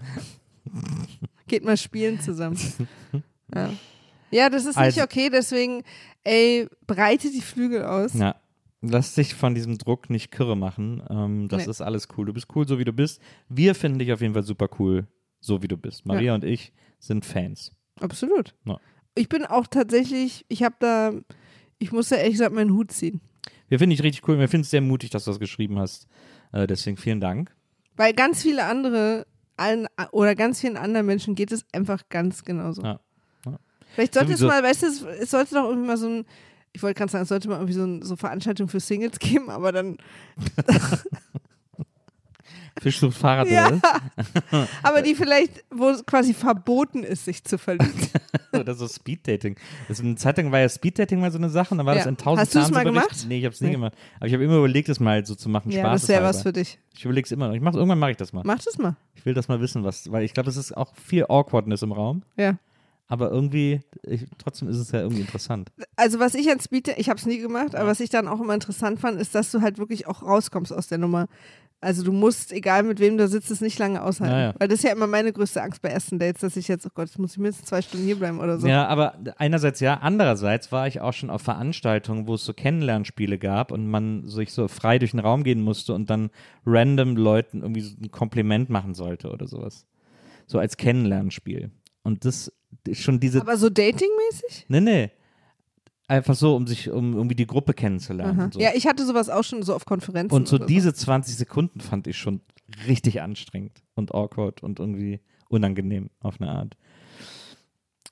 Geht 1.48 1.64
mal 1.64 1.78
spielen 1.78 2.20
zusammen. 2.20 2.58
Ja, 3.54 3.70
ja 4.32 4.50
das 4.50 4.64
ist 4.64 4.70
nicht 4.70 4.78
Also- 4.78 5.04
okay, 5.04 5.30
deswegen, 5.32 5.84
ey, 6.24 6.68
breite 6.88 7.30
die 7.30 7.42
Flügel 7.42 7.86
aus. 7.86 8.14
Ja. 8.16 8.36
Lass 8.90 9.16
dich 9.16 9.36
von 9.36 9.56
diesem 9.56 9.78
Druck 9.78 10.10
nicht 10.10 10.32
kirre 10.32 10.56
machen. 10.56 11.02
Ähm, 11.10 11.48
das 11.48 11.66
Nee. 11.66 11.72
ist 11.72 11.82
alles 11.82 12.08
cool. 12.18 12.26
Du 12.26 12.34
bist 12.34 12.48
cool, 12.56 12.68
so 12.68 12.78
wie 12.80 12.86
du 12.86 12.94
bist. 12.94 13.22
Wir 13.50 13.76
finden 13.76 14.00
dich 14.00 14.12
auf 14.12 14.22
jeden 14.22 14.34
Fall 14.34 14.44
super 14.44 14.68
cool, 14.80 15.08
so 15.40 15.62
wie 15.64 15.68
du 15.68 15.78
bist. 15.78 16.06
Maria 16.06 16.36
und 16.36 16.44
ich 16.44 16.74
sind 17.00 17.26
Fans. 17.26 17.72
Absolut. 18.00 18.54
Ja. 18.66 18.78
Ich 19.16 19.30
bin 19.30 19.46
auch 19.46 19.68
tatsächlich, 19.68 20.46
ich 20.50 20.64
habe 20.64 20.76
da, 20.80 21.14
ich 21.80 21.92
muss 21.92 22.10
da 22.10 22.18
ehrlich 22.18 22.34
gesagt 22.34 22.54
meinen 22.54 22.74
Hut 22.74 22.92
ziehen. 22.92 23.22
Wir 23.70 23.80
finden 23.80 23.92
dich 23.92 24.04
richtig 24.04 24.28
cool. 24.28 24.38
Wir 24.38 24.48
finden 24.50 24.64
es 24.64 24.70
sehr 24.72 24.82
mutig, 24.82 25.10
dass 25.10 25.26
du 25.26 25.32
das 25.32 25.40
geschrieben 25.40 25.80
hast. 25.80 26.08
Äh, 26.52 26.68
deswegen 26.68 26.98
vielen 26.98 27.22
Dank. 27.22 27.56
Weil 27.96 28.14
ganz 28.14 28.42
viele 28.42 28.66
andere, 28.66 29.26
allen, 29.58 29.88
oder 30.12 30.36
ganz 30.36 30.60
vielen 30.62 30.78
anderen 30.78 31.06
Menschen 31.06 31.34
geht 31.36 31.52
es 31.52 31.66
einfach 31.72 32.10
ganz 32.10 32.44
genauso. 32.44 32.84
Ja. 32.84 33.00
Vielleicht 33.94 34.14
sollte 34.14 34.36
Sowieso. 34.36 34.48
es 34.48 34.52
mal, 34.54 34.64
weißt 34.64 34.84
du, 34.84 34.88
es 35.22 35.32
sollte 35.32 35.56
doch 35.56 35.70
irgendwie 35.70 35.88
mal 35.88 35.96
so 35.98 36.10
ein, 36.10 36.26
ich 36.76 36.84
wollte 36.84 36.98
gerade 36.98 37.12
sagen, 37.12 37.24
es 37.24 37.30
sollte 37.30 37.48
mal 37.48 37.56
irgendwie 37.56 37.74
so, 37.74 37.84
ein, 37.86 38.02
so 38.02 38.16
Veranstaltungen 38.16 38.70
für 38.70 38.80
Singles 38.82 39.18
geben, 39.20 39.50
aber 39.50 39.72
dann, 39.72 39.98
Fisch 42.82 43.00
sucht 43.00 43.16
Fahrrad 43.18 43.48
ja, 43.50 43.72
aber 44.84 45.02
die 45.02 45.16
vielleicht, 45.16 45.64
wo 45.72 45.88
es 45.90 46.06
quasi 46.06 46.34
verboten 46.34 47.04
ist, 47.04 47.24
sich 47.24 47.42
zu 47.46 47.58
verlieben. 47.58 48.10
oder 48.54 48.76
so 48.76 48.86
Speeddating. 48.86 49.56
Das 49.88 50.02
eine 50.02 50.16
Zeit 50.18 50.36
lang 50.38 50.52
war 50.52 50.60
ja 50.60 50.68
Speeddating 50.68 51.22
mal 51.22 51.32
so 51.32 51.38
eine 51.38 51.50
Sache, 51.50 51.72
und 51.74 51.78
dann 51.78 51.88
war 51.88 51.94
Ja. 51.94 52.00
das 52.00 52.08
in 52.08 52.18
tausend 52.18 52.42
Hast 52.42 52.54
du 52.54 52.60
es 52.60 52.72
mal 52.72 52.84
gemacht? 52.84 53.26
Nee, 53.30 53.40
ich 53.40 53.46
hab's 53.46 53.62
nie 53.62 53.68
Nee. 53.68 53.74
gemacht. 53.76 53.94
Aber 54.18 54.28
ich 54.28 54.34
habe 54.34 54.44
immer 54.44 54.58
überlegt, 54.58 54.90
das 54.90 55.00
mal 55.00 55.26
so 55.26 55.36
zu 55.36 55.48
machen. 55.48 55.72
ja, 55.72 55.80
Spaß 55.86 56.02
das 56.02 56.10
wäre 56.10 56.24
was 56.26 56.42
für 56.44 56.52
dich. 56.52 56.78
Ich 56.94 57.06
überlege 57.06 57.26
es 57.26 57.32
immer 57.32 57.48
noch. 57.48 57.56
Ich 57.56 57.62
mach, 57.62 57.74
irgendwann 57.74 58.00
mache 58.00 58.12
ich 58.12 58.18
das 58.18 58.34
mal. 58.34 58.44
Mach 58.46 58.60
das 58.60 58.78
mal. 58.78 58.98
Ich 59.16 59.26
will 59.26 59.34
das 59.34 59.48
mal 59.48 59.62
wissen, 59.62 59.86
was, 59.86 60.12
weil 60.12 60.26
ich 60.26 60.34
glaube, 60.34 60.50
es 60.50 60.58
ist 60.58 60.76
auch 60.76 60.94
viel 60.98 61.24
Awkwardness 61.30 61.82
im 61.82 61.94
Raum. 61.94 62.24
Ja. 62.36 62.58
Aber 63.08 63.30
irgendwie, 63.30 63.82
ich, 64.04 64.26
trotzdem 64.40 64.68
ist 64.68 64.78
es 64.78 64.92
ja 64.92 65.02
irgendwie 65.02 65.22
interessant. 65.22 65.72
Also 65.96 66.20
was 66.20 66.34
ich 66.34 66.50
an 66.50 66.60
Speed, 66.60 66.88
ich 66.98 67.08
habe 67.10 67.20
es 67.20 67.26
nie 67.26 67.38
gemacht, 67.38 67.76
aber 67.76 67.88
was 67.88 68.00
ich 68.00 68.10
dann 68.10 68.28
auch 68.28 68.42
immer 68.42 68.56
interessant 68.56 69.00
fand, 69.00 69.22
ist, 69.22 69.36
dass 69.36 69.52
du 69.52 69.62
halt 69.62 69.78
wirklich 69.78 70.08
auch 70.08 70.24
rauskommst 70.24 70.74
aus 70.74 70.88
der 70.88 70.98
Nummer. 70.98 71.28
Also 71.82 72.04
du 72.04 72.12
musst, 72.12 72.52
egal 72.52 72.82
mit 72.82 73.00
wem 73.00 73.16
du 73.18 73.28
sitzt, 73.28 73.52
es 73.52 73.62
nicht 73.62 73.78
lange 73.78 74.02
aushalten. 74.02 74.34
Ja, 74.34 74.42
ja. 74.42 74.54
Weil 74.58 74.70
das 74.70 74.80
ist 74.80 74.86
ja 74.86 74.92
immer 74.92 75.06
meine 75.06 75.32
größte 75.32 75.62
Angst 75.62 75.84
bei 75.84 75.90
ersten 75.90 76.18
Dates, 76.18 76.42
dass 76.42 76.58
ich 76.58 76.68
jetzt, 76.68 76.88
oh 76.88 76.90
Gott, 76.96 77.10
jetzt 77.10 77.20
muss 77.20 77.34
ich 77.34 77.38
mindestens 77.38 77.70
zwei 77.70 77.84
Stunden 77.84 78.08
hier 78.08 78.16
bleiben 78.16 78.40
oder 78.40 78.58
so. 78.58 78.68
Ja, 78.68 78.88
aber 78.88 79.20
einerseits 79.38 79.82
ja, 79.82 80.00
andererseits 80.02 80.72
war 80.72 80.88
ich 80.88 81.00
auch 81.02 81.14
schon 81.14 81.30
auf 81.30 81.44
Veranstaltungen, 81.44 82.28
wo 82.28 82.34
es 82.36 82.46
so 82.46 82.54
Kennenlernspiele 82.54 83.38
gab 83.38 83.72
und 83.72 83.88
man 83.88 84.28
sich 84.28 84.52
so 84.52 84.68
frei 84.68 84.98
durch 84.98 85.12
den 85.12 85.20
Raum 85.20 85.44
gehen 85.44 85.62
musste 85.62 85.94
und 85.94 86.10
dann 86.10 86.32
random 86.66 87.18
Leuten 87.18 87.62
irgendwie 87.62 87.82
so 87.82 87.96
ein 88.02 88.10
Kompliment 88.10 88.72
machen 88.72 88.96
sollte 88.96 89.30
oder 89.30 89.48
sowas. 89.48 89.86
So 90.48 90.58
als 90.58 90.78
Kennenlernspiel. 90.78 91.70
Und 92.06 92.24
das 92.24 92.52
ist 92.88 93.02
schon 93.02 93.20
diese. 93.20 93.42
Aber 93.42 93.58
so 93.58 93.70
datingmäßig? 93.70 94.66
nee, 94.70 94.80
nee. 94.80 95.12
Einfach 96.08 96.36
so, 96.36 96.56
um 96.56 96.68
sich, 96.68 96.90
um 96.92 97.14
irgendwie 97.16 97.34
die 97.36 97.48
Gruppe 97.48 97.74
kennenzulernen. 97.74 98.52
So. 98.52 98.60
Ja, 98.60 98.70
ich 98.76 98.86
hatte 98.86 99.04
sowas 99.08 99.28
auch 99.28 99.44
schon 99.44 99.64
so 99.64 99.74
auf 99.74 99.86
Konferenzen. 99.86 100.36
Und 100.36 100.48
so 100.48 100.60
diese 100.60 100.94
20 100.94 101.36
Sekunden 101.36 101.80
fand 101.82 102.06
ich 102.06 102.16
schon 102.16 102.42
richtig 102.88 103.22
anstrengend 103.24 103.82
und 103.96 104.14
awkward 104.14 104.62
und 104.62 104.80
irgendwie 104.80 105.20
unangenehm 105.50 106.12
auf 106.20 106.40
eine 106.40 106.52
Art. 106.52 106.78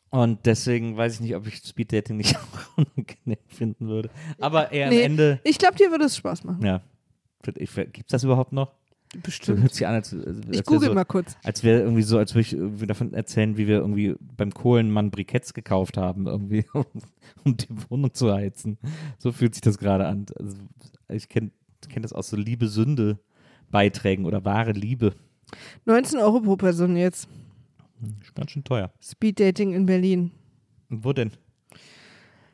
Und 0.09 0.45
deswegen 0.47 0.97
weiß 0.97 1.15
ich 1.15 1.19
nicht, 1.21 1.35
ob 1.35 1.45
ich 1.45 1.57
Speeddating 1.57 2.17
nicht 2.17 2.35
auch 2.37 2.77
unangenehm 2.77 3.43
finden 3.47 3.87
würde. 3.87 4.09
Aber 4.39 4.71
eher 4.71 4.89
Nee, 4.89 5.05
am 5.05 5.11
Ende, 5.11 5.39
Ich 5.43 5.59
glaube, 5.59 5.75
dir 5.75 5.91
würde 5.91 6.05
es 6.05 6.17
Spaß 6.17 6.43
machen. 6.45 6.65
ja. 6.65 6.81
Gibt 7.43 7.59
es 7.59 8.05
das 8.07 8.23
überhaupt 8.23 8.53
noch? 8.53 8.71
So 9.13 9.19
Bestimmt. 9.21 9.61
hört 9.61 9.73
sich 9.73 9.85
an, 9.85 9.93
als, 9.93 10.13
als 10.13 10.37
Ich 10.51 10.63
google 10.63 10.89
so, 10.89 10.93
mal 10.95 11.03
kurz. 11.05 11.37
Als 11.43 11.63
wäre 11.63 11.81
irgendwie 11.81 12.01
so, 12.01 12.17
als 12.17 12.33
würde 12.33 12.41
ich 12.41 12.53
irgendwie 12.53 12.87
davon 12.87 13.13
erzählen, 13.13 13.57
wie 13.57 13.67
wir 13.67 13.77
irgendwie 13.77 14.15
beim 14.19 14.51
Kohlenmann 14.53 15.11
Briketts 15.11 15.53
gekauft 15.53 15.97
haben, 15.97 16.25
irgendwie, 16.25 16.65
um, 16.73 16.85
um 17.43 17.57
die 17.57 17.67
Wohnung 17.89 18.13
zu 18.13 18.33
heizen. 18.33 18.77
So 19.19 19.31
fühlt 19.31 19.53
sich 19.53 19.61
das 19.61 19.77
gerade 19.77 20.07
an. 20.07 20.25
Also, 20.39 20.57
ich 21.09 21.29
kenne 21.29 21.51
kenn 21.89 22.01
das 22.01 22.13
aus 22.13 22.29
so 22.29 22.37
Liebe-Sünde-Beiträgen 22.37 24.25
oder 24.25 24.43
wahre 24.45 24.71
Liebe. 24.71 25.13
19 25.85 26.19
Euro 26.19 26.41
pro 26.41 26.55
Person 26.55 26.95
jetzt. 26.95 27.27
Ist 28.21 28.35
ganz 28.35 28.51
schön 28.51 28.63
teuer. 28.63 28.91
Speeddating 29.01 29.73
in 29.73 29.85
Berlin. 29.85 30.31
Und 30.89 31.03
wo 31.03 31.13
denn? 31.13 31.31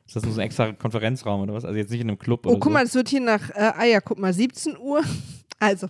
Ist 0.05 0.16
das 0.16 0.24
nur 0.24 0.34
so 0.34 0.41
ein 0.41 0.45
extra 0.47 0.74
Konferenzraum 0.74 1.41
oder 1.41 1.53
was? 1.53 1.66
Also 1.66 1.78
jetzt 1.78 1.91
nicht 1.91 2.01
in 2.01 2.10
einem 2.10 2.18
Club 2.18 2.45
Oh, 2.45 2.49
oder 2.49 2.60
guck 2.60 2.72
so? 2.72 2.74
mal, 2.74 2.84
es 2.84 2.95
wird 2.95 3.10
hier 3.10 3.22
nach, 3.22 3.49
äh, 3.51 3.72
ah 3.76 3.86
ja, 3.86 4.01
guck 4.01 4.18
mal, 4.20 4.34
17 4.34 4.78
Uhr. 4.78 5.03
Also, 5.60 5.88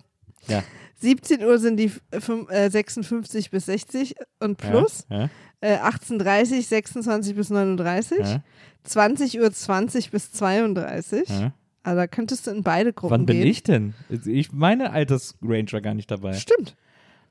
Ja. 0.47 0.63
17 1.01 1.43
Uhr 1.43 1.59
sind 1.59 1.77
die 1.77 1.91
äh, 2.11 2.19
fünf- 2.19 2.49
äh, 2.49 2.69
56 2.69 3.51
bis 3.51 3.65
60 3.67 4.15
und 4.39 4.57
plus. 4.57 5.05
Ja, 5.09 5.29
Äh, 5.61 5.77
18.30 5.77 6.61
26 6.67 7.35
bis 7.35 7.49
39. 7.49 8.19
ja, 8.19 8.43
20 8.83 9.39
Uhr 9.39 9.51
20 9.51 10.11
bis 10.11 10.31
32. 10.31 11.27
ja. 11.29 11.53
Also 11.83 11.97
da 11.97 12.07
könntest 12.07 12.45
du 12.47 12.51
in 12.51 12.63
beide 12.63 12.91
Gruppen 12.93 13.11
Wann 13.11 13.25
bin 13.25 13.37
gehen. 13.37 13.47
ich 13.47 13.63
denn? 13.63 13.93
Ich 14.25 14.51
meine 14.51 14.91
Altersrange 14.91 15.71
war 15.71 15.81
gar 15.81 15.93
nicht 15.93 16.11
dabei. 16.11 16.33
Stimmt. 16.33 16.75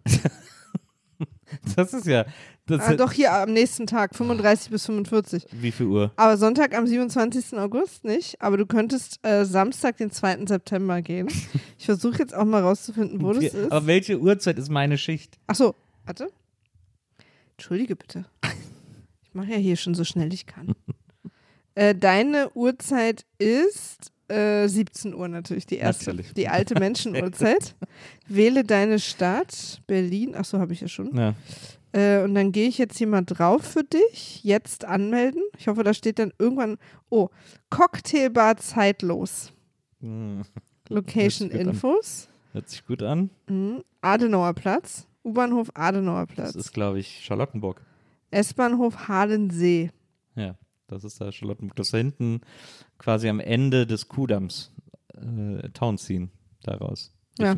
Das 1.77 1.95
ist 1.95 2.07
ja. 2.07 2.27
Ah, 2.71 2.95
doch 2.95 3.13
hier 3.13 3.33
am 3.33 3.53
nächsten 3.53 3.87
Tag, 3.87 4.15
35 4.15 4.71
bis 4.71 4.87
45. 4.87 5.47
Wie 5.53 5.73
viel 5.73 5.87
Uhr? 5.87 6.13
Aber 6.17 6.37
Sonntag 6.37 6.77
am 6.77 6.87
27. 6.87 7.59
August 7.59 8.05
nicht. 8.05 8.41
Aber 8.41 8.57
du 8.57 8.67
könntest 8.67 9.25
äh, 9.25 9.45
Samstag, 9.45 9.97
den 9.97 10.11
2. 10.11 10.47
September 10.47 11.03
gehen. 11.03 11.29
Ich 11.79 11.87
versuche 11.87 12.19
jetzt 12.19 12.35
auch 12.35 12.45
mal 12.45 12.63
rauszufinden, 12.63 13.23
wo 13.23 13.33
das 13.33 13.45
ist. 13.45 13.73
Aber 13.73 13.87
welche 13.87 14.19
Uhrzeit 14.21 14.59
ist 14.59 14.69
meine 14.71 14.99
Schicht? 14.99 15.39
Achso, 15.47 15.75
warte. 16.05 16.29
Entschuldige 17.57 17.97
bitte. 17.97 18.25
Ich 19.23 19.35
mache 19.35 19.53
ja 19.53 19.57
hier 19.57 19.77
schon 19.77 19.95
so 19.95 20.05
schnell 20.05 20.33
ich 20.33 20.47
kann. 20.47 20.75
äh, 21.75 21.95
deine 21.95 22.51
Uhrzeit 22.55 23.25
ist 23.39 24.13
äh, 24.29 24.69
17 24.69 25.15
Uhr 25.15 25.29
natürlich, 25.29 25.67
die 25.67 25.77
erste, 25.77 26.11
Natürlich. 26.11 26.33
die 26.35 26.49
alte 26.49 26.75
Menschenuhrzeit. 26.79 27.75
Wähle 28.27 28.65
deine 28.65 28.99
Stadt, 28.99 29.81
Berlin. 29.87 30.35
Achso, 30.35 30.59
habe 30.59 30.73
ich 30.73 30.81
ja 30.81 30.89
schon. 30.89 31.17
Ja. 31.17 31.35
Äh, 31.93 32.23
und 32.23 32.35
dann 32.35 32.53
gehe 32.53 32.69
ich 32.69 32.79
jetzt 32.79 32.99
hier 32.99 33.07
mal 33.07 33.23
drauf 33.25 33.63
für 33.63 33.85
dich. 33.85 34.45
Jetzt 34.45 34.85
anmelden. 34.85 35.43
Ich 35.57 35.69
hoffe, 35.69 35.85
da 35.85 35.95
steht 35.95 36.19
dann 36.19 36.33
irgendwann. 36.39 36.79
Oh, 37.09 37.29
Cocktailbar 37.71 38.57
zeitlos. 38.59 39.53
Hm, 40.01 40.43
Location 40.89 41.51
Hört 41.51 41.53
sich 41.53 41.59
gut 41.59 41.61
an. 41.61 41.69
Infos. 41.75 42.29
Hört 42.53 42.69
sich 42.69 42.87
gut 42.87 43.03
an. 43.03 43.31
Mhm. 43.49 43.85
Adenauer 44.01 44.55
Platz. 44.55 45.07
U-Bahnhof 45.25 45.71
Adenauer 45.75 46.27
Das 46.37 46.55
ist, 46.55 46.73
glaube 46.73 47.01
ich, 47.01 47.25
Charlottenburg. 47.25 47.83
S-Bahnhof 48.31 49.09
Halensee. 49.09 49.91
Ja, 50.35 50.57
das 50.87 51.05
ist 51.05 51.21
da 51.21 51.33
Charlottenburg. 51.33 51.77
Das 51.77 51.89
ist 51.89 51.95
da 51.95 51.99
hinten 51.99 52.41
quasi 52.99 53.29
am 53.29 53.41
Ende 53.41 53.87
des 53.87 54.09
Kuhdamms. 54.09 54.73
Äh, 55.15 55.69
Town 55.71 55.99
ziehen 55.99 56.31
daraus. 56.63 57.13
Ja. 57.39 57.55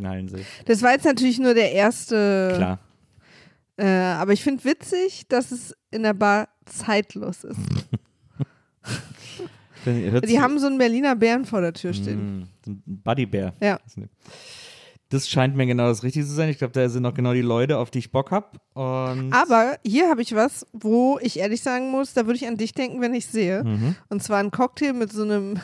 Das 0.66 0.83
war 0.83 0.93
jetzt 0.93 1.05
natürlich 1.05 1.39
nur 1.39 1.55
der 1.55 1.72
erste. 1.72 2.53
Klar. 2.57 2.78
Äh, 3.81 3.87
aber 3.87 4.35
ich 4.35 4.43
finde 4.43 4.62
witzig, 4.64 5.26
dass 5.28 5.53
es 5.53 5.74
in 5.91 6.03
der 6.03 6.12
Bar 6.12 6.49
zeitlos 6.66 7.45
ist. 7.45 7.59
Die 9.87 10.39
haben 10.39 10.59
so 10.59 10.66
einen 10.66 10.76
Berliner 10.76 11.16
Bären 11.16 11.47
vor 11.47 11.62
der 11.62 11.72
Tür 11.72 11.95
stehen. 11.95 12.41
Mm, 12.41 12.49
so 12.62 12.72
ein 12.72 12.83
Buddy 12.85 13.24
Bear. 13.24 13.55
Ja. 13.62 13.81
Das 15.09 15.31
scheint 15.31 15.57
mir 15.57 15.64
genau 15.64 15.87
das 15.87 16.03
Richtige 16.03 16.26
zu 16.26 16.33
sein. 16.33 16.51
Ich 16.51 16.59
glaube, 16.59 16.74
da 16.74 16.87
sind 16.91 17.07
auch 17.07 17.14
genau 17.14 17.33
die 17.33 17.41
Leute, 17.41 17.78
auf 17.78 17.91
die 17.91 18.01
ich 18.01 18.12
Bock 18.12 18.31
habe. 18.31 18.49
Aber 18.74 19.78
hier 19.83 20.11
habe 20.11 20.20
ich 20.20 20.35
was, 20.35 20.66
wo 20.74 21.18
ich 21.22 21.39
ehrlich 21.39 21.62
sagen 21.62 21.91
muss, 21.91 22.12
da 22.12 22.26
würde 22.26 22.37
ich 22.37 22.47
an 22.47 22.59
dich 22.59 22.74
denken, 22.74 23.01
wenn 23.01 23.14
ich 23.14 23.26
sehe. 23.26 23.64
Mhm. 23.64 23.97
Und 24.11 24.22
zwar 24.22 24.41
ein 24.41 24.51
Cocktail 24.51 24.93
mit 24.93 25.11
so 25.11 25.22
einem, 25.22 25.59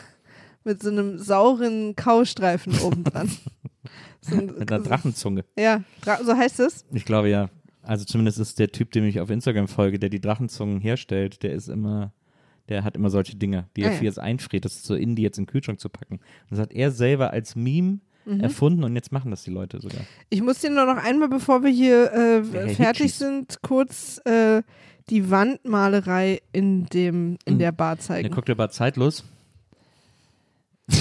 mit 0.63 0.81
so 0.81 0.89
einem 0.89 1.19
sauren 1.19 1.95
Kaustreifen 1.95 2.79
obendran. 2.79 3.31
so 4.21 4.35
ein, 4.35 4.47
mit 4.47 4.71
einer 4.71 4.83
Drachenzunge. 4.83 5.45
Ja, 5.55 5.83
so 6.25 6.35
heißt 6.35 6.59
es. 6.61 6.83
Ich 6.91 7.05
glaube 7.05 7.29
ja. 7.29 7.49
Also 7.87 8.05
zumindest 8.05 8.39
ist 8.39 8.59
der 8.59 8.71
Typ, 8.71 8.91
dem 8.91 9.05
ich 9.05 9.19
auf 9.19 9.29
Instagram 9.29 9.67
folge, 9.67 9.97
der 9.99 10.09
die 10.09 10.19
Drachenzungen 10.21 10.81
herstellt, 10.81 11.41
der 11.43 11.53
ist 11.53 11.67
immer, 11.69 12.11
der 12.69 12.83
hat 12.83 12.95
immer 12.97 13.09
solche 13.09 13.35
Dinge, 13.37 13.67
die 13.75 13.83
Ah, 13.83 13.87
er 13.87 13.91
ja. 13.93 13.97
für 13.99 14.05
jetzt 14.05 14.19
einfriert, 14.19 14.65
das 14.65 14.73
ist 14.75 14.85
so 14.85 14.93
in 14.95 15.15
die 15.15 15.21
jetzt 15.21 15.37
in 15.37 15.45
den 15.45 15.49
Kühlschrank 15.51 15.79
zu 15.79 15.89
packen. 15.89 16.15
Und 16.15 16.51
das 16.51 16.59
hat 16.59 16.73
er 16.73 16.91
selber 16.91 17.31
als 17.31 17.55
Meme 17.55 17.99
Mhm. 18.25 18.41
erfunden 18.41 18.83
und 18.83 18.93
jetzt 18.95 19.13
machen 19.13 19.31
das 19.31 19.43
die 19.43 19.51
Leute 19.51 19.79
sogar. 19.79 20.01
Ich 20.29 20.41
muss 20.41 20.59
dir 20.59 20.69
nur 20.69 20.85
noch 20.85 21.01
einmal, 21.01 21.29
bevor 21.29 21.63
wir 21.63 21.69
hier 21.71 22.11
äh, 22.11 22.73
fertig 22.75 23.13
sind, 23.13 23.61
kurz 23.61 24.19
äh, 24.25 24.63
die 25.09 25.31
Wandmalerei 25.31 26.41
in 26.51 26.87
dem 26.87 27.37
in 27.45 27.53
Mhm. 27.53 27.59
der 27.59 27.71
Bar 27.71 27.95
Der 27.95 28.03
zeigen. 28.03 28.29
Cocktailbar 28.31 28.69
zeitlos. 28.69 29.23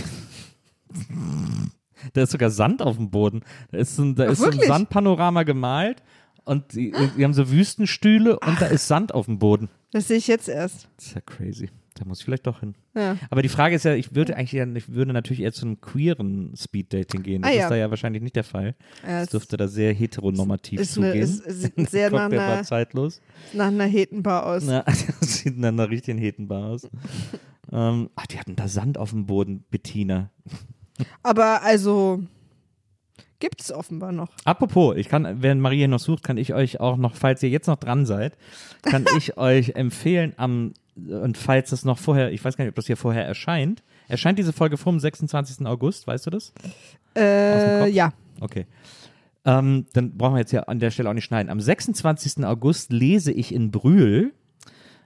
da 2.12 2.22
ist 2.22 2.30
sogar 2.30 2.50
Sand 2.50 2.82
auf 2.82 2.96
dem 2.96 3.10
Boden. 3.10 3.42
Da 3.72 3.78
ist 3.78 3.96
so 3.96 4.02
ein, 4.04 4.14
da 4.14 4.26
Ach, 4.26 4.30
ist 4.30 4.38
so 4.38 4.44
ein 4.46 4.52
wirklich? 4.52 4.68
Sandpanorama 4.68 5.42
gemalt 5.42 6.02
und 6.46 6.72
die, 6.72 6.92
die 7.18 7.24
haben 7.24 7.34
so 7.34 7.50
Wüstenstühle 7.50 8.38
und 8.40 8.60
da 8.60 8.66
ist 8.66 8.88
Sand 8.88 9.12
auf 9.12 9.26
dem 9.26 9.38
Boden. 9.38 9.68
Das 9.92 10.08
sehe 10.08 10.16
ich 10.16 10.26
jetzt 10.26 10.48
erst. 10.48 10.88
Das 10.96 11.06
ist 11.08 11.14
ja 11.14 11.20
crazy. 11.20 11.68
Da 11.98 12.04
muss 12.04 12.18
ich 12.18 12.24
vielleicht 12.26 12.46
doch 12.46 12.60
hin. 12.60 12.74
Ja. 12.94 13.16
Aber 13.30 13.40
die 13.40 13.48
Frage 13.48 13.74
ist 13.74 13.84
ja, 13.84 13.94
ich 13.94 14.14
würde 14.14 14.36
eigentlich 14.36 14.52
ja, 14.52 14.66
ich 14.66 14.92
würde 14.92 15.14
natürlich 15.14 15.40
eher 15.40 15.52
zu 15.52 15.64
einem 15.64 15.80
queeren 15.80 16.52
Speeddating 16.54 17.22
gehen. 17.22 17.40
Das 17.42 17.50
Ah, 17.50 17.54
ist 17.54 17.60
ja. 17.60 17.68
da 17.70 17.76
ja 17.76 17.88
wahrscheinlich 17.90 18.22
nicht 18.22 18.36
der 18.36 18.44
Fall. 18.44 18.74
Ja, 19.02 19.18
Es 19.20 19.24
es 19.24 19.28
dürfte 19.30 19.56
da 19.56 19.66
sehr 19.66 19.94
heteronormativ 19.94 20.78
ist 20.80 20.98
eine, 20.98 21.06
zugehen. 21.08 21.22
ist, 21.24 21.44
sieht 21.62 21.88
sehr 21.90 22.10
nach 22.12 22.26
einer, 22.30 22.62
zeitlos. 22.64 23.22
nach 23.54 23.68
einer 23.68 23.86
Hetenbar 23.86 24.44
aus. 24.44 24.64
Na, 24.66 24.82
das 25.20 25.38
sieht 25.38 25.56
nach 25.56 25.88
richtigen 25.88 26.18
Hetenbar 26.18 26.66
aus. 26.68 26.86
ähm, 27.72 28.10
ach, 28.14 28.26
die 28.26 28.38
hatten 28.38 28.56
da 28.56 28.68
Sand 28.68 28.98
auf 28.98 29.10
dem 29.10 29.24
Boden, 29.24 29.64
Bettina. 29.70 30.30
Aber 31.22 31.62
also 31.62 32.22
gibt 33.38 33.60
es 33.60 33.72
offenbar 33.72 34.12
noch. 34.12 34.28
Apropos, 34.44 34.96
ich 34.96 35.08
kann, 35.08 35.42
wenn 35.42 35.60
Maria 35.60 35.88
noch 35.88 36.00
sucht, 36.00 36.22
kann 36.22 36.36
ich 36.36 36.54
euch 36.54 36.80
auch 36.80 36.96
noch, 36.96 37.14
falls 37.14 37.42
ihr 37.42 37.48
jetzt 37.48 37.66
noch 37.66 37.76
dran 37.76 38.06
seid, 38.06 38.36
kann 38.82 39.04
ich 39.16 39.36
euch 39.36 39.70
empfehlen 39.70 40.34
am, 40.36 40.72
und 40.96 41.36
falls 41.36 41.72
es 41.72 41.84
noch 41.84 41.98
vorher, 41.98 42.32
ich 42.32 42.44
weiß 42.44 42.56
gar 42.56 42.64
nicht, 42.64 42.72
ob 42.72 42.76
das 42.76 42.86
hier 42.86 42.96
vorher 42.96 43.26
erscheint, 43.26 43.82
erscheint 44.08 44.38
diese 44.38 44.52
Folge 44.52 44.76
vor 44.76 44.92
dem 44.92 45.00
26. 45.00 45.66
August, 45.66 46.06
weißt 46.06 46.26
du 46.26 46.30
das? 46.30 46.52
Äh, 47.16 47.88
ja. 47.90 48.12
Okay. 48.40 48.66
Ähm, 49.44 49.86
dann 49.92 50.16
brauchen 50.16 50.34
wir 50.34 50.40
jetzt 50.40 50.52
ja 50.52 50.64
an 50.64 50.80
der 50.80 50.90
Stelle 50.90 51.08
auch 51.08 51.14
nicht 51.14 51.24
schneiden. 51.24 51.50
Am 51.50 51.60
26. 51.60 52.44
August 52.44 52.92
lese 52.92 53.32
ich 53.32 53.54
in 53.54 53.70
Brühl 53.70 54.32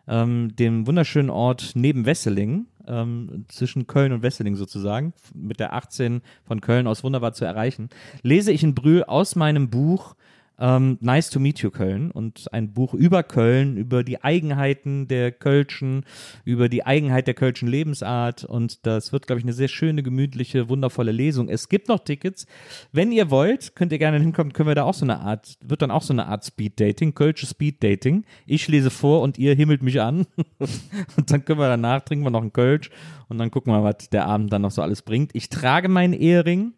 ähm, 0.08 0.54
dem 0.56 0.86
wunderschönen 0.86 1.30
Ort 1.30 1.72
neben 1.74 2.06
Wesseling, 2.06 2.66
ähm, 2.90 3.44
zwischen 3.48 3.86
Köln 3.86 4.12
und 4.12 4.22
Wesseling 4.22 4.56
sozusagen, 4.56 5.14
mit 5.34 5.60
der 5.60 5.72
18 5.72 6.22
von 6.44 6.60
Köln 6.60 6.86
aus 6.86 7.04
wunderbar 7.04 7.32
zu 7.32 7.44
erreichen, 7.44 7.88
lese 8.22 8.52
ich 8.52 8.62
in 8.62 8.74
Brühl 8.74 9.04
aus 9.04 9.36
meinem 9.36 9.70
Buch 9.70 10.16
ähm, 10.60 10.98
nice 11.00 11.30
to 11.30 11.40
Meet 11.40 11.60
You 11.60 11.70
Köln 11.70 12.10
und 12.10 12.52
ein 12.52 12.72
Buch 12.72 12.94
über 12.94 13.22
Köln, 13.22 13.76
über 13.76 14.04
die 14.04 14.22
Eigenheiten 14.22 15.08
der 15.08 15.32
Kölschen, 15.32 16.04
über 16.44 16.68
die 16.68 16.84
Eigenheit 16.84 17.26
der 17.26 17.34
Kölschen 17.34 17.66
Lebensart 17.66 18.44
und 18.44 18.86
das 18.86 19.12
wird, 19.12 19.26
glaube 19.26 19.40
ich, 19.40 19.44
eine 19.44 19.54
sehr 19.54 19.68
schöne, 19.68 20.02
gemütliche, 20.02 20.68
wundervolle 20.68 21.12
Lesung. 21.12 21.48
Es 21.48 21.68
gibt 21.68 21.88
noch 21.88 22.00
Tickets. 22.00 22.46
Wenn 22.92 23.10
ihr 23.10 23.30
wollt, 23.30 23.74
könnt 23.74 23.92
ihr 23.92 23.98
gerne 23.98 24.20
hinkommen, 24.20 24.52
können 24.52 24.68
wir 24.68 24.74
da 24.74 24.84
auch 24.84 24.94
so 24.94 25.04
eine 25.04 25.20
Art, 25.20 25.56
wird 25.64 25.82
dann 25.82 25.90
auch 25.90 26.02
so 26.02 26.12
eine 26.12 26.26
Art 26.26 26.44
Speed 26.44 26.78
Dating, 26.78 27.14
Kölsche 27.14 27.46
Speed 27.46 27.82
Dating. 27.82 28.24
Ich 28.46 28.68
lese 28.68 28.90
vor 28.90 29.22
und 29.22 29.38
ihr 29.38 29.54
himmelt 29.54 29.82
mich 29.82 30.00
an 30.00 30.26
und 31.16 31.30
dann 31.30 31.44
können 31.44 31.58
wir 31.58 31.68
danach, 31.68 32.02
trinken 32.02 32.24
wir 32.24 32.30
noch 32.30 32.42
einen 32.42 32.52
Kölsch 32.52 32.90
und 33.28 33.38
dann 33.38 33.50
gucken 33.50 33.72
wir, 33.72 33.82
was 33.82 34.10
der 34.10 34.26
Abend 34.26 34.52
dann 34.52 34.62
noch 34.62 34.70
so 34.70 34.82
alles 34.82 35.02
bringt. 35.02 35.30
Ich 35.34 35.48
trage 35.48 35.88
meinen 35.88 36.12
Ehering. 36.12 36.74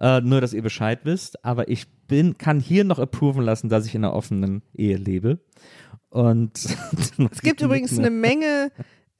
Äh, 0.00 0.20
nur, 0.20 0.40
dass 0.40 0.52
ihr 0.52 0.62
Bescheid 0.62 1.00
wisst. 1.04 1.44
Aber 1.44 1.68
ich 1.68 1.88
bin, 2.08 2.36
kann 2.38 2.60
hier 2.60 2.84
noch 2.84 2.98
approven 2.98 3.42
lassen, 3.42 3.68
dass 3.68 3.86
ich 3.86 3.94
in 3.94 4.04
einer 4.04 4.14
offenen 4.14 4.62
Ehe 4.74 4.96
lebe. 4.96 5.38
Und 6.10 6.52
es 7.30 7.42
gibt 7.42 7.60
übrigens 7.60 7.98
eine 7.98 8.10
Menge 8.10 8.70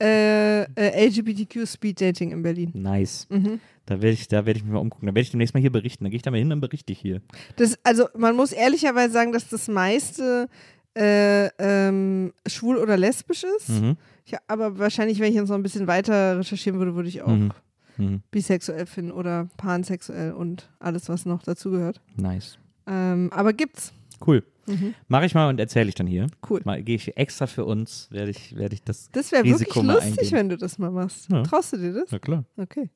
äh, 0.00 0.62
äh, 0.62 1.06
LGBTQ 1.08 1.66
Speed 1.66 2.00
Dating 2.00 2.32
in 2.32 2.42
Berlin. 2.42 2.70
Nice. 2.74 3.26
Mhm. 3.30 3.60
Da 3.86 4.00
werde 4.00 4.14
ich, 4.14 4.28
da 4.28 4.40
ich 4.40 4.64
mich 4.64 4.72
mal 4.72 4.78
umgucken. 4.78 5.06
Da 5.06 5.10
werde 5.10 5.20
ich 5.20 5.30
demnächst 5.30 5.54
mal 5.54 5.60
hier 5.60 5.72
berichten. 5.72 6.04
Da 6.04 6.10
gehe 6.10 6.16
ich 6.16 6.22
da 6.22 6.30
mal 6.30 6.38
hin 6.38 6.52
und 6.52 6.60
berichte 6.60 6.92
ich 6.92 6.98
hier. 6.98 7.20
Das, 7.56 7.78
also 7.84 8.08
man 8.16 8.34
muss 8.34 8.52
ehrlicherweise 8.52 9.12
sagen, 9.12 9.32
dass 9.32 9.48
das 9.48 9.68
meiste 9.68 10.48
äh, 10.96 11.46
ähm, 11.58 12.32
schwul 12.46 12.76
oder 12.76 12.96
lesbisch 12.96 13.44
ist. 13.58 13.68
Mhm. 13.68 13.96
Ja, 14.26 14.38
aber 14.46 14.78
wahrscheinlich, 14.78 15.20
wenn 15.20 15.28
ich 15.28 15.34
jetzt 15.34 15.48
noch 15.48 15.56
ein 15.56 15.62
bisschen 15.62 15.86
weiter 15.86 16.38
recherchieren 16.38 16.78
würde, 16.78 16.94
würde 16.94 17.08
ich 17.08 17.22
auch 17.22 17.28
mhm 17.28 17.52
mhm. 17.96 18.22
bisexuell 18.30 18.86
finden 18.86 19.12
oder 19.12 19.48
pansexuell 19.56 20.32
und 20.32 20.68
alles, 20.78 21.08
was 21.08 21.26
noch 21.26 21.42
dazugehört. 21.42 22.00
Nice. 22.16 22.58
Ähm, 22.86 23.30
aber 23.32 23.52
gibt's. 23.52 23.92
Cool. 24.24 24.42
Mhm. 24.66 24.94
Mache 25.08 25.26
ich 25.26 25.34
mal 25.34 25.48
und 25.48 25.60
erzähle 25.60 25.88
ich 25.88 25.94
dann 25.94 26.06
hier. 26.06 26.26
Cool. 26.48 26.62
Mal 26.64 26.82
gehe 26.82 26.96
ich 26.96 27.16
extra 27.16 27.46
für 27.46 27.64
uns, 27.64 28.08
werde 28.10 28.30
ich, 28.30 28.56
werde 28.56 28.74
ich 28.74 28.82
das. 28.82 29.10
Das 29.12 29.32
wäre 29.32 29.44
wirklich 29.44 29.74
lustig, 29.74 30.18
eingehen. 30.18 30.32
wenn 30.32 30.48
du 30.48 30.56
das 30.56 30.78
mal 30.78 30.90
machst. 30.90 31.30
Ja. 31.30 31.42
Traust 31.42 31.74
du 31.74 31.76
dir 31.76 31.92
das? 31.92 32.10
Na 32.10 32.18
klar. 32.18 32.44
Okay. 32.56 32.88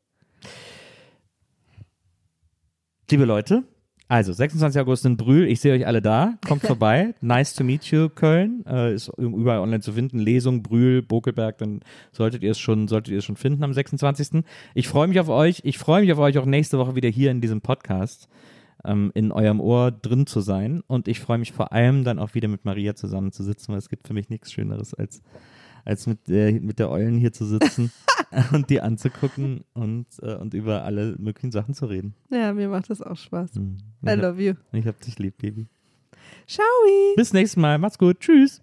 Liebe 3.10 3.24
Leute, 3.24 3.64
also, 4.08 4.32
26. 4.32 4.80
August 4.80 5.04
in 5.04 5.18
Brühl, 5.18 5.46
ich 5.46 5.60
sehe 5.60 5.74
euch 5.74 5.86
alle 5.86 6.00
da. 6.00 6.38
Kommt 6.46 6.62
vorbei. 6.66 7.14
Nice 7.20 7.54
to 7.54 7.62
meet 7.62 7.84
you, 7.90 8.08
Köln. 8.08 8.64
Äh, 8.66 8.94
ist 8.94 9.10
überall 9.18 9.58
online 9.58 9.80
zu 9.80 9.92
finden. 9.92 10.18
Lesung, 10.18 10.62
Brühl, 10.62 11.02
Bokelberg, 11.02 11.58
dann 11.58 11.80
solltet 12.12 12.42
ihr 12.42 12.52
es 12.52 12.58
schon, 12.58 12.88
solltet 12.88 13.12
ihr 13.12 13.18
es 13.18 13.24
schon 13.26 13.36
finden 13.36 13.62
am 13.64 13.74
26. 13.74 14.44
Ich 14.74 14.88
freue 14.88 15.08
mich 15.08 15.20
auf 15.20 15.28
euch. 15.28 15.60
Ich 15.64 15.76
freue 15.76 16.00
mich 16.00 16.12
auf 16.12 16.18
euch 16.18 16.38
auch 16.38 16.46
nächste 16.46 16.78
Woche 16.78 16.96
wieder 16.96 17.10
hier 17.10 17.30
in 17.30 17.42
diesem 17.42 17.60
Podcast 17.60 18.28
ähm, 18.84 19.12
in 19.14 19.30
eurem 19.30 19.60
Ohr 19.60 19.90
drin 19.90 20.26
zu 20.26 20.40
sein. 20.40 20.82
Und 20.86 21.06
ich 21.06 21.20
freue 21.20 21.38
mich 21.38 21.52
vor 21.52 21.72
allem 21.72 22.04
dann 22.04 22.18
auch 22.18 22.34
wieder 22.34 22.48
mit 22.48 22.64
Maria 22.64 22.94
zusammen 22.94 23.32
zu 23.32 23.42
sitzen, 23.42 23.72
weil 23.72 23.78
es 23.78 23.90
gibt 23.90 24.06
für 24.06 24.14
mich 24.14 24.30
nichts 24.30 24.52
Schöneres 24.52 24.94
als 24.94 25.22
als 25.84 26.06
mit 26.06 26.28
der, 26.28 26.52
mit 26.52 26.78
der 26.78 26.90
Eulen 26.90 27.18
hier 27.18 27.32
zu 27.32 27.44
sitzen 27.44 27.90
und 28.52 28.70
die 28.70 28.80
anzugucken 28.80 29.64
und, 29.74 30.06
äh, 30.22 30.34
und 30.34 30.54
über 30.54 30.84
alle 30.84 31.16
möglichen 31.18 31.50
Sachen 31.50 31.74
zu 31.74 31.86
reden. 31.86 32.14
Ja, 32.30 32.52
mir 32.52 32.68
macht 32.68 32.90
das 32.90 33.02
auch 33.02 33.16
Spaß. 33.16 33.54
Mhm. 33.54 33.78
I 34.06 34.12
love 34.12 34.42
you. 34.42 34.54
Ich 34.72 34.86
hab 34.86 35.00
dich 35.00 35.18
lieb, 35.18 35.38
Baby. 35.38 35.66
Ciao. 36.46 36.66
Bis 37.16 37.32
nächstes 37.32 37.56
Mal. 37.56 37.78
Macht's 37.78 37.98
gut. 37.98 38.20
Tschüss. 38.20 38.62